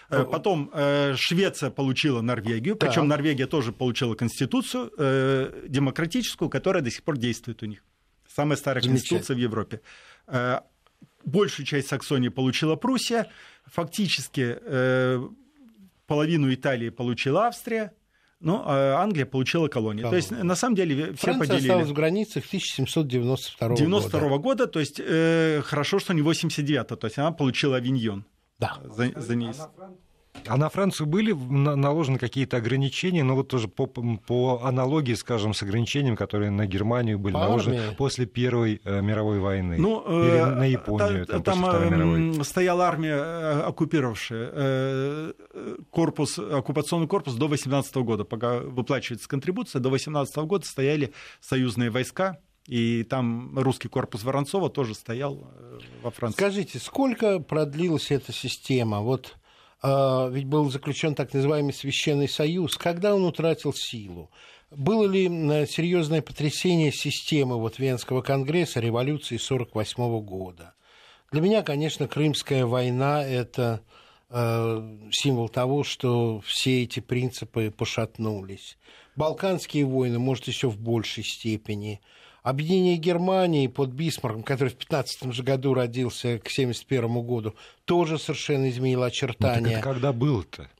Ну, 0.09 0.25
потом 0.25 0.71
э, 0.73 1.15
Швеция 1.17 1.71
получила 1.71 2.23
Норвегию, 2.23 2.77
причем 2.77 3.03
да. 3.03 3.17
Норвегия 3.17 3.47
тоже 3.47 3.73
получила 3.73 4.15
конституцию 4.15 4.91
э, 4.97 5.67
демократическую, 5.69 6.49
которая 6.49 6.83
до 6.83 6.91
сих 6.91 7.03
пор 7.03 7.19
действует 7.19 7.63
у 7.63 7.67
них. 7.67 7.85
Самая 8.35 8.57
старая 8.57 8.83
конституция 8.83 9.35
в 9.35 9.39
Европе. 9.39 9.83
Э, 10.29 10.61
большую 11.25 11.67
часть 11.67 11.89
Саксонии 11.89 12.31
получила 12.31 12.77
Пруссия. 12.77 13.27
Фактически 13.67 14.57
э, 14.61 15.29
половину 16.07 16.55
Италии 16.55 16.89
получила 16.89 17.49
Австрия 17.49 17.93
ну, 18.41 18.63
а 18.65 19.03
Англия 19.03 19.25
получила 19.27 19.69
колонии. 19.69 20.03
Колонии. 20.03 20.11
То 20.11 20.35
есть, 20.35 20.45
на 20.45 20.55
самом 20.55 20.75
деле, 20.75 21.15
все 21.15 21.27
Франция 21.33 21.49
поделили. 21.49 21.69
осталась 21.71 21.89
в 21.89 21.93
границах 21.95 22.45
1792 22.47 23.69
года. 23.69 23.81
92 23.81 24.39
года, 24.39 24.67
то 24.67 24.81
есть, 24.81 25.01
э, 25.03 25.63
хорошо, 25.65 25.99
что 25.99 26.13
не 26.13 26.23
89 26.23 26.87
то 26.87 27.07
есть, 27.07 27.19
она 27.19 27.33
получила 27.33 27.77
авиньон. 27.77 28.25
Да. 28.59 28.79
За, 28.85 29.11
за 29.17 29.35
ней. 29.35 29.53
А 30.47 30.57
на 30.57 30.69
Францию 30.69 31.07
были 31.07 31.33
наложены 31.33 32.19
какие-то 32.19 32.57
ограничения, 32.57 33.25
но 33.25 33.35
вот 33.35 33.49
тоже 33.49 33.69
по, 33.69 33.87
по 33.87 34.61
аналогии, 34.63 35.15
скажем, 35.15 35.55
с 35.55 35.63
ограничениями, 35.63 36.17
которые 36.17 36.51
на 36.51 36.67
Германию 36.67 37.19
были 37.19 37.35
по 37.35 37.41
наложены 37.41 37.77
армии. 37.77 37.95
после 37.97 38.27
Первой 38.27 38.81
э, 38.85 39.01
мировой 39.01 39.41
войны. 39.41 39.77
Ну, 39.79 40.03
Или 40.03 40.39
э, 40.39 40.47
на 40.47 40.65
Японию. 40.65 41.27
Та, 41.27 41.41
там 41.41 41.63
там 41.63 42.45
стояла 42.45 42.87
армия, 42.87 43.17
э, 43.17 43.61
оккупировавшая 43.63 45.33
корпус, 45.91 46.39
оккупационный 46.39 47.07
корпус 47.07 47.35
до 47.35 47.49
18 47.49 47.97
года, 47.97 48.25
пока 48.25 48.59
выплачивается 48.59 49.29
контрибуция, 49.29 49.81
до 49.81 49.91
18 49.91 50.37
года 50.39 50.67
стояли 50.67 51.13
союзные 51.41 51.91
войска, 51.91 52.39
и 52.67 53.05
там 53.05 53.59
русский 53.59 53.89
корпус 53.89 54.25
Воронцова 54.25 54.71
тоже 54.71 54.95
стоял 54.95 55.51
во 56.03 56.11
Франции. 56.11 56.37
Скажите, 56.37 56.79
сколько 56.79 57.39
продлилась 57.39 58.11
эта 58.11 58.33
система? 58.33 59.01
Вот 59.01 59.37
ведь 60.31 60.47
был 60.47 60.71
заключен 60.71 61.15
так 61.15 61.33
называемый 61.35 61.73
Священный 61.73 62.29
Союз. 62.29 62.77
Когда 62.77 63.15
он 63.15 63.25
утратил 63.25 63.73
силу? 63.73 64.31
Было 64.71 65.07
ли 65.07 65.27
серьезное 65.67 66.23
потрясение 66.23 66.93
системы 66.93 67.59
вот 67.59 67.79
Венского 67.79 68.21
конгресса 68.23 68.81
революции 68.81 69.37
1948 69.37 70.21
года? 70.25 70.75
Для 71.31 71.41
меня, 71.41 71.63
конечно, 71.63 72.09
Крымская 72.09 72.67
война– 72.67 73.25
это 73.27 73.83
э, 74.31 74.99
символ 75.13 75.49
того, 75.49 75.85
что 75.85 76.41
все 76.41 76.83
эти 76.83 77.01
принципы 77.01 77.71
пошатнулись. 77.71 78.79
Балканские 79.15 79.85
войны, 79.85 80.19
может, 80.19 80.49
еще 80.49 80.69
в 80.69 80.79
большей 80.79 81.25
степени– 81.25 82.01
Объединение 82.47 82.97
Германии 82.97 83.67
под 83.67 83.91
Бисмарком, 83.91 84.45
который 84.45 84.69
в 84.69 84.77
15 84.77 85.33
же 85.33 85.43
году 85.43 85.75
родился 85.75 86.39
к 86.39 86.49
71 86.49 87.23
году, 87.23 87.57
тоже 87.85 88.21
совершенно 88.21 88.71
изменило 88.71 89.07
очертания. 89.07 89.67
Ну, 89.67 89.73
это 89.73 89.81
когда 89.81 90.13
было-то? 90.13 90.71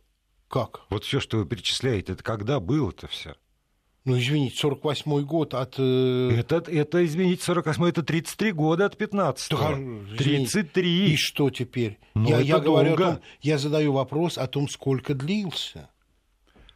Как? 0.47 0.83
Вот 0.91 1.03
все, 1.03 1.19
что 1.19 1.39
вы 1.39 1.45
перечисляете, 1.45 2.13
это 2.13 2.23
когда 2.23 2.61
было-то 2.61 3.09
все? 3.09 3.35
Ну, 4.05 4.17
извините, 4.17 4.65
48-й 4.65 5.25
год 5.25 5.55
от... 5.55 5.75
Э... 5.79 6.31
Это, 6.39 6.59
это, 6.71 7.05
извините, 7.05 7.43
48-й, 7.51 7.89
это 7.89 8.05
33 8.05 8.53
года 8.53 8.87
от 8.87 8.95
15-го. 8.95 10.17
33. 10.19 11.15
И 11.15 11.17
что 11.17 11.51
теперь? 11.51 11.99
Ну, 12.15 12.29
я, 12.29 12.39
я 12.39 12.61
говорю 12.61 12.95
о 12.95 12.97
том, 12.97 13.21
я 13.41 13.59
задаю 13.59 13.93
вопрос 13.93 14.39
о 14.39 14.47
том, 14.47 14.69
сколько 14.69 15.15
длился. 15.15 15.91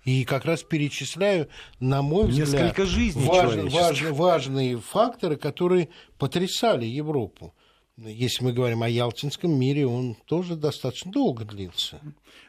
И 0.04 0.24
как 0.24 0.44
раз 0.44 0.62
перечисляю, 0.62 1.48
на 1.78 2.02
мой 2.02 2.26
взгляд, 2.28 2.48
Несколько 2.48 2.86
жизней 2.86 3.26
важ, 3.26 3.54
важ, 3.72 4.02
важные 4.10 4.78
факторы, 4.78 5.36
которые 5.36 5.90
потрясали 6.18 6.86
Европу. 6.86 7.54
Если 7.98 8.42
мы 8.42 8.54
говорим 8.54 8.82
о 8.82 8.88
Ялтинском 8.88 9.52
мире, 9.52 9.86
он 9.86 10.16
тоже 10.24 10.56
достаточно 10.56 11.12
долго 11.12 11.44
длился. 11.44 12.00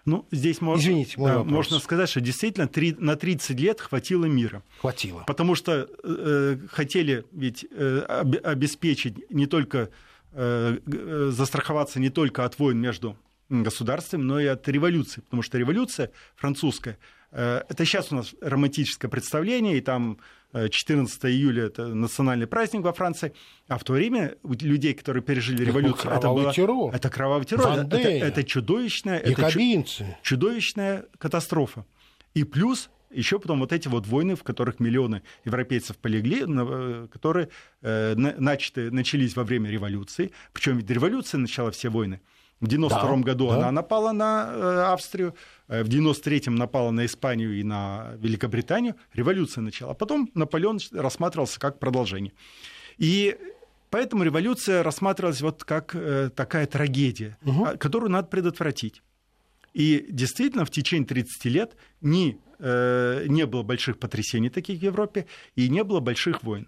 Ну, 0.06 0.26
здесь 0.32 0.62
можно, 0.62 0.82
Извините, 0.82 1.20
мой 1.20 1.34
вопрос. 1.34 1.52
можно 1.52 1.80
сказать, 1.80 2.10
что 2.10 2.22
действительно 2.22 2.68
3, 2.68 2.96
на 3.00 3.18
30 3.18 3.60
лет 3.60 3.82
хватило 3.82 4.26
мира. 4.26 4.64
Хватило. 4.80 5.26
Потому 5.28 5.56
что 5.56 5.90
э, 6.04 6.58
хотели 6.70 7.26
ведь 7.34 7.66
э, 7.70 8.00
обеспечить 8.44 9.30
не 9.30 9.46
только, 9.46 9.90
э, 10.32 10.78
э, 10.86 11.30
застраховаться 11.34 12.00
не 12.00 12.10
только 12.10 12.46
от 12.46 12.58
войн 12.58 12.80
между 12.80 13.18
государствами, 13.50 14.22
но 14.22 14.40
и 14.40 14.46
от 14.46 14.66
революции. 14.70 15.20
Потому 15.20 15.42
что 15.42 15.58
революция 15.58 16.12
французская– 16.38 16.98
Э, 17.08 17.21
это 17.32 17.86
сейчас 17.86 18.12
у 18.12 18.16
нас 18.16 18.36
романтическое 18.42 19.10
представление, 19.10 19.78
и 19.78 19.82
там 19.82 20.20
14 20.54 21.24
э, 21.24 21.30
июля 21.30 21.66
это 21.66 21.88
национальный 21.88 22.48
праздник 22.48 22.82
во 22.82 22.94
Франции, 22.94 23.34
а 23.68 23.78
в 23.78 23.84
то 23.84 23.94
время 23.94 24.36
у 24.44 24.54
людей, 24.54 24.94
которые 24.94 25.24
пережили 25.24 25.64
революцию, 25.64 26.12
это 26.12 26.28
было 26.30 26.54
террор. 26.54 26.94
это 26.94 27.10
кровавый 27.10 27.46
террор, 27.46 27.80
это, 27.80 27.98
это 27.98 28.44
чудовищная, 28.44 29.18
это 29.18 29.50
чудовищная 30.22 31.06
катастрофа. 31.18 31.86
И 32.34 32.44
плюс 32.44 32.90
еще 33.12 33.40
потом 33.40 33.60
вот 33.60 33.74
эти 33.74 33.88
вот 33.88 34.08
войны, 34.08 34.36
в 34.36 34.44
которых 34.44 34.80
миллионы 34.80 35.22
европейцев 35.46 35.98
полегли, 35.98 36.46
э, 36.48 37.08
которые 37.12 37.50
э, 37.82 38.16
начаты, 38.16 38.92
начались 38.92 39.36
во 39.36 39.44
время 39.44 39.70
революции. 39.70 40.32
Причем 40.54 40.78
ведь 40.78 40.90
революция 40.90 41.40
начала 41.40 41.72
все 41.72 41.90
войны. 41.90 42.22
В 42.62 42.68
92 42.68 43.16
да, 43.18 43.24
году 43.24 43.50
да. 43.50 43.56
она 43.56 43.72
напала 43.72 44.12
на 44.12 44.94
Австрию, 44.94 45.36
в 45.68 45.88
93-м 45.88 46.56
напала 46.56 46.92
на 46.92 47.06
Испанию 47.06 47.60
и 47.60 47.64
на 47.64 48.14
Великобританию. 48.18 48.96
Революция 49.14 49.62
начала. 49.62 49.94
Потом 49.94 50.30
Наполеон 50.36 50.80
рассматривался 50.94 51.60
как 51.60 51.80
продолжение. 51.80 52.34
И 52.98 53.36
поэтому 53.90 54.24
революция 54.24 54.84
рассматривалась 54.84 55.42
вот 55.42 55.64
как 55.64 55.96
такая 56.36 56.68
трагедия, 56.68 57.38
угу. 57.44 57.70
которую 57.80 58.12
надо 58.12 58.28
предотвратить. 58.28 59.02
И 59.74 60.06
действительно, 60.10 60.66
в 60.66 60.70
течение 60.70 61.08
30 61.08 61.46
лет 61.46 61.76
ни, 62.02 62.40
э, 62.60 63.26
не 63.28 63.46
было 63.46 63.64
больших 63.64 64.00
потрясений 64.00 64.50
таких 64.50 64.80
в 64.80 64.84
Европе 64.84 65.28
и 65.56 65.70
не 65.70 65.84
было 65.84 66.00
больших 66.00 66.44
войн. 66.44 66.68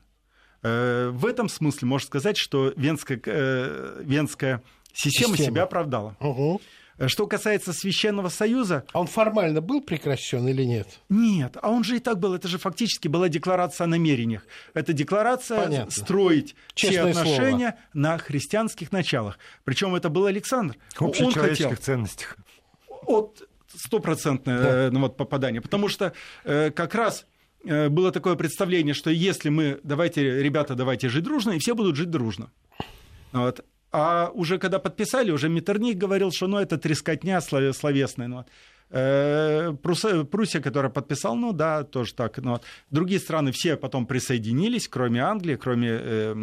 Э, 0.62 1.10
в 1.10 1.26
этом 1.26 1.50
смысле 1.50 1.88
можно 1.88 2.08
сказать, 2.08 2.38
что 2.38 2.72
Венская, 2.78 3.20
э, 3.26 4.02
Венская 4.06 4.64
система, 4.94 5.36
система 5.36 5.52
себя 5.52 5.64
оправдала. 5.64 6.16
Угу. 6.20 6.62
Что 7.08 7.26
касается 7.26 7.74
Священного 7.74 8.30
Союза... 8.30 8.86
А 8.94 9.00
он 9.00 9.08
формально 9.08 9.62
был 9.62 9.82
прекращен 9.82 10.48
или 10.48 10.64
нет? 10.64 11.00
Нет, 11.10 11.58
а 11.62 11.72
он 11.72 11.84
же 11.84 11.98
и 11.98 12.00
так 12.00 12.20
был. 12.20 12.36
Это 12.36 12.48
же 12.48 12.60
фактически 12.60 13.08
была 13.08 13.30
декларация 13.30 13.86
о 13.86 13.88
намерениях. 13.88 14.46
Это 14.76 14.94
декларация 14.94 15.64
Понятно. 15.64 15.92
строить 15.92 16.56
Честное 16.76 17.12
все 17.12 17.22
отношения 17.22 17.78
слово. 17.92 18.08
на 18.12 18.18
христианских 18.20 18.92
началах. 18.92 19.40
Причем 19.64 19.96
это 19.96 20.10
был 20.10 20.28
Александр. 20.28 20.78
Общечеловеческих 20.96 21.66
он 21.66 21.72
хотел... 21.72 21.84
ценностях 21.84 22.38
от 23.08 23.44
стопроцентное 23.76 24.62
да. 24.62 24.70
Э, 24.70 24.90
ну, 24.92 25.02
вот, 25.02 25.18
попадание. 25.18 25.62
Потому 25.62 25.88
что 25.88 26.14
э, 26.44 26.72
как 26.72 26.96
раз 26.96 27.26
э, 27.66 27.90
было 27.90 28.12
такое 28.12 28.36
представление, 28.36 28.94
что 28.94 29.10
если 29.10 29.50
мы, 29.50 29.80
давайте, 29.84 30.42
ребята, 30.42 30.76
давайте 30.76 31.10
жить 31.10 31.24
дружно, 31.24 31.52
и 31.52 31.60
все 31.60 31.74
будут 31.76 31.96
жить 31.96 32.10
дружно. 32.10 32.52
Вот. 33.32 33.66
А 33.96 34.32
уже 34.34 34.58
когда 34.58 34.80
подписали, 34.80 35.30
уже 35.30 35.50
Меттерних 35.50 36.00
говорил, 36.00 36.32
что 36.32 36.48
ну, 36.48 36.58
это 36.58 36.80
трескотня 36.80 37.40
словесная. 37.42 38.46
Э, 38.94 39.74
Пруссия, 39.82 40.62
которая 40.62 40.92
подписала, 40.92 41.34
ну 41.34 41.52
да, 41.52 41.84
тоже 41.84 42.14
так. 42.14 42.38
Но 42.38 42.62
другие 42.92 43.20
страны 43.20 43.52
все 43.52 43.76
потом 43.76 44.06
присоединились, 44.06 44.88
кроме 44.88 45.22
Англии, 45.22 45.56
кроме 45.56 45.90
э, 45.92 46.36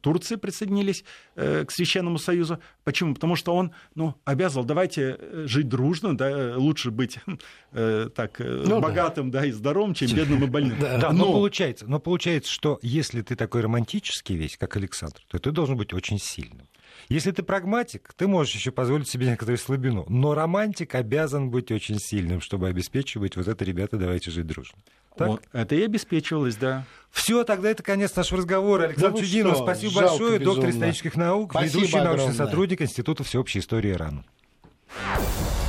Турции 0.00 0.36
присоединились 0.36 1.04
э, 1.34 1.66
к 1.66 1.70
Священному 1.70 2.18
Союзу. 2.18 2.60
Почему? 2.82 3.14
Потому 3.14 3.36
что 3.36 3.54
он 3.54 3.72
ну, 3.94 4.14
обязывал, 4.24 4.64
давайте 4.64 5.18
э, 5.18 5.44
жить 5.46 5.68
дружно, 5.68 6.16
да, 6.16 6.54
лучше 6.56 6.90
быть 6.90 7.18
э, 7.72 8.08
так, 8.14 8.40
э, 8.40 8.64
ну, 8.66 8.80
богатым 8.80 9.30
да. 9.30 9.40
Да, 9.40 9.46
и 9.46 9.50
здоровым, 9.50 9.92
чем 9.92 10.16
бедным 10.16 10.44
и 10.44 10.46
больным. 10.46 10.78
Да, 10.86 10.98
да 10.98 11.12
но... 11.12 11.26
но, 11.26 11.32
получается, 11.32 11.86
но 11.86 12.00
получается, 12.00 12.50
что 12.50 12.78
если 12.80 13.20
ты 13.20 13.36
такой 13.36 13.60
романтический 13.60 14.36
весь, 14.36 14.56
как 14.56 14.76
Александр, 14.76 15.20
то 15.28 15.38
ты 15.38 15.50
должен 15.50 15.76
быть 15.76 15.92
очень 15.92 16.18
сильным. 16.18 16.66
Если 17.08 17.30
ты 17.30 17.42
прагматик, 17.42 18.12
ты 18.16 18.26
можешь 18.26 18.54
еще 18.54 18.72
позволить 18.72 19.08
себе 19.08 19.26
некоторую 19.26 19.58
слабину. 19.58 20.04
Но 20.08 20.34
романтик 20.34 20.94
обязан 20.94 21.50
быть 21.50 21.70
очень 21.70 21.98
сильным, 21.98 22.40
чтобы 22.40 22.68
обеспечивать 22.68 23.36
вот 23.36 23.46
это, 23.46 23.64
ребята, 23.64 23.96
давайте 23.96 24.30
жить 24.30 24.46
дружно. 24.46 24.78
Так? 25.16 25.28
Вот, 25.28 25.42
это 25.52 25.74
и 25.74 25.82
обеспечивалось, 25.82 26.56
да. 26.56 26.84
Все, 27.10 27.44
тогда 27.44 27.70
это 27.70 27.82
конец 27.82 28.14
нашего 28.14 28.38
разговора. 28.38 28.84
Александр 28.84 29.14
да 29.20 29.24
Чудинов, 29.24 29.56
спасибо 29.58 29.92
Жалко 29.92 30.08
большое, 30.08 30.38
безумно. 30.38 30.54
доктор 30.54 30.70
исторических 30.70 31.16
наук, 31.16 31.52
спасибо 31.52 31.78
ведущий 31.78 31.96
огромное. 31.96 32.16
научный 32.18 32.36
сотрудник 32.36 32.82
Института 32.82 33.24
всеобщей 33.24 33.60
истории 33.60 33.92
РАН. 33.92 34.24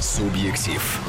Субъектив. 0.01 1.01